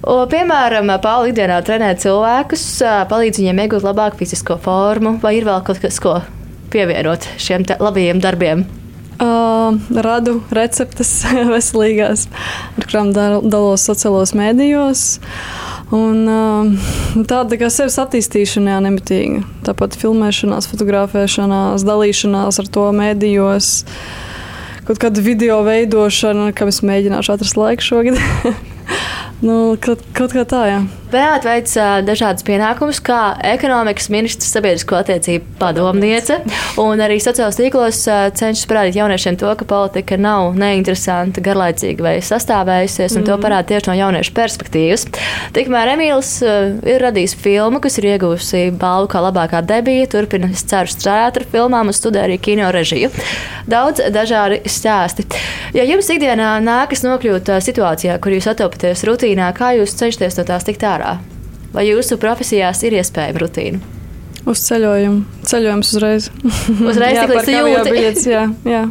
O, 0.05 0.19
piemēram, 0.29 0.93
Pauli 1.01 1.33
ikdienā 1.33 1.63
trenē 1.65 1.95
cilvēkus, 2.03 2.67
palīdz 3.09 3.41
viņiem 3.41 3.65
iegūt 3.65 3.89
labāku 3.89 4.21
fizisko 4.21 4.59
formu, 4.61 5.17
vai 5.25 5.39
ir 5.39 5.49
vēl 5.49 5.65
kaut 5.65 5.81
kas, 5.81 5.97
ko 5.97 6.19
pievienot 6.77 7.25
šiem 7.41 7.65
labajiem 7.81 8.21
darbiem? 8.21 8.69
Uh, 9.21 9.77
radu 10.01 10.39
receptes 10.49 11.11
veselīgās, 11.55 12.23
ar 12.81 12.87
kurām 12.89 13.11
dalos 13.13 13.85
sociālos 13.85 14.33
mēdījos. 14.33 15.03
Un, 15.93 16.23
uh, 16.25 17.27
tāda 17.29 17.59
kā 17.61 17.69
sevis 17.69 17.99
attīstīšana, 18.01 18.73
jā, 18.73 18.79
nemitīga. 18.87 19.43
Tāpat 19.67 19.99
filmēšanās, 20.01 20.71
fotografēšanās, 20.73 21.85
dalīšanās 21.85 22.63
ar 22.63 22.73
to 22.73 22.87
mēdījos, 22.97 23.71
kaut 24.89 25.03
kāda 25.05 25.27
video 25.27 25.61
veidošana, 25.69 26.55
kam 26.57 26.73
es 26.73 26.81
mēģināšu 26.81 27.37
atrast 27.37 27.61
laiku 27.61 27.91
šogad. 27.91 28.23
nu, 29.45 29.77
kaut, 29.81 30.03
kaut 30.17 30.35
kā 30.37 30.47
tā, 30.49 30.65
jā. 30.71 30.81
Beata 31.11 31.49
veic 31.49 31.73
dažādas 32.07 32.45
pienākumus, 32.47 33.01
kā 33.03 33.33
ekonomikas 33.43 34.07
ministrs, 34.15 34.47
sabiedrisko 34.55 35.01
attiecību 35.01 35.57
padomniece. 35.59 36.37
Un 36.79 37.03
arī 37.03 37.17
sociālajos 37.19 37.59
tīklos 37.59 37.99
cenšas 38.39 38.69
parādīt 38.71 39.01
jauniešiem 39.01 39.39
to, 39.41 39.51
ka 39.59 39.67
politika 39.67 40.15
nav 40.21 40.55
neinteresanta, 40.61 41.43
garlaicīga 41.43 42.07
vai 42.07 42.13
sastāvējusies, 42.23 43.17
un 43.17 43.25
mm. 43.25 43.27
to 43.27 43.39
parāda 43.43 43.73
tieši 43.73 43.91
no 43.91 43.97
jauniešu 43.99 44.35
perspektīvas. 44.37 45.07
Tikmēr 45.57 45.97
Emīls 45.97 46.31
ir 46.47 47.03
radījis 47.03 47.35
filmu, 47.43 47.83
kas 47.83 47.99
ir 47.99 48.13
iegūsi 48.13 48.63
balvu 48.79 49.11
kā 49.11 49.25
labākā 49.27 49.65
debija, 49.67 50.07
turpina, 50.15 50.53
es 50.55 50.63
ceru, 50.71 50.95
strādāt 50.95 51.43
ar 51.43 51.49
filmām 51.51 51.91
un 51.91 51.97
studē 51.97 52.23
arī 52.29 52.39
kino 52.39 52.71
režiju. 52.71 53.11
Daudz 53.71 54.05
dažādi 54.15 54.63
stāsti. 54.71 55.27
Ja 55.75 55.83
jums 55.87 56.07
ikdienā 56.11 56.55
nākas 56.63 57.03
nokļūt 57.07 57.51
situācijā, 57.67 58.15
kur 58.23 58.39
jūs 58.39 58.49
atopaties 58.55 59.03
rutīnā, 59.11 59.30
kā 59.57 59.75
jūs 59.79 59.95
cenšaties 60.01 60.39
no 60.41 60.45
tās 60.49 60.67
tikt 60.67 60.83
ārā? 60.83 61.19
Vai 61.75 61.87
jūsu 61.87 62.19
profesijās 62.19 62.83
ir 62.83 62.99
iespējama 62.99 63.43
rutīna? 63.45 63.79
Uz 64.49 64.63
ceļojumu. 64.65 65.45
Ceļojums 65.47 65.93
uzreiz. 65.95 66.31
Uzreiz 66.91 67.21
jā, 67.21 67.29
tik 67.29 67.37
līdz 67.37 67.55
jūtas. 67.55 68.27
Jā, 68.27 68.49
jā. 68.67 68.83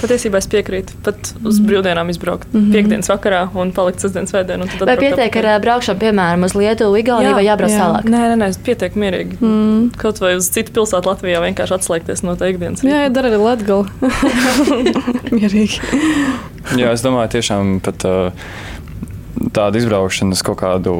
Patiesībā 0.00 0.40
es 0.40 0.46
piekrītu. 0.48 0.94
Pat 1.04 1.34
uz 1.44 1.58
mm. 1.60 1.66
brīvdienām 1.68 2.08
izbraukt 2.08 2.48
mm 2.48 2.60
-hmm. 2.60 2.72
piekdienas 2.72 3.10
vakarā 3.12 3.42
un 3.54 3.72
palikt 3.76 4.00
sestdienas 4.00 4.32
vēdienā. 4.32 4.68
Vai 4.88 4.96
pietiek 4.96 5.36
ar 5.36 5.60
braukšanu, 5.60 6.00
piemēram, 6.00 6.44
uz 6.48 6.54
Lietuvu, 6.56 6.96
Igauniju 7.02 7.34
vai 7.36 7.44
jābrauc 7.44 7.74
jā. 7.74 7.80
tālāk? 7.82 8.08
Nē, 8.08 8.22
nē, 8.32 8.36
nē 8.40 8.48
pietiek 8.64 8.96
mierīgi. 8.96 9.36
Mm. 9.40 9.90
Kaut 10.00 10.20
vai 10.24 10.34
uz 10.38 10.48
citu 10.48 10.72
pilsētu 10.72 11.12
Latvijā 11.12 11.44
vienkārši 11.44 11.76
atslēgties 11.76 12.24
no 12.24 12.36
tā 12.40 12.48
ikdienas. 12.54 12.82
Jā, 12.82 13.04
jā 13.04 13.12
dara 13.12 13.28
arī 13.28 13.42
Latgali. 13.44 13.84
mierīgi. 15.36 15.80
jā, 16.80 16.92
es 16.92 17.04
domāju, 17.04 17.36
tiešām 17.36 17.80
pat. 17.84 18.04
Uh, 18.04 18.32
tāda 19.54 19.80
izbraukšana 19.80 20.34
uz 20.36 20.42
kaut 20.46 20.58
kādu 20.60 20.94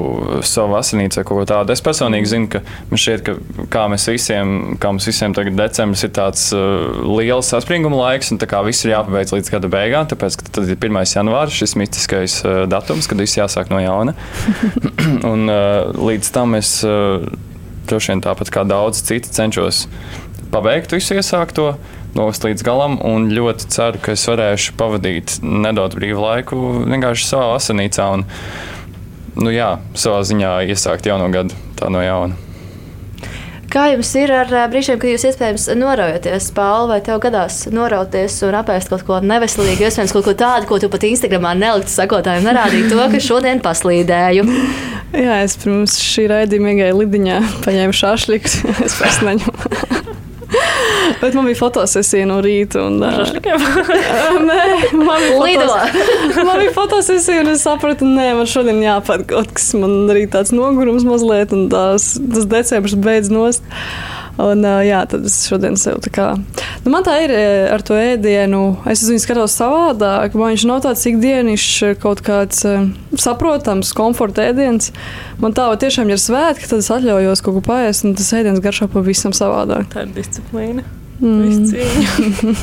savu 0.46 0.76
asinīcu 0.78 1.20
vai 1.20 1.24
kaut 1.26 1.40
ko 1.40 1.46
tādu. 1.50 1.74
Es 1.74 1.82
personīgi 1.84 2.30
zinu, 2.30 2.48
ka 2.52 2.62
man 2.90 3.02
šķiet, 3.02 3.24
ka 3.26 3.66
kā 3.72 3.84
mēs 3.92 4.06
visiem, 4.10 4.54
kā 4.80 4.92
mums 4.94 5.08
visiem 5.10 5.34
tagad 5.36 5.58
decembris 5.58 6.06
ir 6.06 6.14
tāds 6.16 6.46
uh, 6.56 7.02
liels 7.18 7.50
saspringuma 7.52 7.98
laiks, 8.00 8.32
un 8.34 8.40
tā 8.40 8.48
kā 8.50 8.62
viss 8.66 8.86
ir 8.86 8.94
jāpabeidz 8.94 9.34
līdz 9.36 9.52
gada 9.54 9.70
beigām, 9.72 10.08
tāpēc, 10.10 10.40
ka 10.40 10.54
tad 10.58 10.70
ir 10.70 10.78
1. 10.78 11.00
janvārs, 11.10 11.56
šis 11.56 11.76
mistiskais 11.80 12.40
uh, 12.46 12.64
datums, 12.70 13.10
kad 13.10 13.20
viss 13.20 13.38
jāsāk 13.38 13.72
no 13.72 13.82
jauna. 13.82 14.16
un 15.32 15.46
uh, 15.50 15.90
līdz 15.94 16.34
tam 16.34 16.58
es 16.58 16.78
uh, 16.86 17.24
droši 17.90 18.14
vien 18.14 18.24
tāpat 18.24 18.52
kā 18.54 18.66
daudz 18.68 19.02
citi 19.06 19.32
cenšos 19.34 19.86
pabeigt 20.50 20.92
visu 20.94 21.16
iesākto 21.18 21.74
novest 22.16 22.44
līdz 22.46 22.66
galam. 22.66 22.98
Un 23.06 23.30
ļoti 23.34 23.70
ceru, 23.72 24.02
ka 24.02 24.14
es 24.16 24.26
varēšu 24.28 24.76
pavadīt 24.80 25.38
nedaudz 25.44 25.98
brīvu 25.98 26.24
laiku 26.24 26.61
vienkārši 26.84 27.30
savā 27.30 27.54
asinīcā 27.56 28.11
un, 28.18 28.26
nu 29.40 29.54
jā, 29.54 29.74
savā 29.94 30.22
ziņā 30.26 30.61
iesākt 30.70 31.11
jauno 31.11 31.30
gadu 31.32 31.58
tā 31.80 31.92
no 31.92 32.04
jauna. 32.04 32.38
Kā 33.70 33.84
jums 33.92 34.08
ir 34.18 34.32
ar 34.34 34.48
brīžiem, 34.72 34.96
kad 34.98 35.12
jūs 35.12 35.24
iespējams 35.28 35.68
noraujaties, 35.78 36.48
Pāvils, 36.56 36.88
vai 36.90 36.96
tev 37.06 37.20
gadās 37.22 37.61
norauties 37.70 38.40
un 38.42 38.56
apēst 38.58 38.90
kaut 38.90 39.04
ko 39.06 39.20
neveselīgu, 39.22 39.84
iespējams, 39.86 40.14
kaut 40.16 40.26
ko 40.26 40.34
tādu, 40.34 40.66
ko 40.66 40.80
tu 40.82 40.90
pat 40.90 41.06
Instagramā 41.06 41.52
neliktu 41.54 41.94
sakotājiem, 41.94 42.48
nerādīt 42.50 42.90
to, 42.90 42.98
ka 42.98 43.22
šodien 43.22 43.62
paslīdēju? 43.62 44.48
Jā, 45.24 45.38
es 45.44 45.54
pirms 45.62 46.00
šī 46.02 46.26
raidījuma 46.32 46.74
iegāju 46.74 46.98
lidiņā, 47.04 47.38
paņēmu 47.62 47.94
šāšļikus, 48.00 48.58
es 48.88 48.98
pēc 48.98 49.22
neņemu. 49.28 49.70
Bet 51.20 51.34
man 51.36 51.48
bija 51.48 51.58
fotosesija 51.58 52.28
no 52.28 52.38
rīta. 52.44 52.84
Un, 52.86 53.00
nē, 54.50 54.62
man 54.96 55.26
bija, 55.44 55.66
fotos, 55.66 56.44
man 56.46 56.62
bija 56.62 56.72
fotosesija, 56.76 57.42
un 57.44 57.52
es 57.52 57.64
sapratu, 57.66 58.08
ka 58.08 58.30
man 58.38 58.48
šodien 58.48 58.80
jāpat 58.84 59.26
kaut 59.30 59.52
kas. 59.56 59.72
Man 59.80 60.08
arī 60.12 60.24
tāds 60.30 60.54
nogurums 60.56 61.04
mazliet, 61.08 61.52
un 61.56 61.68
tās, 61.72 62.14
tas 62.20 62.48
decembris 62.48 62.96
beidz 62.96 63.32
nost. 63.32 63.66
Un, 64.40 64.64
jā, 64.86 65.02
tad 65.10 65.26
es 65.28 65.34
šodien 65.50 65.74
sev 65.76 65.98
tā 66.04 66.12
kā. 66.14 66.26
Nu, 66.84 66.92
man 66.94 67.04
tā 67.04 67.18
ir 67.26 67.34
ar 67.74 67.82
to 67.84 67.96
ēdienu. 67.98 68.62
Es 68.88 69.02
uz 69.04 69.10
viņu 69.12 69.24
skatos 69.24 69.56
savādāk. 69.58 70.36
Man 70.38 70.54
viņš 70.54 70.64
nav 70.70 70.80
tāds 70.86 71.04
ikdienišs, 71.10 71.98
kaut 72.00 72.22
kāds 72.24 72.64
saprotams, 73.20 73.92
komforta 73.96 74.46
ēdiens. 74.48 74.94
Man 75.42 75.56
tā 75.56 75.66
tiešām 75.82 76.08
ir 76.12 76.22
svētki, 76.22 76.70
tad 76.70 76.80
es 76.80 76.88
atļaujos 76.94 77.44
kaut 77.44 77.58
ko 77.58 77.66
paēst, 77.68 78.06
un 78.08 78.16
tas 78.16 78.32
ēdiens 78.38 78.64
garšo 78.64 78.88
pavisam 78.92 79.36
savādāk. 79.36 79.90
Tā 79.92 80.06
ir 80.06 80.16
disciplīna. 80.16 80.86
Mm. 81.20 82.56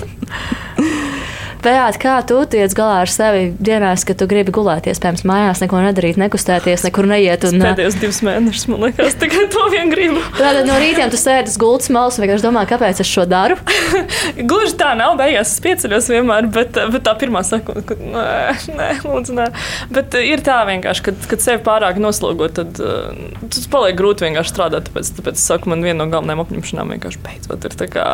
Beāt, 1.68 1.98
kā 2.00 2.14
tu 2.28 2.38
tiec 2.48 2.72
galā 2.78 3.02
ar 3.04 3.10
sevi 3.12 3.50
dienās, 3.60 4.04
kad 4.08 4.20
tu 4.20 4.28
gribi 4.30 4.54
gulēt, 4.56 4.86
iespējams, 4.88 5.24
mājās, 5.28 5.62
neko 5.64 5.80
nedarīt, 5.84 6.20
nekustēties, 6.22 6.86
nekur 6.86 7.08
neiet? 7.10 7.44
Un, 7.50 7.58
pēdējos 7.64 7.98
divus 8.00 8.20
mēnešus, 8.24 8.68
man 8.72 8.86
liekas, 8.86 9.18
tikai 9.24 9.48
to 9.52 9.66
vien 9.74 9.92
gribu. 9.92 10.22
Tātad 10.38 10.70
no 10.70 10.78
rītiem 10.80 11.12
tu 11.12 11.20
sēdi 11.20 11.52
uz 11.52 11.58
gultas 11.60 11.92
malas 11.94 12.20
un 12.20 12.26
vienkārši 12.26 12.46
domā, 12.46 12.64
kāpēc 12.70 13.02
es 13.04 13.10
šo 13.10 13.26
daru? 13.30 13.58
Gluži 14.50 14.78
tā 14.80 14.94
nav, 15.00 15.18
beigās 15.20 15.56
es 15.56 15.64
pieceļos 15.66 16.12
vienmēr, 16.14 16.48
bet, 16.56 16.78
bet 16.94 17.08
tā 17.10 17.18
pirmā 17.20 17.44
sekunde, 17.48 17.84
ka 17.90 18.00
nē, 18.00 18.30
nē, 18.78 18.90
lūdzu, 19.04 19.38
nē. 19.42 19.52
Bet 19.98 20.18
ir 20.22 20.46
tā 20.46 20.62
vienkārši, 20.70 21.08
kad, 21.10 21.30
kad 21.34 21.44
sevi 21.44 21.64
pārāk 21.68 22.00
noslogot, 22.00 22.62
tad 22.62 22.80
uh, 22.80 23.12
tas 23.44 23.68
paliek 23.74 23.98
grūti 23.98 24.30
vienkārši 24.30 24.56
strādāt. 24.56 24.92
Tāpēc, 24.92 25.16
tāpēc 25.20 25.42
es 25.42 25.48
saku, 25.52 25.74
man 25.74 25.84
viena 25.84 26.06
no 26.06 26.12
galvenajām 26.14 26.46
apņemšanām 26.46 26.96
vienkārši 26.96 27.24
beidzot 27.26 27.68
ir 27.68 27.82
tā 27.82 27.90
kā 27.92 28.10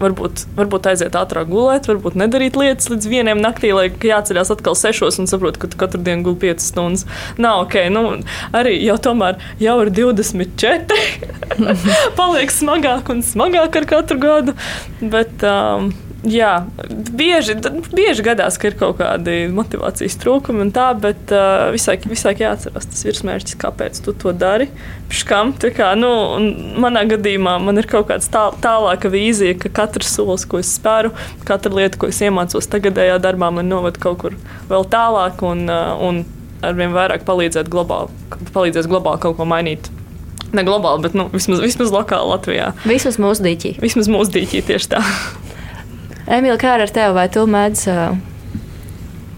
varbūt, 0.00 0.46
varbūt 0.56 0.88
aiziet 0.92 1.16
ātrāk 1.18 1.48
gulēt, 1.50 1.88
varbūt 1.90 2.18
nedarīt 2.18 2.58
lietas 2.58 2.90
līdz 2.92 3.10
vienam 3.10 3.42
naktī, 3.42 3.72
lai 3.76 3.88
jāceļās 3.90 4.52
atkal 4.54 4.76
sešos 4.78 5.20
un 5.22 5.30
saprot, 5.30 5.58
ka 5.60 5.70
tu 5.72 5.80
katru 5.80 6.02
dienu 6.04 6.26
gulēji 6.26 6.42
piecas 6.46 6.70
stundas. 6.72 7.06
Nav 7.40 7.66
ok, 7.66 7.78
nu, 7.92 8.04
arī 8.56 8.76
jau 8.84 8.98
tomēr 9.08 9.40
jau 9.62 9.78
ir 9.84 9.92
24. 9.96 11.00
Paliek 12.18 12.52
smagāk 12.52 13.12
un 13.12 13.22
smagāk 13.26 13.80
ar 13.80 13.88
katru 13.96 14.20
gadu. 14.22 14.56
Bet, 15.00 15.40
um, 15.46 15.92
Jā, 16.26 16.64
bieži, 16.90 17.54
bieži 17.94 18.24
gadās, 18.26 18.56
ka 18.58 18.70
ir 18.70 18.76
kaut 18.78 18.96
kādi 18.98 19.46
motivācijas 19.54 20.16
trūkumi 20.18 20.64
un 20.64 20.72
tā, 20.74 20.88
bet 20.98 21.30
uh, 21.30 21.68
visai, 21.74 21.94
visai 22.02 22.32
jāatcerās 22.40 22.88
tas 22.90 23.04
virsmērķis, 23.06 23.58
kāpēc 23.62 24.00
tu 24.02 24.14
to 24.16 24.32
dari. 24.34 24.66
Škam, 25.12 25.52
kā, 25.54 25.92
nu, 25.98 26.10
manā 26.82 27.04
gadījumā 27.06 27.56
man 27.62 27.78
ir 27.78 27.86
kaut 27.90 28.08
kāda 28.10 28.26
tā, 28.32 28.44
tālāka 28.64 29.12
vīzija, 29.12 29.54
ka 29.62 29.70
katrs 29.82 30.16
solis, 30.18 30.48
ko 30.50 30.58
es 30.58 30.72
spēru, 30.74 31.14
katra 31.46 31.78
lieta, 31.78 32.00
ko 32.00 32.10
es 32.10 32.18
iemācos 32.26 32.72
tagadējā 32.74 33.20
darbā, 33.22 33.52
man 33.54 33.70
noved 33.70 34.02
kaut 34.02 34.18
kur 34.24 34.40
vēl 34.72 34.88
tālāk 34.90 35.46
un, 35.46 35.68
uh, 35.70 35.94
un 36.02 36.24
arvien 36.66 36.96
vairāk 36.96 37.22
palīdzēt 37.28 37.70
globāli, 37.70 38.10
palīdzēs 38.50 38.90
globāli 38.90 39.22
kaut 39.22 39.38
ko 39.38 39.46
mainīt. 39.46 39.92
Ne 40.56 40.66
globāli, 40.66 41.06
bet 41.06 41.14
nu, 41.14 41.30
vismaz, 41.30 41.62
vismaz 41.62 41.94
lokāli 41.94 42.34
Latvijā. 42.34 42.70
Vismaz 42.86 43.18
mūsu 43.22 43.46
dīķī. 43.46 43.76
Vismaz 43.82 44.10
mūsu 44.10 44.40
dīķī 44.40 44.66
tieši 44.70 44.96
tā. 44.96 45.02
Emīlija, 46.26 46.58
kā 46.58 46.74
ar 46.74 46.90
tevi? 46.90 47.14
Vai 47.14 47.26
tu 47.30 47.44
mēdz 47.50 47.82
uh, 47.92 48.16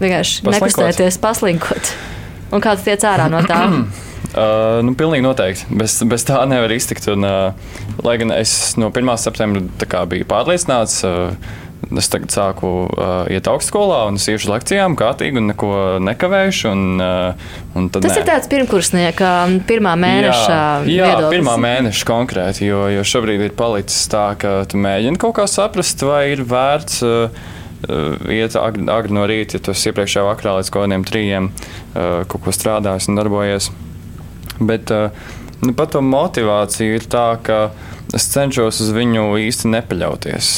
vienkārši 0.01 0.45
nekustēties, 0.49 1.19
paslinkot? 1.21 1.91
Un 2.49 2.63
kā 2.65 2.73
tu 2.77 2.87
tiec 2.87 3.03
ārā 3.05 3.29
no 3.31 3.43
tā? 3.47 3.63
Uh, 4.29 4.77
nu, 4.85 4.91
pilnīgi 4.93 5.23
noteikti. 5.25 5.65
Bez, 5.73 5.95
bez 6.05 6.21
tā 6.27 6.37
nevar 6.45 6.69
iztikt. 6.69 7.07
Un, 7.09 7.23
uh, 7.25 7.79
lai 8.05 8.13
gan 8.21 8.29
es 8.35 8.51
no 8.77 8.91
1. 8.93 9.09
septembra 9.17 10.03
biju 10.11 10.27
pārliecināts, 10.29 10.99
uh, 11.07 11.31
es 11.97 12.09
tagad 12.11 12.29
sāku 12.33 12.69
uh, 12.85 13.25
iet 13.33 13.47
augstskolā 13.49 14.03
un 14.09 14.19
es 14.19 14.27
iešu 14.29 14.51
lekcijām 14.51 14.97
kārtīgi 14.99 15.41
un 15.41 15.49
neko 15.49 15.71
nekavējuši. 16.05 16.65
Un, 16.69 16.83
uh, 17.01 17.53
un 17.79 17.89
Tas 17.95 18.05
nē. 18.05 18.17
ir 18.21 18.27
tāds 18.27 18.49
pirmkursnieka 18.51 19.31
pirmā 19.69 19.95
mēneša. 19.99 20.59
Jā, 20.89 21.13
jā 21.15 21.31
pirmā 21.33 21.55
mēneša 21.61 22.09
konkrēti, 22.09 22.67
jo, 22.69 22.83
jo 22.93 23.05
šobrīd 23.07 23.47
ir 23.47 23.55
palicis 23.57 24.05
tā, 24.11 24.31
ka 24.39 24.59
tu 24.69 24.81
mēģini 24.81 25.21
kaut 25.21 25.39
kā 25.39 25.47
saprast, 25.49 26.05
vai 26.05 26.27
ir 26.35 26.45
vērts. 26.45 27.01
Uh, 27.05 27.47
iet 28.27 28.57
agri, 28.59 28.83
agri 28.91 29.15
no 29.15 29.23
rīta, 29.29 29.55
ja 29.55 29.63
tu 29.63 29.71
esi 29.71 29.87
iepriekšējā 29.89 30.25
vakarā 30.27 30.57
līdz 30.57 30.71
kaut 30.73 30.83
kādiem 30.83 31.05
trījiem 31.07 31.45
uh, 31.47 32.25
kaut 32.27 32.43
ko 32.43 32.51
strādājis 32.51 33.07
un 33.07 33.19
darbojies. 33.21 33.69
Bet 34.59 34.91
uh, 34.91 35.15
nu, 35.63 35.71
par 35.77 35.87
to 35.93 36.03
motivāciju 36.03 36.99
ir 36.99 37.07
tā, 37.07 37.29
ka 37.43 37.69
es 38.15 38.27
cenšos 38.33 38.81
uz 38.83 38.91
viņu 38.95 39.31
īsti 39.47 39.71
nepaļauties. 39.77 40.51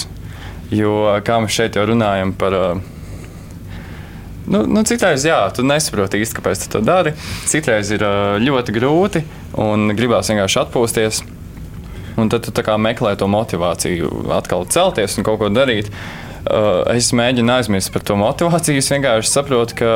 Jo, 0.72 1.20
kā 1.28 1.42
mēs 1.44 1.56
šeit 1.56 1.78
jau 1.78 1.86
runājam 1.90 2.36
par. 2.38 2.58
Uh, 2.58 2.90
Nu, 4.52 4.64
nu, 4.66 4.82
citreiz, 4.84 5.22
jā, 5.24 5.38
tu 5.56 5.64
nesaproti 5.64 6.20
īsti, 6.20 6.36
kāpēc 6.40 6.64
tu 6.64 6.72
to 6.74 6.80
dari. 6.84 7.14
Citreiz 7.48 7.92
ir 7.94 8.02
uh, 8.04 8.40
ļoti 8.42 8.74
grūti 8.74 9.22
un 9.62 9.94
gribās 9.96 10.32
vienkārši 10.32 10.60
atpūsties. 10.64 11.22
Un 12.20 12.28
tad 12.28 12.50
tu 12.50 12.64
meklē 12.82 13.14
to 13.16 13.30
motivāciju, 13.32 14.10
atkal 14.36 14.66
celties 14.68 15.16
un 15.16 15.28
kaut 15.28 15.40
ko 15.40 15.52
darīt. 15.54 15.92
Uh, 16.42 16.82
es 16.96 17.12
mēģinu 17.14 17.54
aizmirst 17.54 17.92
par 17.94 18.02
to 18.06 18.16
motivāciju. 18.18 18.82
Es 18.82 18.90
vienkārši 18.90 19.30
saprotu, 19.30 19.76
ka 19.78 19.90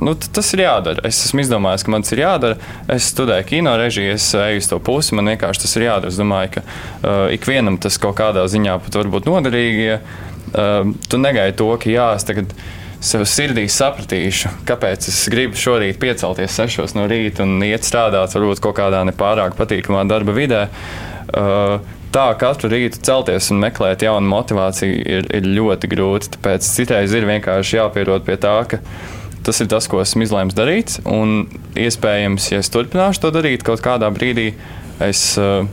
nu, 0.00 0.14
tas 0.14 0.52
ir 0.54 0.62
jādara. 0.62 1.02
Es 1.08 1.18
esmu 1.26 1.42
izdomājis, 1.42 1.84
ka 1.86 1.94
man 1.94 2.06
tas 2.06 2.14
ir 2.14 2.22
jādara. 2.22 2.70
Es 2.94 3.10
studēju 3.10 3.48
kino 3.48 3.74
režiju, 3.80 4.14
es 4.14 4.28
eju 4.38 4.62
uz 4.62 4.70
to 4.70 4.78
pusi. 4.86 5.16
Man 5.18 5.32
vienkārši 5.32 5.64
tas 5.66 5.74
ir 5.76 5.88
jādara. 5.88 6.12
Es 6.14 6.20
domāju, 6.20 6.54
ka 6.54 6.64
uh, 6.64 7.24
ikvienam 7.34 7.80
tas 7.82 7.98
kaut 7.98 8.18
kādā 8.20 8.46
ziņā 8.46 8.78
pat 8.84 9.00
var 9.00 9.10
būt 9.16 9.26
noderīgi. 9.30 9.88
Ja, 9.88 9.98
uh, 10.54 10.94
tu 11.10 11.18
negaidi 11.18 11.58
to, 11.58 11.70
ka 11.82 11.90
jā, 11.90 12.12
es 12.14 12.28
tagad 12.30 12.54
sev 13.02 13.24
sirdī 13.26 13.64
sapratīšu, 13.72 14.52
kāpēc 14.68 15.06
es 15.08 15.22
gribu 15.32 15.56
šorīt 15.58 15.98
piecelties 15.98 16.52
sešos 16.52 16.92
no 16.94 17.06
rīta 17.08 17.46
un 17.46 17.62
iet 17.64 17.86
strādāt, 17.88 18.36
varbūt 18.36 18.60
kaut 18.62 18.76
kādā 18.76 19.00
nepārāk 19.08 19.56
patīkamā 19.58 20.04
darba 20.06 20.36
vidē. 20.36 20.66
Uh, 21.30 21.80
tā 22.14 22.26
katru 22.40 22.70
rītu 22.72 23.00
celties 23.06 23.50
un 23.54 23.60
meklēt 23.62 24.04
jaunu 24.04 24.30
motivāciju 24.30 25.00
ir, 25.00 25.28
ir 25.36 25.48
ļoti 25.58 25.90
grūti. 25.90 26.34
Tāpēc 26.36 26.66
citreiz 26.66 27.14
ir 27.16 27.28
vienkārši 27.28 27.78
jāpierod 27.78 28.26
pie 28.26 28.38
tā, 28.40 28.56
ka 28.70 28.80
tas 29.46 29.62
ir 29.62 29.70
tas, 29.72 29.88
ko 29.90 30.02
esmu 30.02 30.26
izlēms 30.26 30.56
darīt. 30.56 30.98
Un 31.08 31.46
iespējams, 31.78 32.50
ja 32.52 32.64
es 32.64 32.72
turpināšu 32.72 33.24
to 33.24 33.34
darīt, 33.38 33.64
kaut 33.66 33.84
kādā 33.84 34.10
brīdī 34.14 34.52
es. 35.06 35.22
Uh, 35.40 35.68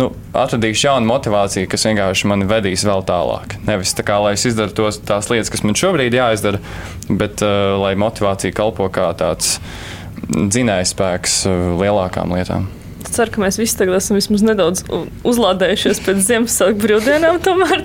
nu, 0.00 0.08
atradīšu 0.38 0.86
jaunu 0.86 1.10
motivāciju, 1.10 1.68
kas 1.68 1.84
vienkārši 1.88 2.28
mani 2.30 2.48
vedīs 2.48 2.86
vēl 2.88 3.04
tālāk. 3.08 3.58
Nevis 3.68 3.92
tā 3.98 4.06
kā 4.06 4.16
lai 4.22 4.34
es 4.38 4.46
izdaru 4.48 4.72
tos, 4.76 5.00
tās 5.04 5.28
lietas, 5.32 5.52
kas 5.52 5.64
man 5.66 5.76
šobrīd 5.76 6.16
jāizdara, 6.16 6.62
bet 7.10 7.44
uh, 7.44 7.76
lai 7.82 7.94
motivācija 8.00 8.56
kalpo 8.56 8.88
kā 8.94 9.10
tāds 9.20 9.58
dzinējspēks 10.30 11.40
uh, 11.50 11.64
lielākām 11.82 12.32
lietām. 12.38 12.70
Ceru, 13.08 13.32
ka 13.34 13.42
mēs 13.42 13.58
visi 13.60 13.78
tagad 13.78 13.96
esam 13.96 14.18
vismaz 14.18 14.44
nedaudz 14.44 14.84
uzlādējušies 15.26 16.02
pēc 16.04 16.20
Ziemassvētku 16.26 16.84
brīvdienām. 16.84 17.40
Tomēr, 17.46 17.84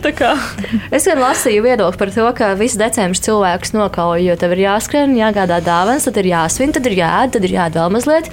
es 0.92 1.08
gan 1.08 1.24
lasīju 1.24 1.64
viedokli 1.66 2.02
par 2.02 2.14
to, 2.16 2.28
ka 2.38 2.52
visu 2.60 2.80
decembris 2.82 3.24
cilvēkus 3.26 3.76
nokauj, 3.78 4.26
jo 4.26 4.38
tev 4.42 4.56
ir 4.58 4.66
jāskrien, 4.66 5.16
jāgādā 5.18 5.62
dāvāns, 5.66 6.08
tad 6.10 6.20
ir 6.22 6.32
jāsvin, 6.34 6.76
tad 6.76 6.88
ir 6.90 7.00
jāēd, 7.00 7.36
tad 7.38 7.48
ir 7.48 7.56
jāēd 7.56 7.80
vēl 7.80 7.94
mazliet. 7.96 8.32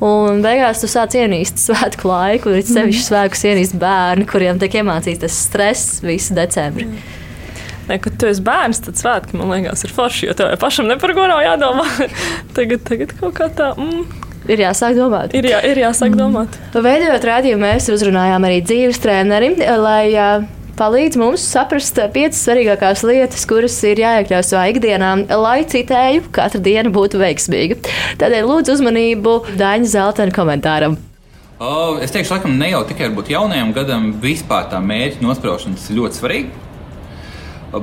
Un 0.00 0.40
beigās 0.40 0.80
tu 0.80 0.88
sāc 0.88 1.12
ienīst 1.18 1.60
svētku 1.60 2.08
laiku, 2.08 2.54
ir 2.56 2.64
sevišķi 2.64 3.04
svētkus 3.04 3.42
ienīst 3.50 3.76
bērni, 3.80 4.24
kuriem 4.28 4.60
tiek 4.62 4.78
iemācīts 4.80 5.20
tas 5.26 5.36
stress 5.44 6.00
visu 6.00 6.36
decembri. 6.38 6.88
Mm. 6.88 7.18
Ne, 7.90 7.98
kad 8.00 8.16
tu 8.16 8.28
esi 8.30 8.40
bērns, 8.46 8.80
tad 8.86 8.96
svētki 9.00 9.36
man 9.36 9.50
liekas 9.50 9.84
ir 9.84 9.92
forši, 9.92 10.30
jo 10.30 10.38
tev 10.38 10.54
pašam 10.62 10.88
ne 10.88 10.96
par 11.00 11.12
ko 11.16 11.26
nav 11.28 11.42
jādomā. 11.44 11.84
tagad, 12.56 12.86
tagad 12.86 13.12
kaut 13.18 13.36
kā 13.36 13.50
tā. 13.52 13.74
Mm. 13.76 14.29
Ir 14.48 14.62
jāsāk 14.62 14.96
domāt. 14.96 15.34
Ir, 15.36 15.50
jā, 15.50 15.60
ir 15.68 15.82
jāsāk 15.82 16.14
mm. 16.14 16.20
domāt. 16.20 16.56
Veidojot 16.72 17.26
rādījumu, 17.28 17.60
mēs 17.66 17.90
uzrunājām 17.92 18.46
arī 18.48 18.62
dzīves 18.64 19.02
treneri, 19.02 19.52
lai 19.60 20.06
uh, 20.14 20.46
palīdz 20.80 21.18
mums 21.20 21.44
saprast 21.44 21.98
piecas 22.14 22.40
svarīgākās 22.46 23.04
lietas, 23.04 23.44
kuras 23.48 23.76
ir 23.84 24.00
jāiekļauj 24.00 24.46
savā 24.48 24.64
ikdienā, 24.72 25.12
lai 25.36 25.60
citēju, 25.68 26.30
katra 26.32 26.62
diena 26.64 26.92
būtu 26.94 27.20
veiksmīga. 27.20 27.78
Tādēļ 28.22 28.48
lūdzu 28.48 28.78
uzmanību 28.78 29.36
Dāņa 29.60 29.92
Zeltena 29.92 30.34
komentāram. 30.34 30.96
O, 31.60 31.98
es 32.00 32.14
teikšu, 32.14 32.32
laikam, 32.32 32.56
ne 32.56 32.70
jau 32.70 32.80
tikai 32.88 33.10
jaunajam 33.28 33.74
gadam, 33.76 34.08
vispār 34.22 34.70
tā 34.72 34.80
mērķa 34.80 35.20
nospraušana 35.20 35.76
ir 35.76 35.98
ļoti 35.98 36.20
svarīga. 36.22 36.66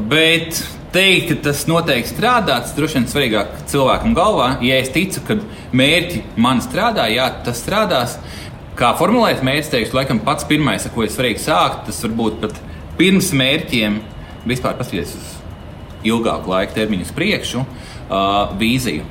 Bet 0.10 0.64
teikt, 0.98 1.30
ka 1.30 1.50
tas 1.50 1.64
noteikti 1.70 2.16
strādā, 2.16 2.58
tas 2.64 2.74
droši 2.78 3.00
vien 3.00 3.08
svarīgāk 3.12 3.54
cilvēkam 3.70 4.16
galvā. 4.18 4.50
Ja 4.66 4.80
es 4.82 4.90
ticu, 4.94 5.22
ka 5.28 5.38
mērķi 5.78 6.24
man 6.42 6.62
strādā, 6.66 7.08
jā, 7.14 7.30
tas 7.46 7.62
strādās. 7.62 8.18
Kā 8.78 8.92
formulēt 8.98 9.44
mērķi, 9.46 9.72
teikšu, 9.74 9.98
laikam 9.98 10.22
pats 10.26 10.46
pirmais, 10.50 10.86
ar 10.86 10.94
ko 10.94 11.06
ir 11.06 11.14
svarīgi 11.14 11.42
sākt, 11.42 11.88
tas 11.90 12.02
varbūt 12.06 12.40
pat 12.44 12.58
pirms 12.98 13.32
mērķiem 13.38 14.00
vispār 14.50 14.78
paskatīties 14.78 15.16
uz 15.18 15.34
ilgāku 16.08 16.54
laika 16.54 16.76
termiņu 16.78 17.08
uz 17.08 17.14
priekšu, 17.18 17.64
uh, 17.64 18.54
vīziju, 18.60 19.06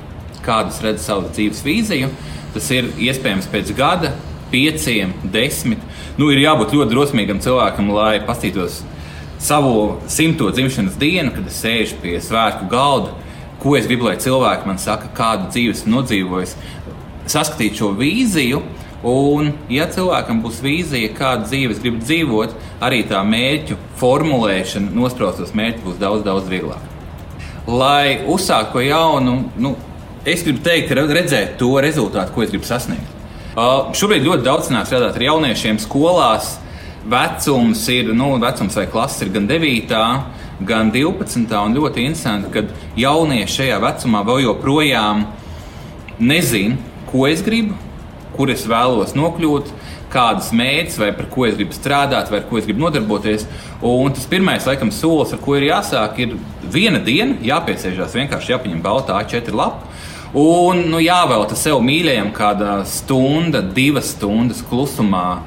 kādas 0.45 0.79
redz 0.83 1.03
savu 1.07 1.31
dzīves 1.31 1.63
vīziju. 1.67 2.11
Tas 2.55 2.71
ir 2.73 2.87
iespējams 3.09 3.49
pēc 3.51 3.73
gada, 3.77 4.13
pieciem, 4.51 5.11
desmit. 5.35 5.83
Nu, 6.17 6.31
ir 6.33 6.41
jābūt 6.41 6.73
ļoti 6.75 6.93
drosmīgam 6.93 7.43
cilvēkam, 7.43 7.91
lai 7.95 8.15
paskatītos 8.25 8.81
savu 9.39 9.99
simto 10.11 10.49
dzimšanas 10.51 10.97
dienu, 10.99 11.31
kad 11.35 11.47
es 11.47 11.61
sēžu 11.63 12.01
pie 12.01 12.17
svētku 12.23 12.69
galda. 12.71 13.13
Ko 13.61 13.73
es 13.77 13.87
gribu, 13.89 14.05
lai 14.09 14.17
cilvēki 14.21 14.69
man 14.69 14.77
saka, 14.81 15.09
kādu 15.17 15.49
dzīvi 15.53 15.73
esmu 15.73 15.95
nodzīvojis, 15.95 16.57
saskatīt 17.27 17.79
šo 17.79 17.95
vīziju, 17.97 18.61
Un, 19.05 19.51
ja 19.69 19.85
cilvēkam 19.93 20.39
būs 20.41 20.57
vīzija, 20.65 21.11
kādu 21.13 21.45
dzīvi 21.45 21.75
es 21.75 21.81
gribu 21.83 21.99
dzīvot, 22.01 22.55
arī 22.81 23.03
tā 23.05 23.19
mērķu 23.21 23.77
formulēšana, 23.99 24.89
nospraustos 24.95 25.53
mērķus 25.53 25.83
būs 25.85 25.99
daudz, 26.01 26.23
daudz 26.25 26.49
vieglāk. 26.49 26.81
Lai 27.67 28.23
uzsāktu 28.25 28.73
ko 28.73 28.81
jaunu, 28.81 29.35
nu, 29.61 29.75
es 30.25 30.41
gribu 30.43 30.63
teikt, 30.65 30.95
redzēt 30.97 31.59
to 31.61 31.75
rezultātu, 31.83 32.33
ko 32.33 32.41
es 32.41 32.49
gribu 32.49 32.65
sasniegt. 32.65 33.13
Uh, 33.57 33.93
šobrīd 33.97 34.25
ļoti 34.25 34.45
daudz 34.45 34.71
nāk 34.73 34.89
strādāt 34.89 35.17
ar 35.17 35.27
jauniešiem 35.29 35.79
skolās. 35.81 36.55
Vecums 37.07 37.85
ir, 37.93 38.11
nu, 38.11 38.33
vecums 38.41 38.75
vai 38.75 38.87
klases 38.91 39.23
ir 39.23 39.31
gan 39.31 39.47
9, 39.47 39.93
gan 40.67 40.91
12. 40.91 41.53
Un 41.55 41.75
ļoti 41.77 42.03
interesanti, 42.03 42.51
ka 42.51 42.65
jaunieši 42.99 43.61
šajā 43.61 43.81
vecumā 43.83 44.23
vēl 44.27 44.43
joprojām 44.47 45.23
nezina, 46.19 46.75
ko 47.07 47.27
es 47.29 47.43
gribu, 47.45 47.77
kur 48.35 48.51
es 48.51 48.65
vēlos 48.67 49.15
nokļūt, 49.17 49.71
kādas 50.11 50.51
mērķis, 50.55 50.99
vai 51.01 51.11
par 51.15 51.27
ko 51.31 51.45
es 51.47 51.55
gribu 51.57 51.75
strādāt, 51.75 52.31
vai 52.31 52.41
ar 52.41 52.47
ko 52.49 52.59
es 52.59 52.67
gribu 52.67 52.83
nodarboties. 52.85 53.45
Un 53.85 54.13
tas 54.15 54.27
pirmais, 54.29 54.67
laikam, 54.67 54.91
solis, 54.93 55.33
ar 55.35 55.41
ko 55.43 55.57
ir 55.57 55.67
jāsāk, 55.69 56.21
ir 56.23 56.35
viena 56.73 57.01
diena, 57.03 57.37
jāpiesēžās, 57.43 58.15
vienkārši 58.15 58.53
jāpaņem 58.55 58.83
baltā 58.83 59.19
A4 59.21 59.55
lapa. 59.55 59.87
Un 60.37 60.83
nu, 60.91 60.99
jāvelta 60.99 61.55
sev 61.55 61.79
mīļajam 61.83 62.33
kāda 62.35 62.81
stunda, 62.87 63.61
divas 63.63 64.11
stundas 64.15 64.59
klusumā, 64.67 65.39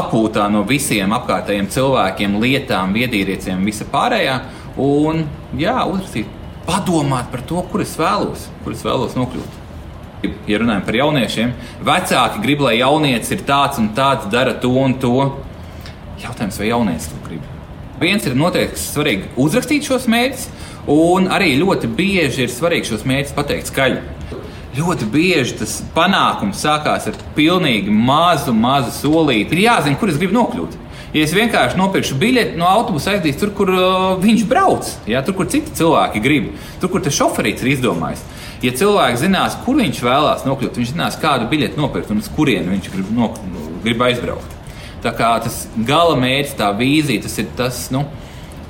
atpūtā 0.00 0.48
no 0.52 0.64
visiem 0.68 1.14
apkārtējiem 1.16 1.70
cilvēkiem, 1.72 2.36
lietām, 2.42 2.92
viedierīciem, 2.96 3.64
visa 3.66 3.86
pārējā. 3.90 4.40
Un 4.80 5.24
jā, 5.58 5.78
uzrakstīt, 5.90 6.28
padomāt 6.68 7.32
par 7.32 7.42
to, 7.48 7.64
kur 7.72 7.82
es 7.84 7.96
vēlos, 7.98 8.48
kur 8.64 8.76
es 8.76 8.84
vēlos 8.86 9.16
nokļūt 9.18 9.60
ja 10.48 10.58
runājam 10.60 10.84
par 10.84 10.98
jauniešiem, 10.98 11.52
vecāki 11.86 12.42
grib, 12.44 12.64
lai 12.64 12.76
jaunietis 12.80 13.32
ir 13.34 13.44
tāds 13.48 13.80
un 13.80 13.90
tāds, 13.96 14.28
dara 14.32 14.54
to 14.60 14.72
un 14.76 14.96
to. 15.00 15.14
Jautājums, 16.20 16.58
vai 16.60 16.68
jaunietis 16.68 17.08
to 17.08 17.20
grib? 17.24 17.46
Viens 18.00 18.24
ir 18.28 18.36
noteikti 18.36 18.80
svarīgi 18.80 19.30
uzrakstīt 19.40 19.88
šos 19.88 20.06
mērķus, 20.10 20.46
un 20.92 21.28
arī 21.32 21.54
ļoti 21.60 21.90
bieži 21.96 22.46
ir 22.46 22.52
svarīgi 22.52 22.92
šos 22.92 23.06
mērķus 23.08 23.36
pateikt 23.36 23.72
skaļi. 23.72 24.00
Ļoti 24.70 25.08
bieži 25.10 25.56
tas 25.58 25.80
panākums 25.96 26.60
sākās 26.62 27.08
ar 27.10 27.16
pilnīgi 27.34 27.90
mazu, 27.90 28.52
mazu 28.54 28.92
solīti. 28.94 29.56
Ir 29.56 29.64
jāzina, 29.64 29.98
kur 29.98 30.12
es 30.12 30.20
gribu 30.20 30.36
nokļūt. 30.36 30.76
Ja 31.10 31.24
es 31.26 31.32
vienkārši 31.34 31.74
nopirkšu 31.74 32.14
biļeti 32.20 32.58
no 32.58 32.68
autobusa, 32.70 33.16
aizdīs 33.16 33.40
tur, 33.40 33.50
kur 33.58 33.72
uh, 33.74 34.12
viņš 34.22 34.44
brauc, 34.46 34.92
ja, 35.10 35.24
tur, 35.26 35.34
kur 35.40 35.48
citi 35.50 35.74
cilvēki 35.74 36.22
grib, 36.22 36.52
tur, 36.78 36.92
kur 36.92 37.02
tas 37.02 37.16
šoferīts 37.18 37.64
ir 37.64 37.72
izdomājis. 37.72 38.22
Ja 38.62 38.70
cilvēks 38.78 39.24
zinās, 39.24 39.56
kur 39.64 39.80
viņš 39.80 40.04
vēlās 40.06 40.46
nokļūt, 40.46 40.78
viņš 40.78 40.92
zinās, 40.92 41.18
kādu 41.18 41.50
biļeti 41.50 41.80
nopirkt 41.80 42.14
un 42.14 42.22
uz 42.22 42.30
kurieni 42.30 42.76
viņš 42.76 42.90
grib, 42.94 43.10
nok, 43.16 43.42
grib 43.82 44.06
aizbraukt. 44.06 44.54
Tā 45.02 45.10
kā 45.18 45.32
tas 45.42 45.64
gala 45.88 46.14
mērķis, 46.20 46.54
tā 46.60 46.70
vīzija, 46.78 47.24
tas 47.26 47.38
ir 47.42 47.50
tas 47.58 47.82
nu, 47.90 48.04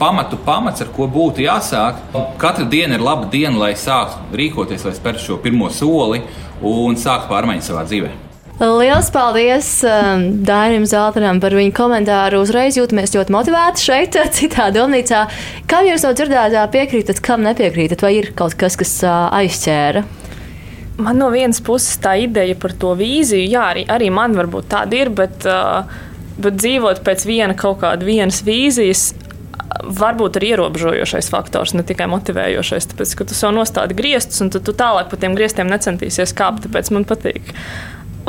pamatu 0.00 0.38
pamats, 0.46 0.80
ar 0.80 0.90
ko 0.96 1.06
būtu 1.10 1.44
jāsāk. 1.44 2.00
Katra 2.40 2.64
diena 2.64 2.96
ir 2.96 3.04
laba 3.04 3.28
diena, 3.30 3.58
lai 3.60 3.74
sāktu 3.76 4.40
rīkoties, 4.40 4.88
lai 4.88 4.96
spērtu 4.96 5.26
šo 5.26 5.38
pirmo 5.44 5.68
soli 5.74 6.22
un 6.64 6.98
sāktu 6.98 7.30
pārmaiņas 7.30 7.70
savā 7.72 7.86
dzīvēm. 7.88 8.26
Lielas 8.60 9.06
paldies 9.08 9.68
um, 9.88 10.24
Dainim 10.44 10.84
Zeltenam 10.84 11.38
par 11.40 11.54
viņu 11.56 11.72
komentāru. 11.72 12.42
Uzreiz 12.44 12.76
jūtamies 12.76 13.14
ļoti 13.14 13.32
motivēti 13.32 13.84
šeit, 13.86 14.18
citā 14.36 14.66
domnīcā. 14.74 15.22
Kam 15.70 15.88
jūs 15.88 16.04
no 16.04 16.10
dzirdētā 16.12 16.66
piekrītat, 16.74 17.22
kam 17.24 17.40
nepiekrītat, 17.46 18.04
vai 18.04 18.18
ir 18.18 18.34
kaut 18.36 18.58
kas, 18.60 18.76
kas 18.80 18.92
uh, 19.06 19.30
aizķēra? 19.38 20.04
Man 21.00 21.16
no 21.16 21.30
vienas 21.32 21.62
puses 21.64 21.96
tā 22.04 22.18
ideja 22.20 22.52
par 22.60 22.76
to 22.76 22.92
vīziju, 23.00 23.48
jā, 23.48 23.64
arī, 23.72 23.86
arī 23.88 24.10
man 24.12 24.36
varbūt 24.36 24.68
tāda 24.74 24.98
ir, 24.98 25.08
bet, 25.16 25.48
uh, 25.48 25.88
bet 26.36 26.60
dzīvot 26.60 27.00
pēc 27.06 27.24
viena 27.30 27.56
kaut 27.56 27.80
kāda 27.80 28.04
vienas 28.04 28.42
vīzijas, 28.44 29.06
varbūt 29.84 30.38
ir 30.40 30.48
ierobežojošais 30.52 31.30
faktors, 31.32 31.74
ne 31.76 31.84
tikai 31.86 32.08
motivējošais. 32.10 32.90
Tāpēc, 32.92 33.14
ka 33.18 33.28
tu 33.28 33.38
sev 33.38 33.54
nostādi 33.56 33.96
griestus, 33.98 34.40
un 34.44 34.52
tu, 34.52 34.62
tu 34.64 34.74
tālāk 34.76 35.10
pa 35.10 35.18
tiem 35.20 35.36
griestiem 35.38 35.70
necentīsies 35.70 36.34
kāpt. 36.36 36.66
Tāpēc 36.66 36.92
man 36.94 37.06
patīk. 37.08 37.54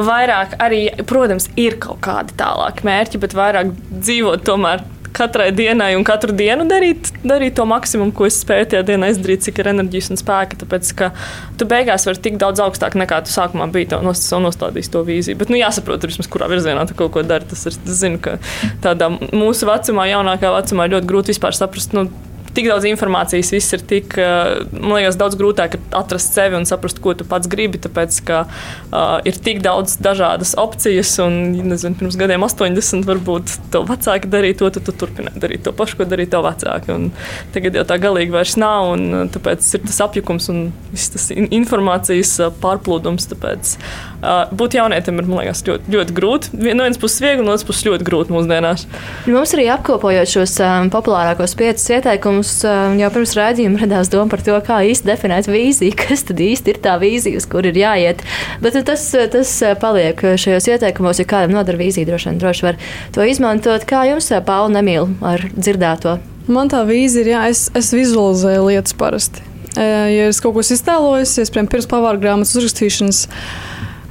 Vairāk 0.02 0.56
arī, 0.64 0.86
protams, 1.10 1.50
ir 1.60 1.76
kaut 1.84 2.00
kādi 2.06 2.36
tālāki 2.40 2.86
mērķi, 2.88 3.22
bet 3.22 3.36
vairāk 3.38 3.74
dzīvot 3.92 4.46
tomēr 4.48 4.86
katrai 5.16 5.50
dienai 5.56 5.92
un 5.98 6.06
katru 6.08 6.34
dienu 6.36 6.66
darīt, 6.70 7.12
darīt 7.28 7.56
to 7.58 7.66
maksimumu, 7.70 8.14
ko 8.16 8.28
es 8.28 8.40
spēju 8.44 8.70
tajā 8.74 8.86
dienā 8.88 9.12
izdarīt, 9.14 9.44
cik 9.46 9.62
ir 9.62 9.72
enerģijas 9.74 10.12
un 10.14 10.22
spēka. 10.22 10.60
Tāpēc, 10.64 10.92
ka 10.98 11.12
tu 11.60 11.68
beigās 11.70 12.08
vari 12.08 12.24
tikt 12.26 12.42
daudz 12.42 12.64
augstāk 12.64 12.98
nekā 13.00 13.22
tu 13.28 13.34
sākumā 13.34 13.70
biji 13.74 13.92
to 13.94 14.02
nostādījis 14.06 14.92
to 14.94 15.04
vīziju. 15.08 15.40
Bet, 15.42 15.54
nu, 15.54 15.60
jāsaprot, 15.62 16.08
vismaz, 16.10 16.30
kurā 16.32 16.50
virzienā 16.52 16.88
tu 16.90 16.98
kaut 16.98 17.14
ko 17.16 17.26
dari. 17.28 17.48
Tas 17.52 17.68
ir, 17.70 17.78
zinu, 17.86 18.22
ka 18.24 18.38
tādā 18.84 19.12
mūsu 19.12 19.70
vecumā, 19.70 20.08
jaunākā 20.12 20.54
vecumā, 20.58 20.90
ļoti 20.96 21.12
grūti 21.12 21.36
vispār 21.36 21.58
saprast. 21.58 21.96
Nu, 21.98 22.08
tik 22.56 22.68
daudz 22.70 22.86
informācijas, 22.90 23.52
viss 23.54 23.76
ir 23.76 23.84
tik, 23.88 24.16
eh, 24.20 24.62
man 24.74 24.98
liekas, 25.00 25.18
daudz 25.20 25.38
grūtāk 25.40 25.78
atrast 25.96 26.36
sevi 26.36 26.58
un 26.60 26.68
saprast, 26.70 27.02
ko 27.04 27.14
tu 27.18 27.28
pats 27.28 27.50
gribi. 27.52 27.80
Tāpēc, 27.82 28.20
ka 28.28 28.44
uh, 28.46 29.18
ir 29.28 29.38
tik 29.42 29.62
daudz 29.64 29.96
dažādas 30.04 30.54
opcijas, 30.60 31.14
un, 31.24 31.38
nezinu, 31.72 31.98
pirms 32.00 32.18
gadiem 32.20 32.46
80 32.46 33.08
varbūt 33.08 33.56
to 33.74 33.84
vecāki 33.88 34.30
darīja 34.32 34.60
to, 34.62 34.70
tad 34.78 34.88
tu 34.88 34.96
turpināji 35.04 35.42
darīt 35.42 35.66
to 35.66 35.74
pašu, 35.76 35.98
ko 36.00 36.08
darīja 36.10 36.36
to 36.36 36.44
vecāki. 36.46 36.94
Un 36.96 37.10
tagad 37.56 37.80
jau 37.80 37.86
tā 37.88 37.98
galīgi 38.02 38.36
vairs 38.36 38.58
nav, 38.62 38.94
un 38.96 39.08
eh, 39.24 39.28
tāpēc 39.34 39.74
ir 39.78 39.86
tas 39.88 40.02
apjukums 40.08 40.52
un 40.54 40.64
viss 40.94 41.14
tas 41.16 41.30
informācijas 41.34 42.38
pārplūdums. 42.62 43.30
Tāpēc 43.32 43.76
uh, 43.78 44.11
būt 44.22 44.78
jaunietim 44.78 45.18
ir, 45.22 45.30
man 45.30 45.42
liekas, 45.42 45.64
ļoti, 45.68 45.96
ļoti 45.96 46.18
grūti. 46.18 46.54
No 46.62 46.86
vienas 46.86 47.00
puses 47.02 47.24
viegli, 47.24 47.46
no 47.46 47.56
otras 47.56 47.66
puses 47.68 47.88
ļoti 47.88 48.08
grūti 48.08 48.36
mūsdienās. 48.36 48.86
Mums 49.32 49.56
arī 49.58 49.68
apkopojot 49.74 50.30
šos 50.30 50.58
um, 50.66 50.92
populārākos 50.94 51.58
piecus 51.58 51.90
ieteikumus 51.96 52.42
mums 52.42 53.00
jau 53.00 53.10
pirms 53.14 53.34
rādījuma 53.38 53.82
radās 53.84 54.10
doma 54.12 54.32
par 54.32 54.42
to, 54.46 54.56
kā 54.66 54.82
īsti 54.90 55.08
definēt 55.08 55.50
vīziju, 55.52 55.96
kas 56.04 56.26
tad 56.28 56.42
īsti 56.42 56.74
ir 56.74 56.82
tā 56.84 56.98
vīzija, 57.02 57.38
uz 57.38 57.48
kur 57.50 57.68
ir 57.68 57.78
jāiet. 57.78 58.24
Bet 58.64 58.78
tas, 58.88 59.06
tas 59.34 59.54
paliek 59.82 60.20
šajos 60.42 60.70
ieteikumos, 60.74 61.22
ja 61.22 61.28
kādam 61.30 61.56
nodara 61.56 61.80
vīzija, 61.80 62.08
droši 62.10 62.30
vien 62.30 62.42
droši 62.42 62.68
var 62.68 62.82
to 63.16 63.26
izmantot. 63.28 63.86
Kā 63.90 64.06
jums, 64.10 64.32
Paula, 64.46 64.72
nemīl 64.74 65.12
ar 65.26 65.46
dzirdēto? 65.54 66.18
Man 66.52 66.72
tā 66.72 66.82
vīzija 66.88 67.26
ir, 67.26 67.32
jā, 67.36 67.46
es, 67.54 67.68
es 67.78 67.92
vizualizēju 67.94 68.68
lietas 68.72 68.98
parasti. 68.98 69.46
Ja 69.78 70.28
es 70.28 70.42
kaut 70.44 70.58
ko 70.58 70.64
iztēlojos, 70.66 71.38
es 71.40 71.54
pirms 71.54 71.88
pavāra 71.88 72.20
grāmatas 72.20 72.58
uzrakstīšanas. 72.60 73.22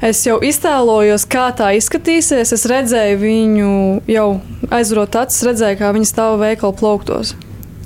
Es 0.01 0.23
jau 0.25 0.39
iztēlojos, 0.41 1.27
kā 1.29 1.51
tā 1.53 1.75
izskatīsies. 1.77 2.55
Es 2.57 2.63
redzēju 2.71 3.19
viņu 3.21 3.73
jau 4.09 4.29
aizvarot 4.73 5.19
acis, 5.21 5.43
redzēju, 5.45 5.77
kā 5.83 5.91
viņa 5.93 6.09
stāv 6.09 6.39
veikala 6.41 6.73
plauktos. 6.73 7.35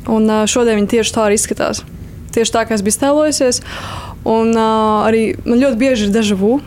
Un 0.07 0.31
šodien 0.47 0.79
viņi 0.79 0.93
tieši 0.93 1.15
tā 1.17 1.25
arī 1.27 1.41
izskatās. 1.41 1.83
Tieši 2.35 2.55
tā, 2.55 2.62
kā 2.69 2.77
es 2.77 2.85
biju 2.87 3.01
tēlojusies. 3.03 3.59
Un 4.31 4.55
uh, 4.55 5.03
arī 5.09 5.25
man 5.43 5.59
ļoti 5.59 5.81
bieži 5.81 6.07
ir 6.07 6.15
deja 6.15 6.39
vu. 6.39 6.61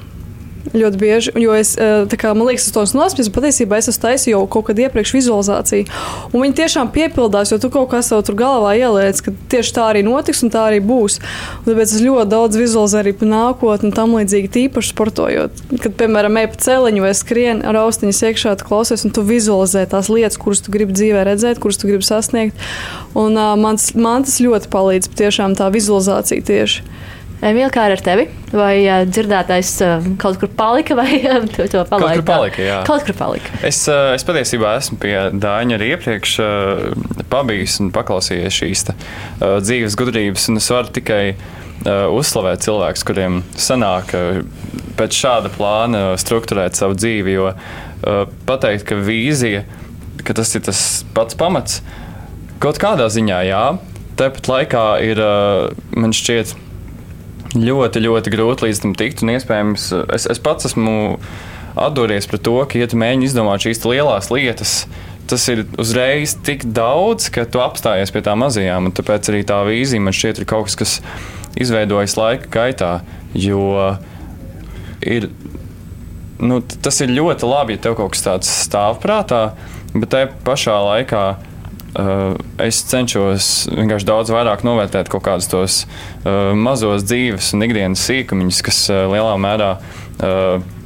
Ļoti 0.73 0.99
bieži, 0.99 1.31
jo 1.39 1.53
es, 1.55 1.75
kā, 2.19 2.33
man 2.35 2.49
liekas, 2.49 2.67
tas 2.75 2.91
ir 2.91 2.99
nospiedots. 2.99 3.31
Patiesībā 3.33 3.79
es 3.79 3.87
esmu 3.91 4.03
taisījis 4.03 4.33
jau 4.33 4.41
kaut 4.51 4.67
kādu 4.69 4.83
iepriekš 4.83 5.13
vizualizāciju. 5.15 5.87
Un 6.31 6.43
viņi 6.43 6.57
tiešām 6.59 6.91
piepildās, 6.95 7.53
jo 7.53 7.59
tu 7.61 7.69
kaut 7.73 7.89
kā 7.93 8.01
sev 8.05 8.23
tur 8.27 8.35
galvā 8.39 8.73
ieliec, 8.79 9.21
ka 9.23 9.33
tieši 9.53 9.75
tā 9.77 9.87
arī 9.93 10.03
notiks 10.07 10.43
un 10.43 10.51
tā 10.53 10.65
arī 10.71 10.81
būs. 10.83 11.19
Un 11.61 11.69
tāpēc 11.69 11.95
es 11.95 12.03
ļoti 12.03 12.27
daudz 12.33 12.59
vizualizēju 12.59 13.03
arī 13.05 13.15
par 13.19 13.31
nākotni 13.31 13.93
tam 13.95 14.15
līdzīgi, 14.17 14.51
tīpaši 14.57 14.93
sportojot. 14.93 15.63
Kad, 15.77 15.97
piemēram, 16.01 16.41
ej 16.41 16.49
pa 16.51 16.61
celiņu 16.67 17.05
vai 17.05 17.13
skrien 17.17 17.63
ar 17.67 17.79
austiņas 17.85 18.23
iekšā, 18.31 18.57
tu 18.59 18.67
klausies 18.67 19.07
un 19.07 19.15
tu 19.15 19.23
vizualizē 19.27 19.85
tās 19.89 20.11
lietas, 20.11 20.39
kuras 20.41 20.63
tu 20.65 20.73
gribi 20.73 20.95
dzīvē 20.97 21.27
redzēt, 21.31 21.61
kuras 21.63 21.79
tu 21.79 21.91
gribi 21.91 22.07
sasniegt. 22.07 22.57
Un 23.17 23.37
uh, 23.37 23.55
man, 23.59 23.79
man 23.95 24.27
tas 24.27 24.41
ļoti 24.43 24.71
palīdz, 24.73 25.13
tiešām 25.17 25.55
tā 25.59 25.71
vizualizācija 25.73 26.43
tieši. 26.47 26.83
Emīlija, 27.37 27.69
kā 27.69 27.83
ar 27.91 28.01
tevi? 28.01 28.23
Vai 28.49 28.79
uh, 28.87 29.03
dzirdētais 29.05 29.71
uh, 29.85 30.05
kaut 30.17 30.39
kur 30.41 30.49
palika, 30.57 30.95
vai 30.97 31.19
uh, 31.19 31.43
tu 31.45 31.67
to 31.69 31.83
palaidi? 31.85 31.91
Kaut 31.91 32.15
kur 32.17 32.25
palika, 32.25 32.63
jā. 32.65 32.79
Kaut 32.87 33.05
kur 33.05 33.17
palika. 33.19 33.53
Es, 33.67 33.83
uh, 33.91 34.15
es 34.15 34.25
patiesībā 34.25 34.71
esmu 34.79 34.97
pie 35.03 35.13
Dāņa 35.37 35.77
arī 35.77 35.91
iepriekš 35.93 36.33
uh, 36.41 37.21
pabijis 37.29 37.77
un 37.83 37.93
paklausījies 37.93 38.57
šīs 38.57 38.85
ta, 38.89 38.97
uh, 38.97 39.59
dzīves 39.61 39.99
gudrības, 39.99 40.49
un 40.49 40.57
es 40.63 40.71
varu 40.73 40.89
tikai 40.97 41.21
uh, 41.35 42.09
uzslavēt 42.17 42.65
cilvēkus, 42.65 43.05
kuriem 43.05 43.43
sanāk 43.53 44.17
uh, 44.17 44.41
pēc 44.97 45.21
šāda 45.21 45.53
plāna 45.53 46.03
struktūrēt 46.17 46.79
savu 46.79 46.97
dzīvi, 46.97 47.37
jo 47.37 47.51
uh, 47.53 48.21
pateikt, 48.49 48.89
ka 48.89 48.97
vīzija, 48.97 49.67
ka 50.25 50.41
tas 50.41 50.57
ir 50.57 50.65
tas 50.65 50.85
pats 51.13 51.37
pamats, 51.37 51.83
kaut 52.63 52.81
kādā 52.81 53.11
ziņā 53.13 53.43
jā, 53.45 53.65
tāpat 54.17 54.55
laikā 54.55 54.87
ir, 55.05 55.21
uh, 55.21 55.91
man 55.93 56.17
šķiet, 56.17 56.63
ļoti, 57.55 58.03
ļoti 58.03 58.33
grūti 58.33 58.67
līdz 58.67 58.81
tam 58.83 58.95
tikt. 58.97 59.23
Un 59.23 59.35
iespējams, 59.35 59.91
es, 60.15 60.27
es 60.31 60.41
pats 60.43 60.67
esmu 60.69 61.17
atduries 61.77 62.27
pret 62.27 62.43
to, 62.43 62.57
ka, 62.67 62.79
ja 62.79 62.89
tu 62.89 62.99
mēģini 62.99 63.29
izdomāt 63.29 63.63
šīs 63.63 63.83
lielās 63.85 64.31
lietas, 64.33 64.73
tas 65.29 65.43
ir 65.51 65.65
uzreiz 65.79 66.35
tik 66.47 66.65
daudz, 66.75 67.29
ka 67.33 67.45
tu 67.49 67.61
apstājies 67.63 68.13
pie 68.15 68.23
tām 68.25 68.41
mazajām. 68.43 68.91
Tāpēc 68.95 69.31
arī 69.31 69.43
tā 69.47 69.61
vīzija 69.67 70.03
man 70.03 70.15
šķiet 70.15 70.41
ir 70.41 70.49
kaut 70.49 70.69
kas, 70.69 70.77
kas 70.79 70.95
izveidojas 71.59 72.17
laika 72.19 72.51
gaitā. 72.53 72.91
Jo 73.37 73.97
ir, 75.05 75.29
nu, 76.39 76.61
tas 76.61 77.01
ir 77.03 77.13
ļoti 77.13 77.49
labi, 77.49 77.77
ja 77.77 77.87
tev 77.87 77.97
kaut 77.99 78.15
kas 78.15 78.25
tāds 78.25 78.53
stāv 78.65 79.01
prātā, 79.03 79.51
bet 79.93 80.09
tajā 80.13 80.31
pašā 80.47 80.79
laikā 80.89 81.25
es 82.61 82.81
cenšos 82.91 83.67
vienkārši 83.73 84.07
daudz 84.07 84.31
vairāk 84.33 84.63
novērtēt 84.67 85.09
kaut 85.09 85.23
kādus 85.25 85.49
tos 85.49 85.77
uh, 85.83 86.53
mazos 86.57 87.05
dzīves 87.07 87.53
un 87.57 87.65
ikdienas 87.65 88.03
sīkumiņus, 88.05 88.59
kas 88.67 88.81
uh, 88.91 89.05
lielā 89.13 89.37
mērā 89.41 89.77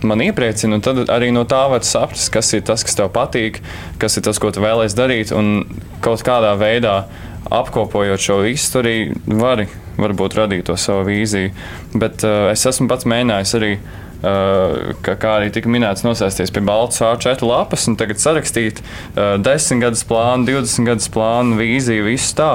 man 0.04 0.20
iepriecina. 0.20 0.82
Tad 0.84 1.06
arī 1.08 1.30
no 1.32 1.46
tā 1.48 1.62
var 1.72 1.86
saprast, 1.88 2.28
kas 2.34 2.50
ir 2.52 2.66
tas, 2.68 2.84
kas 2.84 2.98
tev 3.00 3.14
patīk, 3.16 3.62
kas 4.02 4.20
ir 4.20 4.26
tas, 4.28 4.36
ko 4.44 4.50
tu 4.52 4.60
vēlēsies 4.60 4.98
darīt. 4.98 5.32
Un 5.32 5.64
kaut 6.04 6.20
kādā 6.28 6.52
veidā 6.60 7.06
apkopojot 7.48 8.20
šo 8.20 8.42
visu, 8.44 8.74
arī 8.82 8.96
vari 9.26 9.70
varbūt 9.96 10.36
radīt 10.36 10.68
to 10.68 10.76
savu 10.76 11.08
vīziju. 11.08 11.54
Bet 11.96 12.28
uh, 12.28 12.50
es 12.52 12.68
esmu 12.68 12.92
pats 12.92 13.08
mēģinājis 13.08 13.56
arī 13.62 13.72
Uh, 13.80 14.11
kā, 14.22 15.16
kā 15.18 15.36
arī 15.40 15.50
tika 15.54 15.70
minēts, 15.72 16.04
nosēsties 16.06 16.54
pie 16.54 16.62
baltas 16.66 17.02
A4 17.02 17.46
lapas 17.48 17.88
un 17.90 17.98
tagad 17.98 18.22
sarakstīt 18.22 18.82
uh, 18.84 19.38
10 19.42 19.82
gadus 19.82 20.04
plānu, 20.08 20.46
20 20.50 20.90
gadus 20.92 21.10
plānu, 21.14 21.58
vīziju, 21.62 22.06
visu 22.10 22.36
tā. 22.38 22.52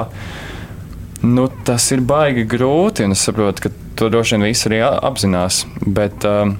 Nu, 1.25 1.47
tas 1.67 1.89
ir 1.91 2.03
baigi 2.07 2.45
grūti, 2.47 3.03
un 3.07 3.17
es 3.17 3.25
saprotu, 3.27 3.67
ka 3.67 3.73
to 3.99 4.07
droši 4.13 4.37
vien 4.37 4.47
visi 4.47 4.69
arī 4.69 4.81
apzinās. 4.85 5.65
Bet 5.81 6.23
uh, 6.29 6.53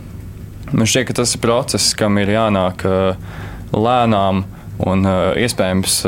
man 0.74 0.92
šķiet, 0.92 1.08
ka 1.08 1.20
tas 1.22 1.38
ir 1.38 1.44
process, 1.46 1.96
kam 1.98 2.20
ir 2.20 2.34
jānāk 2.34 2.84
uh, 2.90 3.40
lēnām 3.72 4.44
un 4.88 5.08
uh, 5.08 5.32
iespējams 5.40 6.02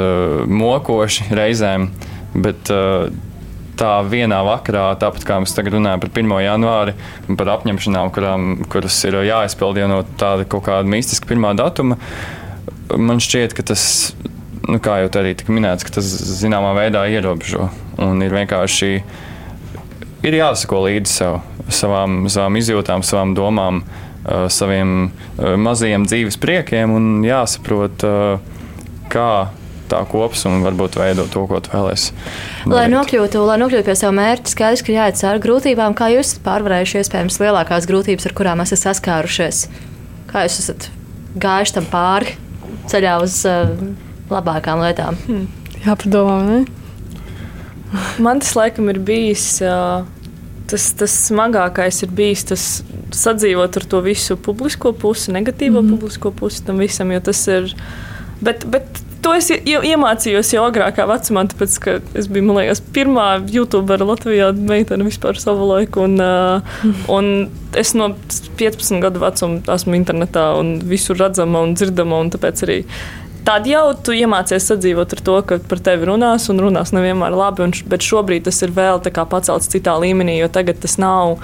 mokoši 0.50 1.32
reizēm. 1.40 1.90
Bet, 2.36 2.70
tā 3.80 3.94
vienā 4.08 4.42
vakarā, 4.46 4.90
tāpat 5.00 5.26
kā 5.28 5.38
mēs 5.44 5.56
tagad 5.56 5.78
runājam 5.78 6.04
par 6.04 6.12
1. 6.12 6.34
janvāri 6.44 6.96
par 7.40 7.54
apņemšanām, 7.56 8.12
kurām, 8.16 8.50
kuras 8.72 8.98
ir 9.08 9.22
jāizpild 9.30 9.80
jau 9.80 9.88
no 9.92 10.02
tāda 10.20 10.48
kaut 10.50 10.66
kāda 10.68 10.90
mistiska 10.92 11.30
pirmā 11.30 11.54
datuma, 11.58 12.00
man 12.98 13.22
šķiet, 13.24 13.56
ka 13.58 13.66
tas, 13.72 13.84
nu, 14.68 14.80
kā 14.84 15.00
jau 15.04 15.12
arī 15.22 15.36
tika 15.40 15.56
minēts, 15.56 15.88
ka 15.88 15.96
tas 16.00 16.10
zināmā 16.42 16.74
veidā 16.78 17.06
ierobežo 17.12 17.70
un 18.04 18.24
ir 18.26 18.36
vienkārši 18.36 18.92
ir 20.28 20.36
jāsako 20.36 20.84
līdzi 20.88 21.14
sev, 21.14 21.40
savām, 21.72 22.26
savām 22.32 22.60
izjūtām, 22.60 23.06
savām 23.08 23.36
domām, 23.38 23.84
saviem 24.52 25.12
mazajiem 25.40 26.06
dzīves 26.10 26.38
priekiem 26.42 26.92
un 26.96 27.08
jāsaprot, 27.24 28.04
kā 29.10 29.32
tā 29.92 30.00
kops 30.10 30.46
un 30.50 30.64
varbūt 30.66 30.98
veidot 31.00 31.32
to, 31.34 31.46
ko 31.50 31.60
tu 31.64 31.74
vēlēsies. 31.74 32.14
Lai 32.70 32.88
nokļūtu, 32.92 33.42
lai 33.50 33.58
nokļūtu 33.62 33.88
pie 33.88 33.96
sava 34.00 34.14
mērķa, 34.20 34.54
skaidrs, 34.54 34.84
ka 34.86 34.96
jāiet 34.96 35.20
cauri 35.22 35.44
grūtībām. 35.46 35.96
Kā 35.98 36.12
jūs 36.14 36.34
esat 36.34 36.44
pārvarējuši 36.48 37.02
iespējams 37.02 37.40
lielākās 37.44 37.90
grūtības, 37.90 38.30
ar 38.30 38.36
kurām 38.38 38.64
esat 38.66 38.84
saskārušies? 38.84 39.64
Kā 40.30 40.46
jūs 40.46 40.60
esat 40.64 40.90
gājuši 41.40 41.78
tam 41.80 41.90
pāri 41.90 42.38
ceļā 42.92 43.18
uz 43.24 43.42
uh, 43.50 43.74
labākām 44.32 44.86
lietām? 44.86 45.20
Hmm. 45.26 45.50
Jāpadomā, 45.86 46.38
ne? 46.48 46.62
Man 48.26 48.44
tas 48.44 48.56
laikam 48.58 48.92
ir 48.94 49.02
bijis. 49.02 49.52
Uh, 49.64 50.08
tas, 50.70 50.92
tas 50.98 51.14
smagākais 51.28 52.04
ir 52.06 52.14
bijis 52.16 52.46
tas 52.52 52.66
sadzīvot 53.16 53.80
ar 53.80 53.86
to 53.90 54.02
visu 54.06 54.38
publisko 54.38 54.94
pusi, 54.94 55.34
negatīvo 55.34 55.82
mm 55.82 55.86
-hmm. 55.86 55.98
publisko 55.98 56.32
pusi 56.32 56.64
tam 56.66 56.78
visam, 56.78 57.12
jo 57.12 57.20
tas 57.20 57.48
ir. 57.48 57.74
Bet, 58.42 58.66
bet 58.66 59.02
To 59.20 59.34
es 59.36 59.50
iemācījos 59.52 60.54
jau 60.54 60.64
agrākā 60.70 61.04
vecumā, 61.10 61.44
tāpēc, 61.52 61.74
ka 61.84 61.96
es 62.18 62.30
biju, 62.32 62.46
man 62.48 62.62
liekas, 62.62 62.80
pirmā 62.96 63.28
YouTubera 63.52 64.08
Latvijā 64.08 64.52
meitene 64.56 65.08
vispār 65.08 65.40
savu 65.42 65.68
laiku. 65.74 66.06
Un, 66.08 66.16
uh, 66.24 66.94
un 67.12 67.50
es 67.78 67.92
no 68.00 68.14
15 68.60 69.04
gadu 69.04 69.24
vecuma 69.24 69.76
esmu 69.76 69.98
internetā 70.00 70.52
un 70.60 70.78
visur 70.88 71.20
redzama 71.20 71.66
un 71.68 71.76
dzirdama. 71.76 72.22
Un 72.24 72.32
tāpēc 72.36 72.64
arī 72.68 72.78
tad 73.48 73.68
jau 73.68 73.84
tu 74.06 74.16
iemācies 74.16 74.70
sadzīvot 74.72 75.18
ar 75.18 75.24
to, 75.26 75.36
ka 75.50 75.60
par 75.68 75.84
tevi 75.84 76.08
runās 76.08 76.48
un 76.54 76.64
runās 76.64 76.96
nevienmēr 76.96 77.36
labi. 77.36 77.68
Un, 77.68 77.76
bet 77.92 78.06
šobrīd 78.06 78.48
tas 78.48 78.64
ir 78.64 78.72
vēl 78.76 79.04
pacelts 79.04 79.72
citā 79.74 79.98
līmenī, 80.00 80.40
jo 80.40 80.52
tagad 80.54 80.80
tas 80.86 80.96
nav. 81.02 81.38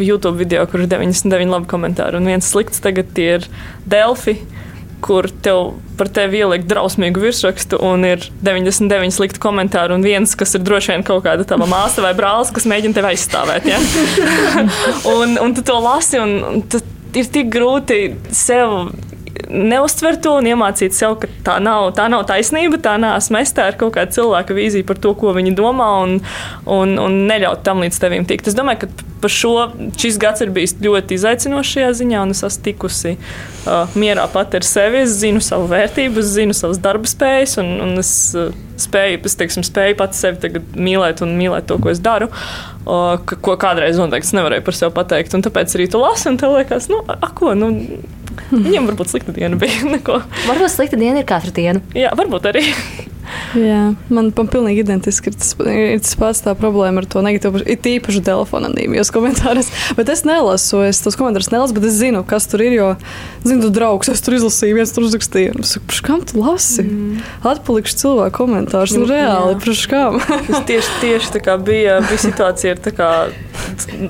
YouTube 0.00 0.40
video, 0.40 0.64
kur 0.66 0.80
ir 0.80 0.88
99 0.90 1.52
labi 1.52 1.68
komentāri 1.70 2.16
un 2.18 2.24
viens 2.26 2.46
slikts, 2.48 2.80
tagad 2.82 3.12
ir 3.20 3.44
Delfi, 3.86 4.38
kur 5.02 5.26
tev 5.44 5.74
par 5.98 6.08
tevi 6.14 6.40
ielikt 6.42 6.68
drausmīgu 6.70 7.22
virsrakstu, 7.22 7.78
un 7.82 8.06
ir 8.06 8.24
99 8.46 9.14
slikti 9.14 9.42
komentāri, 9.42 9.96
un 9.96 10.06
viens, 10.06 10.36
kas 10.38 10.54
ir 10.56 10.64
droši 10.66 10.94
vien 10.94 11.06
kaut 11.06 11.24
kāda 11.26 11.46
tava 11.48 11.68
māsa 11.70 12.04
vai 12.04 12.14
brālis, 12.18 12.52
kas 12.54 12.68
mēģina 12.70 12.98
tevi 12.98 13.12
aizstāvēt. 13.12 13.68
Ja? 13.68 13.80
un, 15.16 15.36
un 15.42 15.56
tu 15.56 15.64
to 15.66 15.78
lasi, 15.82 16.20
un, 16.22 16.38
un 16.48 16.62
ir 17.18 17.32
tik 17.34 17.50
grūti 17.52 18.04
sev 18.34 18.92
neuztver 19.52 20.16
to 20.22 20.36
un 20.38 20.48
iemācīt 20.48 20.94
sev, 20.96 21.16
ka 21.20 21.28
tā 21.44 21.56
nav, 21.62 21.90
tā 21.96 22.06
nav 22.12 22.24
taisnība, 22.28 22.80
tā 22.82 22.96
neesmu 23.00 23.40
es, 23.42 23.52
tā 23.56 23.68
ir 23.70 23.78
kaut 23.80 23.94
kāda 23.96 24.14
cilvēka 24.14 24.56
vīzija 24.56 24.86
par 24.88 25.00
to, 25.02 25.14
ko 25.18 25.34
viņi 25.36 25.54
domā, 25.58 25.88
un, 26.04 26.18
un, 26.70 26.94
un 27.00 27.22
neļaut 27.28 27.64
tam 27.66 27.82
līdz 27.84 28.00
tevim 28.02 28.28
tikt. 28.28 28.50
Es 28.50 28.58
domāju, 28.58 28.84
ka 28.84 29.11
par 29.22 29.32
šo 29.32 29.52
šis 29.98 30.18
gads 30.20 30.42
ir 30.44 30.52
bijis 30.54 30.74
ļoti 30.82 31.16
izaicinošs 31.18 31.72
šajā 31.76 31.92
ziņā, 32.00 32.24
un 32.26 32.34
es 32.34 32.42
esmu 32.46 32.64
tikusi 32.66 33.14
uh, 33.16 33.94
mierā 33.98 34.26
pati 34.32 34.58
ar 34.58 34.66
sevi. 34.66 35.02
Es 35.06 35.16
zinu 35.22 35.42
savu 35.44 35.68
vērtību, 35.70 36.22
es 36.22 36.32
zinu 36.36 36.56
savas 36.56 36.80
darba 36.82 37.10
spējas, 37.10 37.56
un, 37.62 37.72
un 37.84 38.02
es 38.02 38.12
uh, 38.38 38.50
spēju, 38.82 39.20
es 39.28 39.38
teiksim, 39.38 39.66
spēju 39.66 39.98
pati 40.00 40.18
sevi 40.18 40.62
mīlēt 40.74 41.22
un 41.24 41.36
mīlēt 41.38 41.68
to, 41.70 41.78
ko 41.82 41.92
es 41.92 42.02
daru. 42.02 42.30
Uh, 42.82 43.14
ko 43.22 43.54
kādreiz 43.60 44.00
noteikti 44.00 44.36
nevarēju 44.38 44.66
par 44.66 44.78
sevi 44.78 44.96
pateikt. 44.96 45.38
Un 45.38 45.46
tāpēc 45.46 45.78
arī 45.78 45.86
tu 45.92 46.02
lasi, 46.02 46.28
un 46.32 46.40
tev 46.40 46.56
liekas, 46.58 46.90
nu, 46.92 47.04
a, 47.06 47.30
ko? 47.36 47.54
Nu, 47.58 47.70
Viņam 48.52 48.86
varbūt 48.90 49.12
slikta 49.12 49.32
diena 49.36 49.58
bija. 49.60 49.84
Neko. 49.94 50.20
Varbūt 50.48 50.72
slikta 50.72 51.00
diena 51.00 51.22
ir 51.22 51.28
katru 51.28 51.54
dienu. 51.56 51.84
Jā, 51.96 52.12
varbūt 52.18 52.52
arī. 52.52 52.64
Jā, 53.56 53.92
man, 54.08 54.30
man 54.36 54.48
pilnīgi 54.50 54.82
identiski 54.82 55.30
ir 55.30 55.36
tas, 55.38 55.52
ir 55.68 56.00
tas 56.02 56.16
pats 56.18 56.42
tā 56.44 56.54
problēma 56.58 57.02
ar 57.02 57.08
to 57.10 57.22
negatīvu, 57.24 57.62
ir 57.68 57.78
tīpaši 57.84 58.22
telefona 58.26 58.70
anonīmijos 58.70 59.12
komentāros. 59.14 59.70
Bet 59.98 60.10
es 60.12 60.24
nelasu, 60.28 60.82
es 60.88 61.02
tos 61.04 61.18
komentārus 61.20 61.52
nelasu, 61.52 61.76
bet 61.76 61.86
es 61.88 61.98
zinu, 62.00 62.24
kas 62.28 62.48
tur 62.50 62.64
ir. 62.64 62.76
Jo, 62.76 62.88
zinu, 63.44 63.66
tu 63.66 63.72
draugs, 63.74 64.08
es 64.12 64.24
tur 64.24 64.38
izlasīju, 64.38 64.78
viens 64.80 64.94
tur 64.94 65.06
uzrakstīja. 65.06 65.54
Es 65.60 65.74
saku, 65.76 66.00
kam 66.06 66.24
tu 66.26 66.40
lasi? 66.40 66.86
Mm. 66.86 67.20
Atpalikšu 67.52 67.98
cilvēku 68.00 68.42
komentārus. 68.42 68.96
Nu, 68.96 69.06
reāli, 69.10 69.58
priekš 69.62 69.84
kam? 69.92 70.18
tas 70.48 70.64
tieši, 70.68 70.98
tieši 71.04 71.32
tā 71.36 71.44
kā 71.44 71.58
bija, 71.60 72.00
bija 72.08 72.24
situācija 72.24 72.76
ar 72.76 72.82
tā 72.82 72.94
kā 72.96 73.10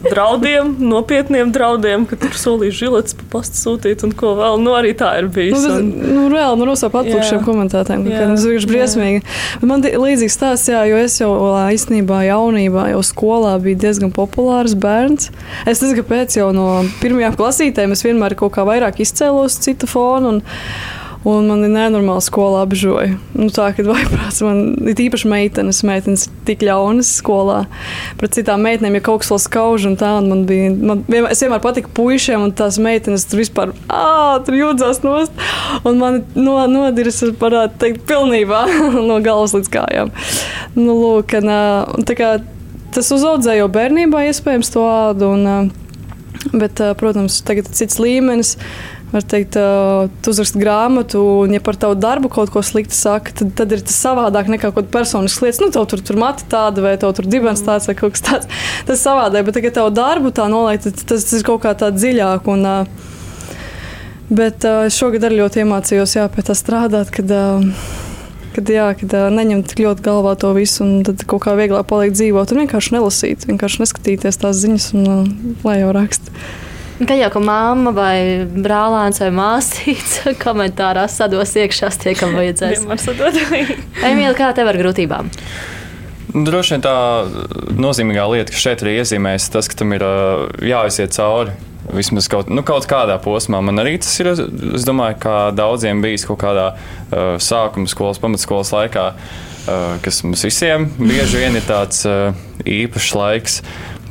draudiem, 0.06 0.74
nopietniem 0.82 1.52
draudiem, 1.54 2.06
ka 2.08 2.18
tur 2.20 2.36
solīja 2.38 2.78
žilets 2.84 3.16
pa 3.18 3.28
pastu 3.36 3.58
sūtīt 3.58 4.06
un 4.06 4.14
ko 4.16 4.34
vēl. 4.38 4.60
Nu, 4.62 4.74
arī 4.78 4.94
tā 4.98 5.14
ir 5.20 5.28
bijis. 5.32 5.58
Nu, 5.58 5.62
bet, 5.66 5.76
un... 5.82 6.14
nu, 6.16 6.26
reāli, 6.32 6.60
nu, 6.60 6.70
nosaukt 6.70 7.00
atpalikšu 7.02 7.34
šiem 7.34 7.44
komentētājiem, 7.46 8.06
ka 8.08 8.30
tas 8.32 8.46
ir 8.48 8.68
briesmīgi 8.70 9.01
briesmīgi. 9.02 9.22
Man 9.66 9.82
līdzīgs 9.82 10.36
stāsts, 10.36 10.70
jā, 10.70 10.82
jo 10.88 10.98
es 11.00 11.18
jau 11.20 11.32
īstenībā 11.72 12.22
jaunībā, 12.28 12.88
jau 12.92 13.02
skolā 13.06 13.56
biju 13.62 13.80
diezgan 13.82 14.12
populārs 14.14 14.74
bērns. 14.78 15.30
Es 15.66 15.82
nezinu, 15.82 16.02
kāpēc 16.02 16.38
jau 16.38 16.50
no 16.54 16.84
pirmajām 17.02 17.36
klasītēm 17.38 17.94
es 17.96 18.04
vienmēr 18.06 18.36
kaut 18.38 18.54
kā 18.56 18.66
vairāk 18.68 19.02
izcēlos 19.02 19.60
citu 19.62 19.90
fonu. 19.90 20.36
Un, 20.36 20.42
Un 21.22 21.46
man 21.46 21.60
ir 21.62 21.70
nenormāli 21.70 22.22
skolā 22.26 22.64
apžoja. 22.66 23.14
Nu, 23.38 23.46
tā 23.54 23.68
kā 23.76 23.84
vaiprāts 23.86 24.40
man 24.42 24.88
ir 24.90 24.98
īpaši 25.04 25.28
meitenes, 25.30 25.82
meitenes 25.86 26.24
ir 26.26 26.38
tik 26.48 26.64
ļaunas 26.66 27.12
skolā. 27.20 27.60
Pret 28.18 28.34
citām 28.34 28.64
meitenēm, 28.66 28.96
ja 28.98 29.04
kaut 29.06 29.22
kas 29.22 29.30
vēl 29.30 29.42
skauž 29.44 29.86
un 29.92 29.94
tā, 30.00 30.10
un 30.18 30.26
man 30.32 30.40
bija, 30.48 30.72
man 30.74 31.04
vienmēr, 31.06 31.30
es 31.30 31.42
vienmēr 31.44 31.62
patiku 31.62 31.92
puišiem, 31.94 32.48
un 32.48 32.54
tās 32.58 32.80
meitenes 32.82 33.28
tur 33.30 33.38
vispār, 33.38 33.70
ā, 33.86 34.40
tur 34.42 34.56
jūdzās 34.58 35.04
nost. 35.06 35.44
Un 35.86 36.00
man 36.02 36.24
no, 36.34 36.56
nodiris, 36.70 37.22
varētu 37.38 37.78
teikt, 37.84 38.02
pilnībā 38.10 38.64
no 39.08 39.20
galvas 39.22 39.54
līdz 39.54 39.70
kājām. 39.76 40.10
Nu, 40.74 40.96
lūk, 40.98 41.36
un, 41.38 42.08
tā 42.08 42.18
kā 42.18 42.32
tas 42.92 43.14
uzaudzēja 43.14 43.62
jau 43.62 43.70
bērnībā 43.72 44.26
iespējams 44.32 44.74
to 44.74 44.82
ādu, 44.90 45.30
un, 45.36 45.70
bet, 46.50 46.82
protams, 46.98 47.38
tagad 47.46 47.70
ir 47.70 47.78
cits 47.78 48.02
līmenis 48.02 48.56
var 49.12 49.24
teikt, 49.28 49.56
tu 49.56 50.32
uzraksti 50.32 50.60
grāmatu, 50.60 51.20
un, 51.44 51.52
ja 51.52 51.60
par 51.64 51.76
tavu 51.80 51.96
darbu 52.00 52.30
kaut 52.32 52.52
ko 52.52 52.62
sliktu 52.64 52.96
saka, 52.96 53.34
tad, 53.42 53.52
tad 53.58 53.74
ir 53.76 53.82
tas 53.84 53.98
savādāk 54.06 54.48
nekā 54.52 54.70
kaut 54.70 54.78
kāda 54.78 54.92
personiskas 54.94 55.44
lietas. 55.44 55.60
Nu, 55.60 55.68
tev 55.74 55.84
tur, 55.90 56.00
tur 56.00 56.20
mati 56.20 56.46
tāda, 56.52 56.84
vai 56.84 56.94
tev 57.00 57.12
tur 57.18 57.28
dibens 57.28 57.64
tāds, 57.66 57.88
vai 57.90 57.96
kaut 57.98 58.16
kas 58.16 58.24
tāds. 58.24 58.62
Tas 58.88 58.96
ir 58.96 59.02
savādāk, 59.02 59.44
bet 59.48 59.58
tagad 59.58 59.76
tavu 59.76 59.92
darbu 59.96 60.32
tā 60.34 60.48
noliekt, 60.52 60.88
tas, 61.04 61.26
tas 61.26 61.36
ir 61.36 61.44
kaut 61.46 61.64
kā 61.66 61.74
tā 61.76 61.92
dziļāk. 61.92 62.48
Un, 62.52 62.64
bet 64.32 64.64
es 64.70 64.96
šogad 64.96 65.28
arī 65.28 65.42
ļoti 65.42 65.66
iemācījos 65.66 66.16
jā, 66.16 66.26
pie 66.32 66.46
tā 66.48 66.56
strādāt. 66.58 67.12
Kad, 67.12 67.36
Kad, 68.52 68.68
jā, 68.68 68.90
kad 69.00 69.14
neņemt 69.32 69.70
tik 69.70 69.78
ļoti 69.80 70.04
galvā 70.04 70.34
to 70.36 70.50
visu, 70.52 70.82
un 70.84 71.06
tad 71.08 71.22
kaut 71.24 71.40
kā 71.46 71.54
vieglāk 71.56 71.86
paliek 71.88 72.12
dzīvot, 72.12 72.50
un 72.52 72.60
vienkārši 72.60 72.92
nelasīt, 72.98 73.46
vienkārši 73.48 73.80
neskatīties 73.80 74.40
tās 74.42 74.60
ziņas, 74.60 74.90
un 74.92 75.62
lai 75.64 75.78
jau 75.80 75.94
raksta. 75.96 76.34
Kad 77.02 77.18
jau 77.18 77.28
kā 77.34 77.40
mamma 77.42 77.90
vai 77.96 78.16
brālēns 78.46 79.18
vai 79.24 79.30
māsīts 79.34 80.20
komentārā 80.44 81.08
sados 81.10 81.56
iekšā, 81.58 81.90
tie, 82.02 82.14
kam 82.18 82.36
vajadzēs. 82.38 82.84
Emīlija, 84.06 84.34
kā 84.38 84.52
tev 84.54 84.70
ar 84.70 84.78
grūtībām? 84.78 85.30
Droši 86.32 86.76
vien 86.76 86.84
tā 86.84 86.94
nozīmīgā 87.76 88.24
lieta, 88.30 88.54
kas 88.54 88.62
šeit 88.64 88.84
ir 88.84 88.92
iezīmējusi, 88.94 89.50
tas, 89.52 89.68
ka 89.68 89.82
tam 89.82 89.92
ir 89.96 90.04
jāiziet 90.64 91.16
cauri. 91.16 91.56
Vismaz 91.92 92.28
kaut, 92.30 92.48
nu, 92.52 92.62
kaut 92.64 92.86
kādā 92.88 93.16
posmā 93.20 93.58
man 93.64 93.82
arī 93.82 93.96
tas 94.00 94.12
ir. 94.22 94.30
Es 94.78 94.86
domāju, 94.86 95.18
ka 95.24 95.34
daudziem 95.56 96.00
bijis 96.04 96.24
kaut 96.28 96.38
kādā 96.44 96.68
uh, 96.72 97.34
sākuma 97.42 97.90
skolas, 97.90 98.22
pamatskolas 98.22 98.70
laikā, 98.72 99.08
uh, 99.12 99.98
kas 100.04 100.22
mums 100.22 100.46
visiem 100.46 100.86
bieži 101.00 101.42
vien 101.42 101.58
ir 101.58 101.66
tāds 101.66 102.06
uh, 102.06 102.38
īpašs 102.62 103.12
laiks. 103.18 103.58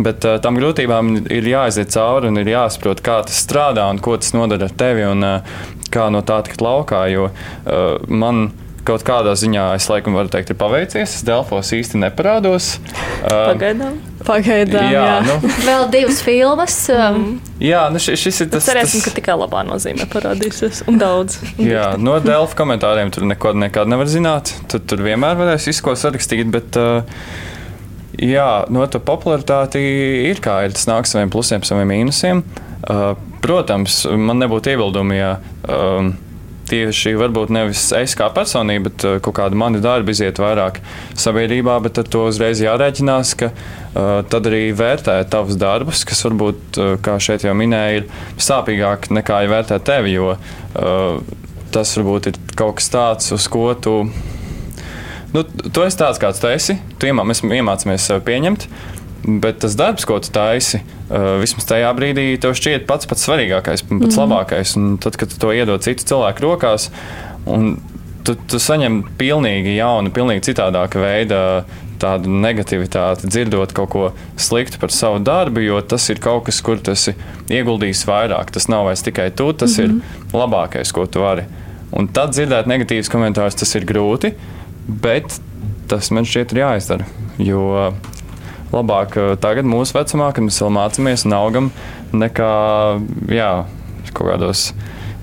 Bet 0.05 0.25
uh, 0.27 0.39
tam 0.43 0.57
grūtībām 0.59 1.13
ir 1.33 1.51
jāiziet 1.51 1.93
cauri 1.93 2.31
un 2.31 2.41
ir 2.41 2.51
jāsaprot, 2.53 3.03
kā 3.05 3.21
tas 3.27 3.43
strādā 3.43 3.87
un 3.91 4.01
ko 4.03 4.17
tas 4.19 4.33
nodara 4.37 4.69
ar 4.69 4.75
tevi 4.77 5.05
un 5.07 5.25
uh, 5.27 5.61
kā 5.91 6.09
no 6.13 6.23
tā 6.25 6.41
tikt 6.47 6.63
laukā. 6.63 7.05
Jo 7.11 7.29
uh, 7.31 7.97
man 8.07 8.49
kaut 8.87 9.03
kādā 9.05 9.33
ziņā 9.37 9.65
es 9.77 9.87
laikam 9.91 10.15
varu 10.17 10.31
teikt, 10.31 10.53
ir 10.53 10.57
paveicies. 10.59 11.17
Es 11.19 11.25
Delfos 11.25 11.71
īsti 11.75 11.99
neparādos. 12.01 12.73
Pagaidām. 13.21 13.99
Pagaidām, 14.25 14.87
jā, 14.93 15.03
jā. 15.05 15.19
Nu. 15.27 15.51
Vēl 15.67 15.87
divas 15.93 16.21
filmas. 16.25 16.77
Um. 16.93 17.25
Jā, 17.61 17.83
nu 17.93 18.01
šis, 18.01 18.19
šis 18.21 18.43
ir 18.45 18.51
tas. 18.55 18.65
Cerēsim, 18.69 19.01
tas... 19.01 19.09
ka 19.09 19.15
tikai 19.17 19.37
labā 19.37 19.63
nozīmē 19.67 20.07
parādīsies. 20.11 20.83
Un 20.89 20.97
daudz. 21.01 21.39
jā, 21.73 21.91
no 22.01 22.17
Delfa 22.23 22.57
komentāriem 22.63 23.13
tur 23.13 23.27
neko 23.29 23.53
nekad 23.57 23.91
nevar 23.91 24.09
zināt. 24.11 24.53
Tur, 24.71 24.83
tur 24.85 25.05
vienmēr 25.05 25.37
varēs 25.39 25.69
visu 25.69 25.85
ko 25.85 25.95
sarakstīt. 25.97 26.49
Bet, 26.53 26.77
uh, 26.81 27.05
Jā, 28.21 28.65
no 28.69 28.85
tā 28.85 29.01
popularitāte 29.01 29.81
ir 29.81 30.41
kā 30.43 30.59
ir. 30.67 30.75
Tas 30.77 30.85
nāk 30.89 31.09
saviem 31.09 31.31
plusiem, 31.33 31.63
saviem 31.65 31.89
mīnusiem. 31.89 32.43
Uh, 32.81 33.13
protams, 33.41 34.03
man 34.05 34.37
nebūtu 34.41 34.75
iebildumi, 34.75 35.17
ja 35.17 35.31
um, 35.65 36.11
tieši 36.69 37.15
varbūt 37.19 37.51
nevis 37.53 37.87
es 37.97 38.13
kā 38.17 38.27
personība, 38.33 38.89
bet 38.89 39.05
uh, 39.07 39.17
kaut 39.25 39.35
kāda 39.39 39.57
mani 39.57 39.81
darba 39.83 40.13
iziet 40.13 40.39
vairāk 40.41 40.79
sabiedrībā, 41.19 41.79
bet 41.85 41.97
tad 41.97 42.11
to 42.13 42.23
uzreiz 42.29 42.61
jārēķinās, 42.63 43.33
ka 43.41 43.51
uh, 43.51 44.21
tad 44.29 44.49
arī 44.49 44.67
vērtē 44.77 45.17
tavus 45.31 45.57
darbus, 45.61 46.05
kas 46.07 46.21
varbūt, 46.27 46.61
uh, 46.77 46.93
kā 47.03 47.17
šeit 47.21 47.45
jau 47.47 47.55
minēja, 47.57 48.03
ir 48.03 48.41
sāpīgāk 48.41 49.09
nekā 49.17 49.41
ja 49.45 49.53
vērtē 49.55 49.81
tevi, 49.85 50.13
jo 50.17 50.35
uh, 50.35 51.33
tas 51.73 51.95
varbūt 51.97 52.31
ir 52.31 52.39
kaut 52.59 52.77
kas 52.79 52.93
tāds, 52.93 53.33
uz 53.35 53.49
ko 53.51 53.71
tu 53.81 53.97
nu, 55.33 55.43
tu 55.43 55.83
esi 55.85 55.99
tāds, 55.99 56.19
kāds 56.21 56.41
tu 56.41 56.49
esi. 56.51 56.77
Tu 56.99 57.11
iemā, 57.11 57.25
mēs 57.27 57.43
iemācāmies 57.45 58.09
sevi 58.09 58.25
pieņemt. 58.27 58.67
Bet 59.21 59.59
tas 59.61 59.75
darbs, 59.77 60.05
ko 60.09 60.17
tu 60.17 60.31
taisi, 60.33 60.79
uh, 60.81 61.37
vismaz 61.41 61.67
tajā 61.69 61.91
brīdī, 61.93 62.25
tev 62.41 62.55
šķiet 62.57 62.87
pats 62.89 63.05
pats 63.09 63.27
svarīgākais, 63.27 63.83
pats 63.85 63.91
mm 63.91 64.07
-hmm. 64.07 64.21
labākais. 64.23 64.75
Un 64.77 64.97
tad, 64.97 65.17
kad 65.17 65.29
tu 65.29 65.37
to 65.37 65.53
iedod 65.53 65.83
citu 65.85 66.03
cilvēku 66.09 66.41
rokās, 66.41 66.89
tu, 68.25 68.35
tu 68.35 68.59
saņem 68.59 69.03
pilnīgi 69.17 69.75
jaunu, 69.77 70.11
pilnīgi 70.13 70.51
citādāku 70.51 71.01
veidu 71.03 71.63
tādu 72.01 72.31
negativitāti, 72.41 73.29
dzirdot 73.29 73.73
kaut 73.77 73.89
ko 73.93 74.05
sliktu 74.39 74.79
par 74.81 74.93
savu 74.93 75.19
darbu, 75.19 75.61
jo 75.61 75.81
tas 75.81 76.09
ir 76.09 76.21
kaut 76.23 76.47
kas, 76.47 76.61
kur 76.65 76.81
tas 76.81 77.07
ir 77.11 77.15
ieguldījis 77.49 78.07
vairāk. 78.09 78.49
Tas 78.55 78.67
nav 78.71 78.87
vairs 78.89 79.05
tikai 79.05 79.29
tu, 79.29 79.51
tas 79.53 79.77
mm 79.77 79.83
-hmm. 79.83 79.83
ir 79.83 79.89
mhm. 79.89 80.37
labākais, 80.37 80.93
ko 80.93 81.05
tu 81.05 81.21
vari. 81.21 81.45
Un 81.91 82.07
tad 82.07 82.33
dzirdēt 82.33 82.65
negatīvus 82.71 83.11
komentārus, 83.11 83.55
tas 83.59 83.75
ir 83.75 83.85
grūti. 83.85 84.33
Bet 84.87 85.39
tas 85.91 86.09
man 86.15 86.25
šķiet 86.27 86.55
ir 86.55 86.63
jāizdara. 86.63 87.07
Jo 87.41 87.91
labāk 88.71 89.17
eh, 89.19 89.33
tagad, 89.41 89.67
mūsu 89.67 89.95
vecumā, 89.97 90.31
kad 90.35 90.45
mēs 90.45 90.61
vēl 90.63 90.73
mācāmies 90.77 91.25
un 91.27 91.37
augam, 91.37 91.69
nekā 92.15 92.51
jā, 93.31 93.51
kaut 94.11 94.33
kādos 94.33 94.69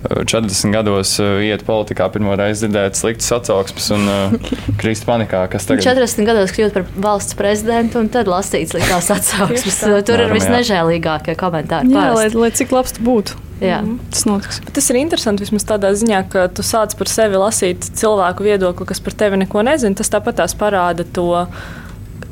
40 0.07 0.70
gados 0.72 1.16
uh, 1.18 1.40
iet 1.42 1.64
politikā, 1.66 2.07
pirmo 2.14 2.36
reizi 2.38 2.66
dzirdēt 2.66 2.99
sliktas 2.99 3.32
atsauksmes 3.34 3.88
un 3.96 4.07
uh, 4.07 4.53
krīst 4.80 5.07
panikā. 5.09 5.42
Kas 5.51 5.66
tagad 5.66 5.86
40 5.88 6.28
gados 6.28 6.55
kļūt 6.55 6.76
par 6.76 6.86
valsts 7.09 7.38
prezidentu 7.38 7.99
un 8.03 8.11
tad 8.12 8.30
lasīt 8.30 8.70
sliktās 8.70 9.11
atsauksmes. 9.16 9.82
Tur 10.07 10.22
ir 10.22 10.32
visnežēlīgākie 10.36 11.34
komentāri. 11.38 11.90
Jā, 11.94 12.12
lai, 12.14 12.28
lai 12.30 12.53
cik 12.55 12.74
labs 12.76 12.94
tu 12.94 13.05
būtu. 13.07 13.42
Jā. 13.59 13.80
Tas 14.14 14.22
notiks. 14.28 14.61
Bet 14.62 14.76
tas 14.78 14.86
ir 14.92 15.01
interesanti 15.01 15.42
vismaz 15.42 15.66
tādā 15.66 15.90
ziņā, 15.99 16.22
ka 16.30 16.46
tu 16.55 16.62
sāc 16.62 16.94
par 16.99 17.11
sevi 17.11 17.40
lasīt 17.40 17.90
cilvēku 17.99 18.46
viedokli, 18.46 18.86
kas 18.86 19.03
par 19.03 19.18
tevi 19.18 19.42
neko 19.42 19.66
nezina. 19.66 19.99
Tas 19.99 20.14
tāpat 20.14 20.38
tās 20.44 20.55
parāda 20.59 21.03
to. 21.03 21.32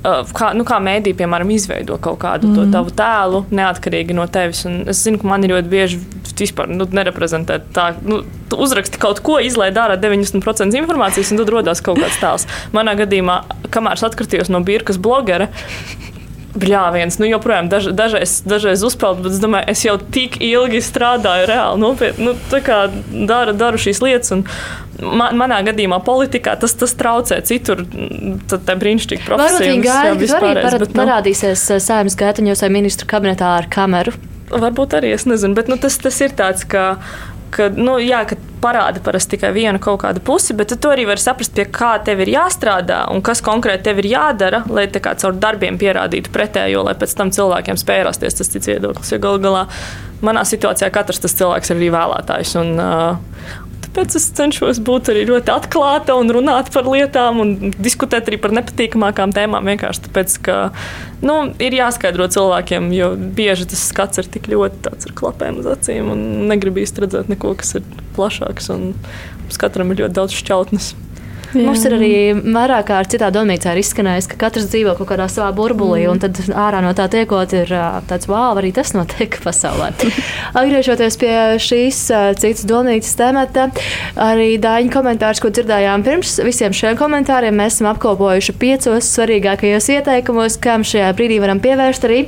Uh, 0.07 0.33
Kā, 0.37 0.51
nu, 0.57 0.65
kā 0.69 0.79
mēdī, 0.83 1.13
piemēram, 1.17 1.51
izveido 1.55 1.99
kaut 2.03 2.19
kādu 2.23 2.51
mm. 2.51 2.73
tavu 2.75 2.93
tēlu, 2.97 3.43
neatkarīgi 3.55 4.17
no 4.17 4.27
tevis. 4.33 4.63
Un 4.69 4.83
es 4.93 5.03
zinu, 5.05 5.21
ka 5.23 5.29
man 5.31 5.45
ir 5.47 5.55
ļoti 5.55 5.73
bieži 5.73 6.01
vispār 6.37 6.71
nu, 6.71 6.87
nereprezentēt 6.99 7.71
tā. 7.77 7.89
Nu, 8.07 8.23
tu 8.51 8.59
uzraksti 8.63 9.01
kaut 9.03 9.23
ko, 9.27 9.39
izlaiž 9.43 9.79
ārā 9.83 9.97
90% 10.01 10.77
informācijas, 10.83 11.33
un 11.33 11.43
tad 11.43 11.53
rodas 11.53 11.83
kaut 11.85 12.01
kāds 12.03 12.21
tēls. 12.23 12.47
Manā 12.77 12.97
gadījumā, 13.01 13.41
kamēr 13.75 13.99
es 13.99 14.07
atkritījos 14.07 14.53
no 14.53 14.63
Birkas 14.67 15.01
blogera, 15.03 15.51
Bļāviens, 16.57 17.19
nu, 17.21 17.29
joprojām 17.29 17.69
daž, 17.73 17.91
dažreiz, 17.97 18.39
dažreiz 18.49 18.83
uzpeld, 18.87 19.21
bet 19.25 19.35
es 19.35 19.41
domāju, 19.43 19.69
es 19.73 19.85
jau 19.85 19.97
tik 20.01 20.39
ilgi 20.45 20.81
strādāju, 20.85 21.49
reāli 21.51 21.83
nopietni, 21.83 22.29
nu, 22.31 22.35
tā 22.51 22.63
kā 22.65 22.79
daru, 23.13 23.53
daru 23.57 23.81
šīs 23.81 24.01
lietas. 24.05 24.33
Un 24.37 24.45
man, 25.01 25.37
manā 25.39 25.61
gadījumā 25.67 26.01
politikā 26.07 26.57
tas, 26.61 26.77
tas 26.79 26.97
traucē 26.99 27.43
citur, 27.47 27.85
tad 28.49 28.65
tā 28.69 28.79
brīnišķīgi 28.81 29.27
Varbūt 29.27 29.35
profesija. 29.35 29.73
viņi 29.73 29.85
viss, 29.85 29.93
jā, 29.93 30.03
gaida, 30.03 30.31
ka 30.33 30.41
arī 30.41 30.65
parad, 30.65 30.85
bet, 30.85 30.95
nu, 30.95 31.03
parādīsies 31.03 31.69
uh, 31.75 31.83
saimnes 31.83 32.19
gaitaņos 32.21 32.65
vai 32.65 32.73
ministru 32.81 33.11
kabinetā 33.11 33.53
ar 33.61 33.71
kameru. 33.73 34.17
Varbūt 34.53 34.95
arī 34.97 35.13
es 35.17 35.27
nezinu, 35.27 35.57
bet 35.59 35.69
nu, 35.73 35.79
tas, 35.81 35.99
tas 36.01 36.21
ir 36.25 36.37
tāds, 36.39 36.67
ka. 36.69 36.95
Ka, 37.55 37.69
nu, 37.71 37.97
jā, 38.03 38.25
ka 38.29 38.39
parāda 38.61 39.01
parasti 39.05 39.37
tikai 39.37 39.53
vienu 39.55 39.79
kaut 39.83 40.01
kādu 40.03 40.23
pusi, 40.25 40.55
bet 40.57 40.73
tu 40.75 40.91
arī 40.91 41.05
vari 41.09 41.23
saprast, 41.23 41.55
pie 41.55 41.67
kā 41.71 41.93
tev 42.05 42.25
ir 42.25 42.33
jāstrādā 42.35 43.05
un 43.13 43.23
kas 43.25 43.43
konkrēti 43.45 43.87
tev 43.87 44.03
ir 44.03 44.11
jādara, 44.11 44.65
lai 44.73 44.89
tā 44.93 45.03
kā 45.05 45.15
caur 45.21 45.37
darbiem 45.39 45.79
pierādītu 45.81 46.33
pretējo, 46.35 46.83
lai 46.87 46.97
pēc 46.99 47.15
tam 47.19 47.31
cilvēkiem 47.35 47.79
spēj 47.81 48.03
rasties 48.09 48.41
tas 48.41 48.51
cits 48.53 48.73
viedoklis. 48.73 49.13
Jo 49.15 49.21
galu 49.23 49.43
galā 49.45 49.67
manā 50.27 50.43
situācijā 50.49 50.91
katrs 50.95 51.23
tas 51.23 51.37
cilvēks 51.39 51.73
ir 51.73 51.81
arī 51.81 51.93
vēlētājs. 51.95 52.57
Un, 52.63 52.75
uh, 52.81 53.66
Tāpēc 53.97 54.13
es 54.19 54.27
cenšos 54.37 54.79
būt 54.85 55.09
arī 55.09 55.23
ļoti 55.25 55.49
atklāta 55.55 56.13
un 56.21 56.29
runāt 56.29 56.67
par 56.75 56.85
lietām, 56.85 57.39
un 57.41 57.71
diskutēt 57.81 58.27
arī 58.29 58.37
par 58.43 58.53
nepatīkamākām 58.53 59.33
tēmām. 59.33 59.71
Vienkārši 59.73 60.03
tāpēc, 60.05 60.35
ka 60.45 60.57
nu, 61.25 61.39
ir 61.65 61.79
jāskaidro 61.79 62.27
cilvēkiem, 62.29 62.91
jo 62.93 63.15
bieži 63.17 63.65
tas 63.73 63.87
skats 63.89 64.21
ir 64.21 64.29
tik 64.35 64.51
ļoti 64.53 64.83
tāds 64.85 65.09
ar 65.09 65.17
klapēm 65.17 65.63
uz 65.63 65.71
acīm, 65.73 66.13
un 66.13 66.27
negribu 66.53 66.85
īsti 66.85 67.07
redzēt 67.07 67.33
neko, 67.33 67.55
kas 67.57 67.79
ir 67.81 67.89
plašāks. 68.19 68.69
un 68.77 68.93
Mums 69.47 69.61
katram 69.63 69.93
ir 69.95 70.01
ļoti 70.03 70.19
daudz 70.19 70.37
šķautnes. 70.37 70.93
Jā. 71.57 71.67
Mums 71.71 71.85
ir 71.89 71.95
arī 71.97 72.11
vairāk 72.37 72.89
kārt 72.91 73.13
citā 73.15 73.31
domnīcā 73.33 73.73
izskanējis, 73.81 74.29
ka 74.33 74.39
katrs 74.47 74.69
dzīvo 74.69 74.93
kaut 74.99 75.09
kādā 75.09 75.29
savā 75.33 75.49
burbulī, 75.57 76.03
mm. 76.05 76.13
un 76.13 76.21
tad 76.21 76.41
ārā 76.53 76.83
no 76.85 76.93
tā 76.97 77.07
tiekot, 77.13 77.55
ir 77.57 77.73
tāds, 78.11 78.29
wow, 78.29 78.57
arī 78.61 78.73
tas 78.77 78.93
notiek 78.97 79.39
pasaulē. 79.47 79.93
Atgriežoties 80.57 81.19
pie 81.21 81.33
šīs 81.63 82.03
citas 82.43 82.67
domnīcas 82.69 83.15
temata, 83.19 83.69
arī 84.21 84.57
Dāņa 84.61 84.93
komentārs, 84.93 85.41
ko 85.43 85.53
dzirdējām 85.55 86.05
pirms 86.07 86.37
visiem 86.47 86.77
šiem 86.77 86.99
komentāriem, 87.01 87.57
mēs 87.57 87.79
esam 87.79 87.91
apkopojuši 87.95 88.57
piecos 88.61 89.09
svarīgākajos 89.17 89.91
ieteikumos, 89.97 90.61
kam 90.63 90.85
šajā 90.87 91.09
brīdī 91.17 91.41
varam 91.43 91.63
pievērst 91.65 92.07
arī 92.09 92.23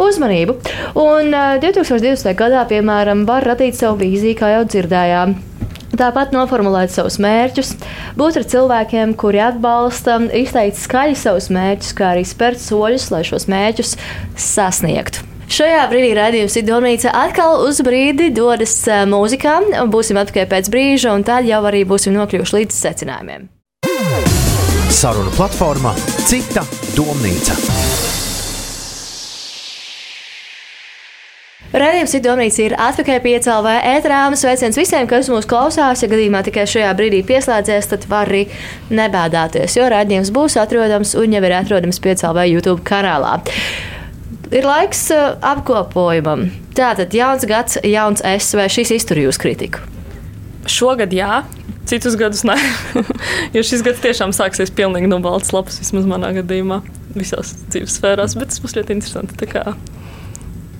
uzmanību. 0.00 0.58
Un 1.00 1.32
ā, 1.32 1.46
2020. 1.62 2.34
gadā, 2.38 2.66
piemēram, 2.70 3.24
var 3.28 3.46
radīt 3.54 3.80
savu 3.80 4.02
vīziju, 4.04 4.38
kā 4.40 4.54
jau 4.58 4.64
dzirdējām. 4.68 5.36
Tāpat 5.94 6.32
noformulēt 6.34 6.90
savus 6.90 7.20
mērķus, 7.22 7.74
būt 8.18 8.40
ar 8.40 8.46
cilvēkiem, 8.50 9.14
kuri 9.18 9.42
atbalsta, 9.44 10.18
izteikt 10.34 10.80
skaļi 10.80 11.18
savus 11.18 11.50
mērķus, 11.54 11.92
kā 11.98 12.14
arī 12.14 12.24
spērt 12.26 12.62
soļus, 12.62 13.10
lai 13.14 13.22
šos 13.28 13.46
mērķus 13.52 13.94
sasniegtu. 14.40 15.30
Šajā 15.54 15.82
brīdī 15.90 16.14
raidījums 16.16 16.56
ir 16.56 16.64
Donīca 16.66 17.12
atkal 17.14 17.60
uz 17.66 17.78
brīdi 17.84 18.30
dodas 18.34 18.78
eh, 18.88 19.04
mūzikā. 19.08 19.58
Būsim 19.92 20.18
atpakaļ 20.22 20.48
pēc 20.50 20.70
brīža, 20.72 21.12
un 21.14 21.26
tad 21.26 21.46
jau 21.48 21.60
arī 21.68 21.84
būsim 21.88 22.16
nokļuvuši 22.16 22.58
līdz 22.58 22.80
secinājumiem. 22.80 23.48
Saruna 24.94 25.32
platforma 25.36 25.92
Cita 26.24 26.64
domnīca. 26.96 27.73
Radījums 31.74 32.12
Sidonīts 32.14 32.56
ir 32.62 32.72
atpakaļ 32.78 33.16
pie 33.24 33.32
CLV 33.42 33.70
ētrā 33.96 34.20
un 34.28 34.36
sveiciens 34.38 34.76
visiem, 34.78 35.08
kas 35.10 35.26
mūs 35.32 35.48
klausās. 35.50 36.04
Ja 36.04 36.08
gadījumā 36.12 36.44
tikai 36.46 36.68
šajā 36.70 36.92
brīdī 36.94 37.24
pieslēdzies, 37.26 37.88
tad 37.90 38.04
var 38.06 38.30
arī 38.30 38.44
nebēdāties, 38.94 39.74
jo 39.74 39.88
radījums 39.90 40.30
būs 40.36 40.54
atrodams 40.62 41.16
un 41.18 41.34
jau 41.34 41.40
ir 41.42 41.54
atrodams 41.56 41.98
pie 42.04 42.14
CLV 42.20 42.44
YouTube 42.52 42.84
kanālā. 42.86 43.40
Ir 44.54 44.68
laiks 44.68 45.08
uh, 45.16 45.32
apkopojumam. 45.42 46.46
Tātad 46.78 47.16
jauns 47.16 47.42
gads, 47.50 47.80
jauns 47.82 48.22
es, 48.22 48.52
vai 48.54 48.68
šis 48.70 48.94
iztur 48.94 49.18
jūs 49.24 49.42
kritiku? 49.42 49.82
Šogad 50.70 51.10
jā, 51.10 51.42
citus 51.90 52.14
gadus 52.20 52.44
nē. 52.46 52.54
jo 53.56 53.66
šis 53.66 53.82
gads 53.82 54.04
tiešām 54.04 54.36
sāksies 54.36 54.70
pilnīgi 54.70 55.10
no 55.10 55.18
balts 55.26 55.50
lapas, 55.50 55.82
vismaz 55.82 56.06
manā 56.06 56.30
gadījumā, 56.38 56.84
visās 57.18 57.56
dzīves 57.66 57.98
sfērās. 57.98 58.38
Bet 58.38 58.54
tas 58.54 58.62
būs 58.62 58.78
ļoti 58.78 59.00
interesanti. 59.00 59.42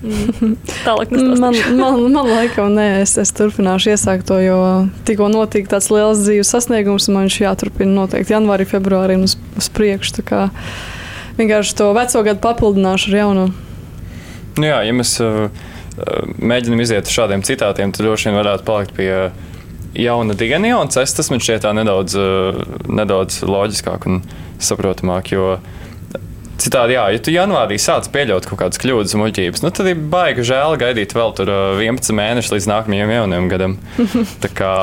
Mm, 0.05 0.55
Tālāk 0.85 1.13
Man, 1.15 1.57
man, 1.75 2.01
man 2.13 2.29
laikam, 2.29 2.73
nē, 2.77 3.01
es, 3.03 3.17
es 3.21 3.33
turpināšu 3.35 3.93
iesākt 3.93 4.27
to, 4.29 4.39
jo 4.43 4.57
tikko 5.07 5.29
notika 5.33 5.75
tāds 5.75 5.91
liels 5.93 6.23
dzīves 6.23 6.51
sasniegums, 6.55 7.09
un 7.09 7.17
man 7.17 7.27
viņš 7.27 7.39
jāturpina 7.43 7.97
noteikti 8.01 8.35
janvārī, 8.35 8.67
februārī 8.69 9.17
un 9.19 9.25
uz, 9.27 9.37
uz 9.57 9.71
priekšu. 9.73 10.19
tā 10.19 10.27
kā 10.27 10.43
Vienkārši 11.35 11.75
to 11.75 11.89
veco 11.95 12.21
gadu 12.23 12.39
papildināšu 12.43 13.09
ar 13.11 13.17
jaunu. 13.19 13.45
Nu 14.55 14.67
jā, 14.69 14.77
ja 14.87 14.93
mēs 14.95 15.17
uh, 15.19 15.49
mēģinām 16.39 16.83
iziet 16.85 17.09
uz 17.09 17.15
šādiem 17.15 17.43
citātiem, 17.43 17.91
tad 17.91 18.07
droši 18.07 18.29
vien 18.29 18.39
varētu 18.39 18.63
palikt 18.67 18.95
pie 18.95 19.09
jauna 19.99 20.35
es. 21.03 21.15
Tas 21.17 21.31
man 21.31 21.43
šķiet 21.43 21.65
tā 21.67 21.73
nedaudz, 21.75 22.15
uh, 22.15 22.61
nedaudz 22.87 23.41
loģiskāk 23.43 24.07
un 24.07 24.21
saprotamāk. 24.63 25.33
Jo 25.35 25.57
citādi, 26.61 26.95
jā, 26.95 27.05
ja 27.13 27.21
tu 27.21 27.33
janvārī 27.33 27.77
sāc 27.81 28.07
pieļaut 28.13 28.47
kaut 28.49 28.61
kādas 28.61 28.79
kļūdas 28.81 29.15
un 29.15 29.23
muļķības, 29.23 29.63
nu, 29.65 29.71
tad 29.75 29.89
ir 29.91 30.01
baigi 30.11 30.45
žēl 30.47 30.77
gaidīt 30.81 31.15
vēl 31.17 31.33
tur 31.37 31.51
uh, 31.51 31.83
11 31.83 32.15
mēnešus 32.17 32.53
līdz 32.55 32.69
nākamajam 32.71 33.13
jaunajam 33.15 33.49
gadam. 33.51 33.77
Tā 34.43 34.51
kā 34.55 34.73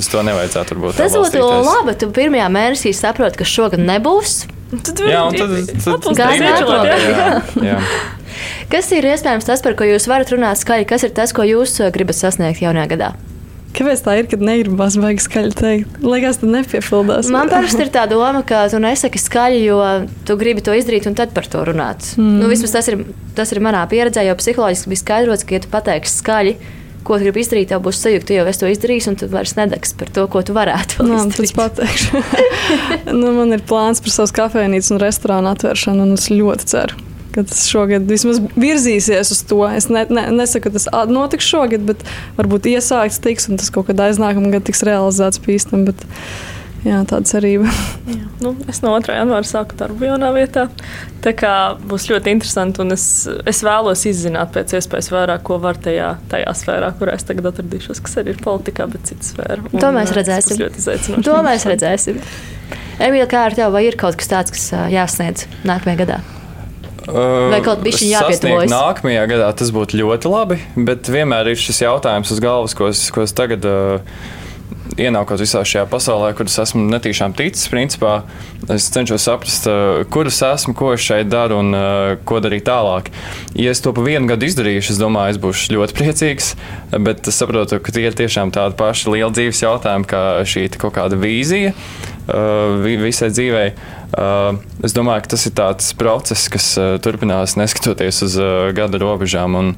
uz 0.00 0.10
to 0.10 0.24
nevajadzētu 0.26 0.76
varbūt. 0.76 0.98
tā 0.98 1.06
Tas 1.06 1.18
būtu 1.18 1.44
labi. 1.66 1.96
Tu 2.00 2.10
pirmajā 2.20 2.48
mēnesī 2.52 2.94
saproti, 2.96 3.40
ka 3.40 3.48
šogad 3.48 3.82
nebūs. 3.84 4.44
Tad 4.70 5.00
Jā, 5.02 5.24
un 5.26 5.34
tad, 5.34 5.50
tad, 5.82 6.04
tad 6.04 6.20
jā. 7.72 7.80
Kas 8.70 8.92
ir 8.94 9.08
iespējams 9.10 9.48
tas, 9.48 9.64
par 9.64 9.74
ko 9.74 9.88
jūs 9.88 10.06
varat 10.06 10.30
runāt 10.30 10.60
skaļi? 10.60 10.86
Kas 10.86 11.02
ir 11.06 11.10
tas, 11.16 11.34
ko 11.34 11.42
jūs 11.42 11.80
gribat 11.90 12.18
sasniegt 12.18 12.62
jaunajā 12.62 12.92
gadā? 12.92 13.10
Kāpēc 13.76 14.00
tā 14.02 14.16
ir, 14.18 14.26
kad 14.30 14.42
negribas 14.42 14.96
baigi 14.98 15.22
skaļi 15.22 15.54
teikt? 15.56 16.00
Liekas, 16.02 16.40
tas 16.42 16.50
nepiepildās. 16.50 17.28
Man 17.32 17.50
parasti 17.52 17.84
ir 17.84 17.92
tā 17.94 18.02
doma, 18.10 18.42
ka 18.46 18.64
tu 18.72 18.80
nesaki 18.82 19.20
skaļi, 19.22 19.60
jo 19.68 19.78
tu 20.26 20.36
gribi 20.40 20.64
to 20.66 20.74
izdarīt 20.74 21.06
un 21.06 21.14
tad 21.18 21.34
par 21.36 21.46
to 21.50 21.62
runāt. 21.68 22.12
Mm. 22.18 22.40
Nu, 22.42 22.50
vismaz 22.50 22.74
tas 22.74 22.90
ir, 22.90 23.04
tas 23.38 23.54
ir 23.54 23.62
manā 23.62 23.84
pieredzē, 23.90 24.24
jo 24.26 24.34
psiholoģiski 24.40 24.90
bija 24.90 25.02
skaidrots, 25.04 25.46
ka, 25.46 25.54
ja 25.56 25.62
tu 25.62 25.70
pateiksi 25.70 26.18
skaļi, 26.18 26.56
ko 27.06 27.18
tu 27.18 27.28
gribi 27.28 27.44
izdarīt, 27.44 27.70
tev 27.70 27.84
būs 27.86 28.00
sajūta, 28.02 28.26
ka 28.28 28.40
jau 28.40 28.48
es 28.50 28.60
to 28.60 28.70
izdarīju, 28.70 29.06
un 29.12 29.20
tu 29.22 29.30
vairs 29.30 29.54
nedegs 29.58 29.94
par 30.00 30.10
to, 30.18 30.26
ko 30.32 30.42
tu 30.46 30.56
varētu 30.56 31.06
Nā, 31.06 31.22
izdarīt. 31.28 31.54
pateikšu. 31.56 32.24
nu, 33.20 33.30
man 33.38 33.54
ir 33.56 33.62
plāns 33.70 34.02
par 34.02 34.16
savas 34.16 34.34
kafejnīcas 34.36 34.90
un 34.96 35.00
restorānu 35.04 35.54
atvēršanu, 35.54 36.08
un 36.08 36.18
es 36.18 36.26
ļoti 36.34 36.68
ceru, 36.74 36.98
ka 37.34 37.44
tas 37.48 37.64
šogad 37.70 38.06
vismaz 38.10 38.40
virzīsies 38.58 39.32
uz 39.34 39.42
to. 39.48 39.62
Es 39.70 39.88
ne, 39.92 40.04
ne, 40.10 40.28
nesaku, 40.42 40.68
ka 40.68 40.76
tas 40.78 40.88
notiks 41.10 41.48
šogad, 41.48 41.84
bet 41.88 42.04
varbūt 42.38 42.70
iesākts 42.74 43.20
tiks, 43.22 43.50
un 43.50 43.60
tas 43.60 43.72
kaut 43.74 43.90
kad 43.90 44.00
aiznākamā 44.08 44.54
gada 44.56 44.66
tiks 44.70 44.84
realizēts 44.86 45.42
pīstam. 45.44 45.86
Bet, 45.88 46.04
jā, 46.86 47.02
tāda 47.08 47.28
cerība. 47.28 47.68
Nu, 48.40 48.54
es 48.72 48.80
no 48.80 48.94
2. 48.96 49.12
janvāra 49.18 49.44
sāku 49.44 49.76
darbu 49.76 50.06
jaunā 50.08 50.30
vietā. 50.32 50.66
Tā 51.20 51.34
kā 51.36 51.52
būs 51.76 52.06
ļoti 52.08 52.32
interesanti, 52.32 52.80
un 52.80 52.94
es, 52.96 53.04
es 53.50 53.60
vēlos 53.66 54.06
izzināt 54.08 54.54
pēc 54.54 54.72
iespējas 54.78 55.10
vairāk, 55.12 55.44
ko 55.44 55.58
var 55.60 55.76
tajā, 55.76 56.14
tajā 56.32 56.54
sfērā, 56.62 56.88
kurā 56.96 57.18
es 57.20 57.28
tagad 57.28 57.50
atradīšos, 57.52 58.00
kas 58.06 58.16
arī 58.22 58.32
ir 58.32 58.40
politikā, 58.40 58.88
bet 58.88 59.12
cita 59.12 59.28
sfēra. 59.28 59.60
Un, 59.68 59.76
To 59.76 59.92
mēs 59.92 60.08
tas 60.08 60.18
redzēsim. 60.22 60.56
būs 60.56 60.64
Ļoti 60.64 60.84
izaicinoši. 60.86 61.28
To 61.28 61.38
mēs 61.44 61.68
redzēsim. 61.68 62.24
Emīļa, 63.00 63.28
kā 63.28 63.46
ar 63.50 63.60
tevi, 63.60 63.72
vai 63.76 63.84
ir 63.84 64.00
kaut 64.00 64.16
kas 64.20 64.32
tāds, 64.32 64.56
kas 64.56 64.70
jāsniedz 64.92 65.46
nākamajā 65.68 66.00
gadā? 66.06 66.22
Vai 67.08 67.60
kaut 67.64 67.80
bišķiņ 67.84 68.10
Sasniegt 68.12 68.44
jāpietuvojas? 68.44 68.72
Nākamajā 68.72 69.24
gadā 69.30 69.48
tas 69.56 69.72
būtu 69.74 70.00
ļoti 70.02 70.32
labi, 70.32 70.58
bet 70.88 71.08
vienmēr 71.10 71.52
ir 71.52 71.60
šis 71.60 71.82
jautājums 71.86 72.32
uz 72.34 72.42
galvas, 72.44 72.76
ko 72.76 72.90
es, 72.90 73.06
ko 73.14 73.24
es 73.24 73.34
tagad 73.36 73.64
uh, 73.68 74.18
ienākot 74.98 75.40
visā 75.42 75.62
šajā 75.66 75.84
pasaulē, 75.90 76.32
kuras 76.38 76.58
esmu 76.62 76.82
netīšām 76.90 77.34
ticis, 77.38 77.68
principā 77.70 78.20
es 78.70 78.88
cenšos 78.92 79.26
saprast, 79.26 79.68
uh, 79.70 80.02
kur 80.10 80.30
es 80.30 80.40
esmu, 80.44 80.74
ko 80.78 80.92
es 80.96 81.04
šeit 81.04 81.30
daru 81.30 81.60
un 81.62 81.74
uh, 81.76 82.16
ko 82.26 82.40
darīt 82.42 82.66
tālāk. 82.68 83.10
Ja 83.58 83.74
es 83.74 83.82
to 83.84 83.94
pa 83.96 84.04
vienu 84.06 84.30
gadu 84.30 84.48
izdarīšu, 84.48 84.94
es 84.94 85.00
domāju, 85.00 85.36
es 85.36 85.40
būšu 85.42 85.76
ļoti 85.76 85.96
priecīgs, 86.00 86.52
bet 86.98 87.30
es 87.30 87.40
saprotu, 87.40 87.80
ka 87.82 87.94
tie 87.94 88.06
ir 88.08 88.18
tiešām 88.18 88.54
tādi 88.56 88.78
paši 88.80 89.14
lieli 89.14 89.32
dzīves 89.36 89.64
jautājumi, 89.66 90.10
kā 90.10 90.24
šī 90.48 90.66
kaut 90.80 90.96
kāda 90.98 91.18
vīzija 91.20 91.74
uh, 91.74 92.86
visai 93.06 93.32
dzīvei. 93.34 93.70
Es 94.82 94.90
domāju, 94.90 95.22
ka 95.22 95.30
tas 95.36 95.44
ir 95.46 95.52
tāds 95.54 95.92
process, 95.94 96.48
kas 96.50 96.64
turpinās 97.04 97.52
neskatoties 97.54 98.24
uz 98.26 98.34
gada 98.74 98.98
robežām. 98.98 99.54
Un, 99.54 99.68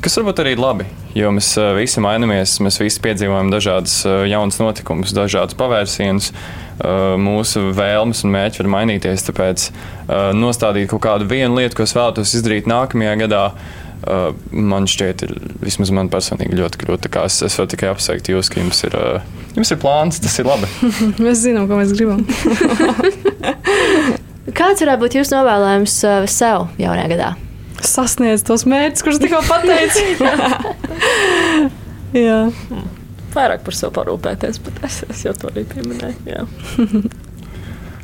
Kas 0.00 0.14
varbūt 0.16 0.38
arī 0.40 0.54
ir 0.54 0.60
labi, 0.62 0.86
jo 1.12 1.28
mēs 1.36 1.50
uh, 1.60 1.74
visi 1.76 2.00
mainamies, 2.00 2.54
mēs 2.64 2.78
visi 2.80 3.02
piedzīvojam 3.04 3.50
dažādas 3.52 3.98
uh, 4.08 4.22
jaunas 4.24 4.56
notikumus, 4.56 5.12
dažādas 5.12 5.58
pavērsienus. 5.60 6.30
Uh, 6.80 7.18
mūsu 7.20 7.66
vēlmes 7.76 8.22
un 8.24 8.32
mērķi 8.32 8.62
var 8.62 8.70
mainīties, 8.78 9.26
tāpēc 9.26 9.66
nostādīt 10.32 10.88
kaut 10.88 11.02
kādu 11.04 11.26
vienu 11.28 11.58
lietu, 11.58 11.76
ko 11.76 11.84
es 11.84 11.92
vēlētos 11.92 12.32
izdarīt 12.38 12.70
nākamajā 12.70 13.18
gadā, 13.20 13.42
man 14.50 14.88
šķiet, 14.88 15.26
ir 15.26 15.34
vismaz 15.60 15.92
man 15.92 16.08
personīgi 16.10 16.56
ļoti 16.56 16.80
grūti. 16.80 17.12
Es, 17.20 17.36
es 17.44 17.58
varu 17.60 17.70
tikai 17.74 17.90
apsveikt 17.92 18.32
jūs, 18.32 18.48
ka 18.50 18.62
jums 18.62 18.80
ir, 18.88 18.96
jums 19.58 19.74
ir 19.76 19.80
plāns, 19.84 20.22
tas 20.24 20.40
ir 20.40 20.48
labi. 20.48 20.72
mēs 21.26 21.44
zinām, 21.44 21.68
ko 21.68 21.76
mēs 21.78 21.92
gribam. 21.92 22.24
Kāds 24.56 24.80
varētu 24.80 25.04
būt 25.04 25.20
jūsu 25.20 25.36
novēlējums 25.36 26.00
sev 26.32 26.68
jaunajā 26.80 27.12
gadā? 27.12 27.30
Sasniedz 27.86 28.44
tos 28.46 28.66
mērķus, 28.68 29.04
kurus 29.06 29.22
tikko 29.22 29.42
pateici. 29.48 30.04
jā. 32.26 32.42
Vairāk 33.30 33.64
par 33.66 33.76
sevi 33.76 33.94
parūpēties, 33.94 34.62
bet 34.66 34.84
es, 34.86 35.02
es 35.10 35.26
jau 35.26 35.34
to 35.38 35.50
arī 35.52 35.66
pieminēju. 35.70 36.22
Jā. 36.30 36.46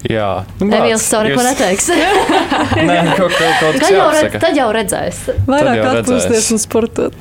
Jā, 0.07 0.45
nu, 0.61 0.69
Emīls 0.71 1.03
to 1.11 1.19
neko 1.25 1.41
jūs... 1.41 1.47
neteiks. 1.49 1.87
Nē, 1.91 2.97
kaut, 3.17 3.33
kaut, 3.33 3.55
kaut 3.59 3.79
tad, 3.81 3.89
jau 3.91 4.05
redz, 4.15 4.37
tad 4.39 4.55
jau 4.59 4.67
redzēs. 4.77 5.23
Vairāk 5.49 5.81
atpūsties 5.91 6.51
un 6.55 6.63
sportot, 6.63 7.17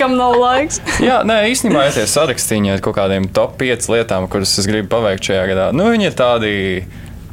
kam 0.00 0.14
nav 0.16 0.38
laiks. 0.40 0.80
Jā, 1.04 1.18
nē, 1.28 1.42
īstenībā 1.52 1.84
ieties 1.90 2.14
sarakstīņā 2.16 2.78
ar 2.78 2.84
kaut 2.86 2.96
kādiem 2.96 3.28
top 3.36 3.58
5 3.60 3.90
lietām, 3.92 4.28
kuras 4.32 4.54
es 4.62 4.70
gribu 4.70 4.88
paveikt 4.94 5.28
šajā 5.28 5.44
gadā. 5.52 5.68
Nu, 5.76 5.90
viņi 5.92 6.08
ir 6.08 6.16
tādi 6.16 6.54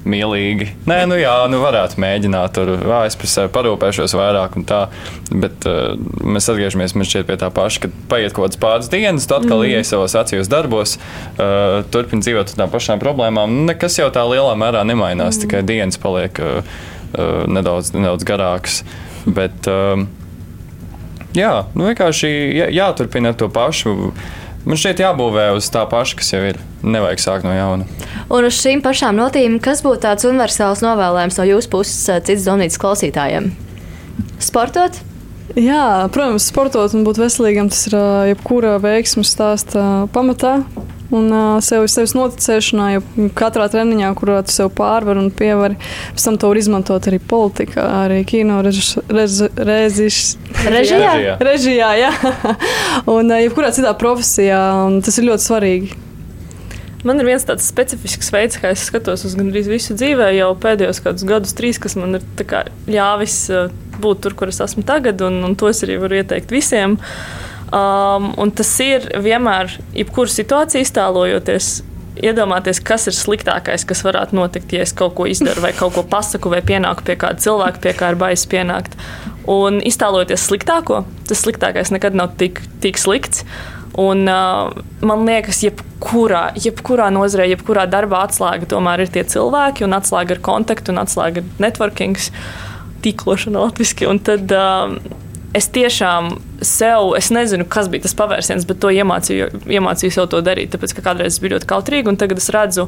mīlīgi. 0.09 0.69
Nē, 0.89 1.01
nu 1.09 1.17
jā, 1.19 1.33
nu 1.51 1.59
varētu 1.61 1.99
mēģināt 2.01 2.55
tur, 2.55 2.73
jā, 2.79 3.01
es 3.09 3.17
par 3.19 3.31
sevi 3.31 3.51
parūpēšos 3.55 4.15
vairāk 4.17 4.57
un 4.59 4.65
tā, 4.67 4.81
bet 5.29 5.67
uh, 5.69 5.95
mēs 6.23 6.49
atgriežamies 6.51 6.95
pie 7.27 7.37
tā 7.39 7.49
paša, 7.53 7.85
kad 7.85 7.97
paiet 8.11 8.35
kaut 8.35 8.47
kādas 8.47 8.61
pāris 8.61 8.91
dienas, 8.91 9.27
tu 9.27 9.37
atkal 9.37 9.63
mm. 9.63 9.71
ieej 9.73 9.87
savos 9.91 10.15
acījos 10.19 10.51
darbos, 10.51 10.97
uh, 10.97 11.83
turpini 11.93 12.25
dzīvot 12.25 12.53
ar 12.53 12.61
tām 12.61 12.73
pašām 12.73 13.03
problēmām. 13.03 13.65
Nekas 13.69 13.99
jau 13.99 14.09
tā 14.13 14.23
lielā 14.29 14.55
mērā 14.59 14.85
nemainās, 14.87 15.37
mm. 15.37 15.43
tikai 15.45 15.63
dienas 15.67 15.99
paliek 16.01 16.41
uh, 16.43 16.61
uh, 17.17 17.43
nedaudz, 17.51 17.93
nedaudz 17.95 18.27
garākas. 18.27 18.81
Bet, 19.27 19.67
uh, 19.67 20.05
jā, 21.37 21.53
nu 21.75 21.89
vienkārši 21.89 22.33
jā, 22.61 22.71
jāturpina 22.81 23.35
to 23.37 23.51
pašu 23.53 24.13
Man 24.67 24.75
šeit 24.75 24.99
jābūvē 24.99 25.53
uz 25.55 25.69
tā 25.71 25.85
paša, 25.87 26.17
kas 26.19 26.33
jau 26.33 26.41
ir. 26.43 26.57
Nevajag 26.83 27.21
sākt 27.23 27.47
no 27.47 27.53
jauna. 27.55 27.85
Un 28.27 28.47
uz 28.49 28.57
šīm 28.59 28.81
pašām 28.83 29.15
notīm, 29.15 29.61
kas 29.63 29.79
būtu 29.85 30.03
tāds 30.03 30.27
universāls 30.27 30.83
novēlējums 30.83 31.39
no 31.39 31.45
jūsu 31.47 31.71
puses 31.71 32.25
cits 32.27 32.43
zonītas 32.43 32.75
klausītājiem? 32.81 33.53
Sportot? 34.43 34.99
Jā, 35.55 36.09
protams, 36.11 36.49
sportot 36.51 36.93
un 36.97 37.05
būt 37.07 37.21
veselīgam 37.21 37.71
tas 37.71 37.87
ir 37.87 37.95
jebkura 38.33 38.75
veiksmes 38.83 39.31
stāsta 39.31 39.81
pamatā 40.13 40.59
un 41.11 41.29
uh, 41.31 41.57
sev, 41.63 41.85
sevis 41.91 42.13
noticēšanā, 42.17 42.87
jo 42.97 43.27
katrā 43.37 43.67
treniņā, 43.71 44.09
kurā 44.19 44.41
tu 44.45 44.53
sev 44.53 44.71
pārvari 44.75 45.21
un 45.23 45.29
pievari, 45.31 45.77
pēc 46.15 46.25
tam 46.27 46.39
to 46.41 46.51
var 46.51 46.59
izmantot 46.59 47.07
arī 47.09 47.19
politikā, 47.23 47.85
arī 48.03 48.21
kino 48.27 48.59
režis, 48.65 48.97
rež, 49.07 49.45
režis, 49.55 50.35
režijā. 50.67 51.37
režijā 51.43 51.93
jā. 52.01 52.11
un 53.15 53.31
uh, 53.31 53.39
jebkurā 53.45 53.71
citā 53.75 53.95
profesijā, 53.99 54.59
un 54.87 54.99
tas 55.05 55.19
ir 55.21 55.29
ļoti 55.29 55.47
svarīgi. 55.47 56.06
Man 57.05 57.21
ir 57.21 57.27
viens 57.27 57.45
tāds 57.45 57.67
specifisks 57.69 58.31
veids, 58.33 58.57
kā 58.57 58.71
es 58.73 58.87
skatos 58.89 59.25
uz 59.27 59.35
gandrīz 59.37 59.67
visu 59.69 59.93
dzīvē, 59.97 60.31
jau 60.39 60.53
pēdējos 60.57 61.03
gadus, 61.05 61.53
trīs, 61.57 61.77
kas 61.77 61.93
man 61.99 62.17
ir 62.17 62.25
ļāvis 62.89 63.37
būt 64.01 64.23
tur, 64.25 64.37
kur 64.37 64.49
es 64.49 64.61
esmu 64.65 64.81
tagad, 64.87 65.21
un, 65.21 65.43
un 65.45 65.53
to 65.57 65.69
es 65.69 65.83
arī 65.85 65.99
varu 66.01 66.17
ieteikt 66.17 66.53
visiem. 66.53 66.97
Uh, 66.97 67.47
Um, 67.67 68.31
tas 68.55 68.69
ir 68.79 69.09
vienmēr, 69.19 69.73
jebkuru 69.97 70.31
situāciju 70.31 70.85
iztēlojoties, 70.85 71.71
iedomāties, 72.23 72.79
kas 72.79 73.09
ir 73.11 73.15
sliktākais, 73.17 73.83
kas 73.85 74.05
varētu 74.07 74.37
notikt, 74.37 74.71
ja 74.71 74.85
es 74.85 74.93
kaut 74.95 75.17
ko 75.17 75.27
izdaru, 75.27 75.65
vai 75.65 75.73
kaut 75.75 75.97
ko 75.97 76.05
pasaku, 76.07 76.49
vai 76.53 76.61
pienāku 76.65 77.03
pie 77.05 77.17
kāda 77.19 77.43
cilvēka, 77.43 77.81
pie 77.83 77.93
kā 77.97 78.13
ir 78.13 78.19
baisa 78.21 78.47
pienākt. 78.53 78.95
Un 79.51 79.81
iztēlojoties 79.83 80.47
sliktāko, 80.47 81.03
tas 81.27 81.43
sliktākais 81.43 81.91
nekad 81.91 82.15
nav 82.15 82.37
tik, 82.39 82.63
tik 82.83 82.99
slikts. 82.99 83.43
Un, 83.97 84.27
man 85.09 85.25
liekas, 85.25 85.63
jebkurā, 85.65 86.51
jebkurā 86.61 87.07
nozarē, 87.13 87.47
jebkurā 87.55 87.87
darbā 87.89 88.21
atslēga 88.27 88.69
tomēr 88.69 89.05
ir 89.05 89.13
tie 89.13 89.23
cilvēki, 89.25 89.87
un 89.87 89.97
atslēga 89.97 90.37
ir 90.37 90.43
kontakti, 90.45 90.93
un 90.93 91.01
atslēga 91.01 91.41
ir 91.41 91.63
networking, 91.63 92.19
tīklošana 93.05 93.65
latviešu. 93.65 94.11
Es 95.55 95.69
tiešām 95.71 96.33
sev, 96.61 97.13
es 97.17 97.29
nezinu, 97.31 97.65
kas 97.69 97.87
bija 97.91 98.03
tas 98.03 98.15
pavērsiens, 98.17 98.65
bet 98.67 98.81
to 98.83 98.91
iemācīju, 98.91 99.47
iemācīju 99.71 100.13
sev 100.13 100.27
to 100.31 100.41
darīt. 100.43 100.73
Tāpēc, 100.73 100.93
ka 100.97 101.05
kādreiz 101.05 101.39
biju 101.39 101.55
ļoti 101.55 101.69
kautrīga, 101.69 102.11
un 102.11 102.19
tagad 102.19 102.41
es 102.41 102.49
redzu, 102.53 102.87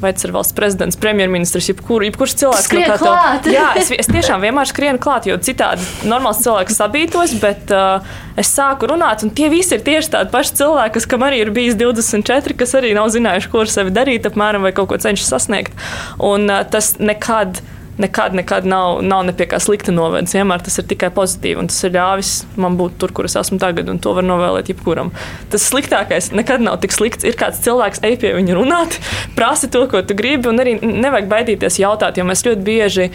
vai 0.00 0.14
tas 0.16 0.24
ir 0.24 0.32
valsts 0.34 0.56
prezidents, 0.56 0.98
premjerministrs, 1.00 1.68
jebkur, 1.72 2.06
jebkurš 2.06 2.36
cilvēks, 2.40 2.70
kas 2.72 2.88
no 2.88 2.98
klāt. 3.02 3.48
Jā, 3.52 3.68
es, 3.78 3.92
es 3.92 4.10
tiešām 4.10 4.42
vienmēr 4.46 4.70
skrienu 4.70 5.02
klāt, 5.02 5.28
jo 5.28 5.36
citādi 5.42 5.84
normāls 6.08 6.42
cilvēks 6.46 6.78
sabītos, 6.80 7.36
bet 7.42 7.72
uh, 7.76 8.04
es 8.40 8.50
sāku 8.56 8.88
runāt, 8.90 9.26
un 9.26 9.34
tie 9.34 9.50
visi 9.52 9.76
ir 9.76 9.84
tieši 9.86 10.14
tādi 10.16 10.32
paši 10.34 10.60
cilvēki, 10.62 10.96
kas, 10.96 11.08
kam 11.10 11.26
arī 11.28 11.42
ir 11.44 11.54
bijis 11.54 11.78
24, 11.78 12.56
kas 12.58 12.76
arī 12.78 12.94
nav 12.98 13.10
zinājuši, 13.14 13.52
ko 13.52 13.66
ar 13.66 13.74
sevi 13.74 13.94
darīt, 13.94 14.30
apmēram, 14.30 14.64
vai 14.64 14.72
kaut 14.76 14.92
ko 14.92 15.02
cenšas 15.02 15.34
sasniegt. 15.34 15.90
Un 16.18 16.48
uh, 16.48 16.62
tas 16.70 16.94
nekad 17.02 17.60
nekad, 17.98 18.34
nekad 18.34 18.66
nav, 18.66 19.00
nav 19.02 19.24
ne 19.26 19.34
pie 19.36 19.48
kā 19.50 19.58
slikta 19.62 19.92
novedis. 19.94 20.36
Vienmēr 20.36 20.62
tas 20.64 20.78
ir 20.80 20.86
tikai 20.90 21.10
pozitīvi, 21.14 21.58
un 21.62 21.70
tas 21.70 21.80
ir 21.86 21.94
ļāvis 21.96 22.32
man 22.60 22.78
būt 22.78 22.98
tur, 23.02 23.12
kur 23.14 23.28
es 23.28 23.36
esmu 23.38 23.58
tagad, 23.62 23.90
un 23.90 24.00
to 24.02 24.14
var 24.16 24.26
novēlēt 24.26 24.70
jebkuram. 24.72 25.10
Tas 25.52 25.66
sliktākais 25.70 26.30
nekad 26.36 26.64
nav 26.64 26.78
tik 26.84 26.94
slikts. 26.94 27.26
Ir 27.26 27.38
kāds 27.38 27.62
cilvēks, 27.64 28.02
ej 28.06 28.18
pie 28.22 28.32
viņa 28.38 28.56
runāt, 28.58 28.98
prasa 29.38 29.70
to, 29.70 29.84
ko 29.90 30.02
tu 30.06 30.16
gribi, 30.18 30.50
un 30.50 30.62
arī 30.62 30.78
nevajag 30.82 31.30
baidīties 31.30 31.80
jautāt, 31.82 32.18
jo 32.18 32.26
mēs 32.28 32.46
ļoti 32.46 32.66
bieži 32.66 33.10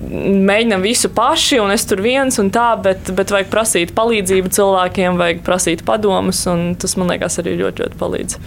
mēģinām 0.00 0.82
visu 0.84 1.10
paši, 1.12 1.58
un 1.60 1.72
es 1.74 1.84
tur 1.88 2.00
viens 2.04 2.38
un 2.40 2.48
tā, 2.52 2.72
bet, 2.82 3.12
bet 3.16 3.32
vajag 3.34 3.50
prasīt 3.52 3.94
palīdzību 3.96 4.52
cilvēkiem, 4.56 5.20
vajag 5.20 5.42
prasīt 5.46 5.84
padomus, 5.86 6.40
un 6.50 6.74
tas 6.80 6.96
man 6.96 7.12
liekas 7.12 7.36
arī 7.42 7.58
ļoti, 7.60 7.84
ļoti 7.84 8.00
palīdz. 8.00 8.38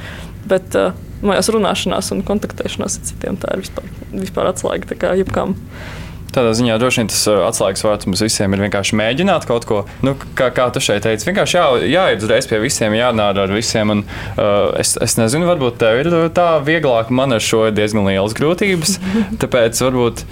Bet, 0.49 0.79
uh, 0.79 1.12
mājās 1.25 1.51
runāšanās 1.53 2.13
un 2.15 2.23
kontaktēšanās 2.27 2.99
ar 2.99 3.09
citiem. 3.09 3.41
Tā 3.41 3.55
ir 3.55 3.65
vispār, 3.65 3.91
vispār 4.13 4.49
atslēga 4.53 4.93
tā 4.93 4.99
kā 4.99 5.13
jebkam. 5.19 5.57
Tādā 6.33 6.55
ziņā 6.57 6.79
droši 6.81 7.01
vien 7.01 7.09
tas 7.11 7.19
uh, 7.29 7.43
atslēgas 7.45 7.83
vārds 7.85 8.07
mums 8.09 8.23
visiem 8.25 8.55
ir 8.55 8.63
vienkārši 8.63 8.97
mēģināt 8.97 9.45
kaut 9.45 9.67
ko. 9.69 9.83
Nu, 10.05 10.15
kā, 10.37 10.47
kā 10.55 10.65
tu 10.73 10.81
šeit 10.81 11.05
teici, 11.05 11.27
vienkārši 11.29 11.59
jā, 11.59 11.65
jāiet 11.93 12.25
uzreiz 12.25 12.47
pie 12.49 12.57
visiem, 12.63 12.95
jārunā 12.97 13.29
ar 13.37 13.53
visiem. 13.53 13.93
Un, 13.93 14.01
uh, 14.33 14.71
es, 14.81 14.95
es 14.97 15.13
nezinu, 15.19 15.45
varbūt 15.51 15.77
tev 15.83 16.01
ir 16.01 16.09
tā 16.33 16.47
vieglāk, 16.65 17.13
man 17.13 17.37
ar 17.37 17.43
šo 17.43 17.67
ir 17.69 17.77
diezgan 17.77 18.09
lielas 18.09 18.33
grūtības. 18.39 18.97
Tāpēc 19.43 19.83
varbūt 19.85 20.25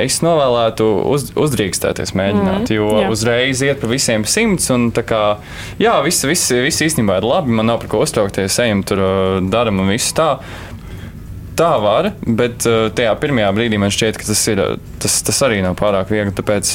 es 0.00 0.20
novēlētu 0.24 0.86
uz, 1.10 1.28
uzdrīkstēties, 1.38 2.14
mēģināt, 2.16 2.64
mm, 2.64 2.74
jo 2.76 2.88
jā. 3.02 3.08
uzreiz 3.12 3.62
iet 3.66 3.82
pa 3.82 3.90
visiem 3.90 4.26
simts. 4.28 4.70
Un, 4.74 4.88
kā, 4.94 5.22
jā, 5.82 5.96
viss, 6.06 6.26
viss, 6.28 6.52
viss 6.64 6.84
īstenībā 6.86 7.20
ir 7.20 7.28
labi. 7.28 7.54
Man 7.54 7.68
nav 7.70 7.82
par 7.82 7.92
ko 7.92 8.04
uztraukties, 8.06 8.58
ejam 8.64 8.84
tur, 8.86 9.04
daram 9.52 9.82
un 9.84 9.92
viss 9.92 10.16
tā. 10.16 10.36
Tā 11.54 11.70
var, 11.78 12.10
bet 12.26 12.64
tajā 12.66 13.12
pirmajā 13.22 13.52
brīdī 13.54 13.78
man 13.78 13.92
šķiet, 13.94 14.18
ka 14.18 14.26
tas, 14.26 14.40
ir, 14.50 14.62
tas, 15.02 15.20
tas 15.28 15.38
arī 15.46 15.60
nav 15.62 15.76
pārāk 15.78 16.10
viegli. 16.10 16.34
Tāpēc 16.34 16.74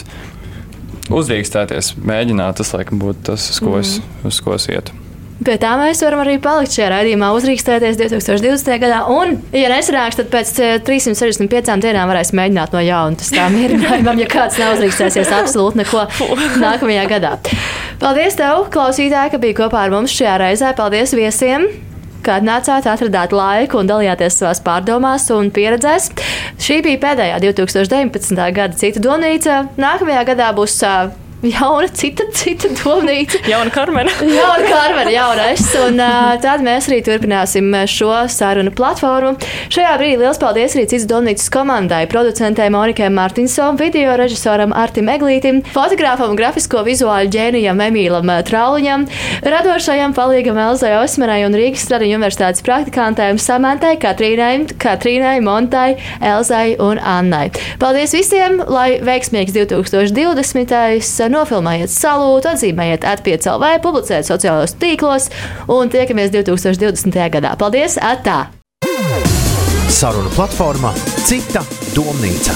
uzdrīkstēties, 1.10 1.98
mēģināt, 2.00 2.62
tas 2.62 2.72
laikam 2.78 3.02
būtu 3.02 3.32
tas, 3.34 3.50
uz 3.52 3.60
ko, 3.60 3.76
mm. 3.76 3.84
es, 3.84 4.26
uz 4.30 4.42
ko 4.46 4.56
es 4.56 4.70
ietu. 4.72 4.96
Pie 5.40 5.54
tā 5.56 5.70
mēs 5.80 6.02
varam 6.04 6.20
arī 6.20 6.34
palikt 6.44 6.74
šajā 6.76 6.90
raidījumā, 6.92 7.30
uzrīkstēties 7.38 7.96
2020. 8.02 8.74
gadā. 8.82 8.98
Un, 9.14 9.38
ja 9.56 9.70
nesanāks, 9.72 10.18
tad 10.20 10.28
pēc 10.34 10.52
365 10.84 11.56
eh, 11.72 11.78
dienām 11.86 12.12
varēs 12.12 12.34
mēģināt 12.36 12.76
no 12.76 12.82
jauna. 12.84 13.16
Tas 13.22 13.32
tā 13.32 13.46
mierinājumam, 13.56 14.20
ja 14.20 14.28
kāds 14.32 14.60
nav 14.60 14.76
uzrīkstēsies 14.76 15.32
absolūti 15.38 15.80
neko 15.80 16.04
nākamajā 16.66 17.06
gadā. 17.14 17.38
Paldies 18.04 18.36
tev, 18.40 18.66
klausītāji, 18.74 19.32
ka 19.32 19.40
biji 19.40 19.56
kopā 19.62 19.86
ar 19.86 19.96
mums 19.96 20.12
šajā 20.18 20.36
reizē. 20.44 20.74
Paldies 20.76 21.16
viesiem! 21.16 21.70
Kad 22.20 22.44
nācāt, 22.44 22.84
atradāt 22.92 23.32
laiku 23.32 23.80
un 23.80 23.88
dalījāties 23.88 24.42
savās 24.42 24.60
pārdomās 24.66 25.30
un 25.32 25.48
pieredzēs. 25.56 26.10
Šī 26.60 26.82
bija 26.84 27.00
pēdējā 27.06 27.40
2019. 27.48 28.44
gada 28.60 28.76
cita 28.76 29.00
domnīca. 29.08 29.62
Nākamajā 29.80 30.28
gadā 30.34 30.52
būs 30.58 30.76
jauna, 31.44 31.88
cita, 31.94 32.24
cita 32.36 32.68
domnīca. 32.82 33.40
Jauna 33.52 33.72
Karmena. 33.72 34.12
jauna 34.40 34.66
Karmena, 34.68 35.12
jauna 35.14 35.48
es. 35.54 35.64
Un 35.80 36.00
tad 36.44 36.64
mēs 36.66 36.90
arī 36.90 37.00
turpināsim 37.06 37.72
šo 37.90 38.12
sarunu 38.32 38.74
platformu. 38.76 39.38
Šajā 39.72 39.94
brīdī 40.00 40.20
liels 40.24 40.40
paldies 40.42 40.76
arī 40.76 40.86
citas 40.90 41.08
domnīcas 41.10 41.50
komandai, 41.54 42.04
producentei 42.12 42.70
Monikai 42.74 43.10
Martinsonam, 43.14 43.80
video 43.80 44.16
režisoram 44.20 44.74
Artim 44.76 45.10
Eglītim, 45.12 45.62
fotogrāfam 45.74 46.34
un 46.34 46.40
grafisko 46.40 46.84
vizuāļu 46.88 47.32
ģēnijam 47.36 47.84
Emīlam 47.88 48.34
Trauliņam, 48.50 49.08
radošajam 49.48 50.16
palīgam 50.18 50.60
Elzai 50.60 50.96
Osmanai 51.00 51.42
un 51.48 51.56
Rīgas 51.58 51.86
Stradiņu 51.88 52.20
universitātes 52.20 52.66
praktikantēm 52.66 53.40
Samantai, 53.42 53.96
Katrīnai, 54.02 54.68
Katrīnai, 54.82 55.38
Montai, 55.46 55.96
Elzai 56.20 56.76
un 56.84 57.00
Annai. 57.00 57.48
Paldies 57.82 58.14
visiem, 58.18 58.60
lai 58.68 59.00
veiksmīgs 59.06 59.56
2020 59.56 61.29
nofilmējiet 61.32 61.94
salūtu, 61.94 62.54
atzīmējiet 62.54 63.08
atpiecēlvē, 63.08 63.76
publicējiet 63.84 64.30
sociālajos 64.30 64.78
tīklos 64.82 65.30
un 65.72 65.92
tiekamies 65.94 66.34
2020. 66.36 67.20
gadā. 67.38 67.54
Paldies! 67.60 68.00
Atā! 68.02 68.48
Saruna 69.90 70.30
platformā 70.32 70.94
Cita 71.28 71.64
domnīca. 71.96 72.54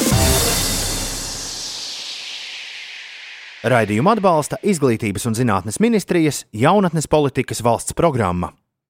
Raidījumu 3.63 4.11
atbalsta 4.11 4.59
Izglītības 4.63 5.27
un 5.29 5.37
zinātnes 5.37 5.79
ministrijas 5.83 6.43
jaunatnes 6.51 7.07
politikas 7.07 7.63
valsts 7.63 7.95
programma. 7.95 8.51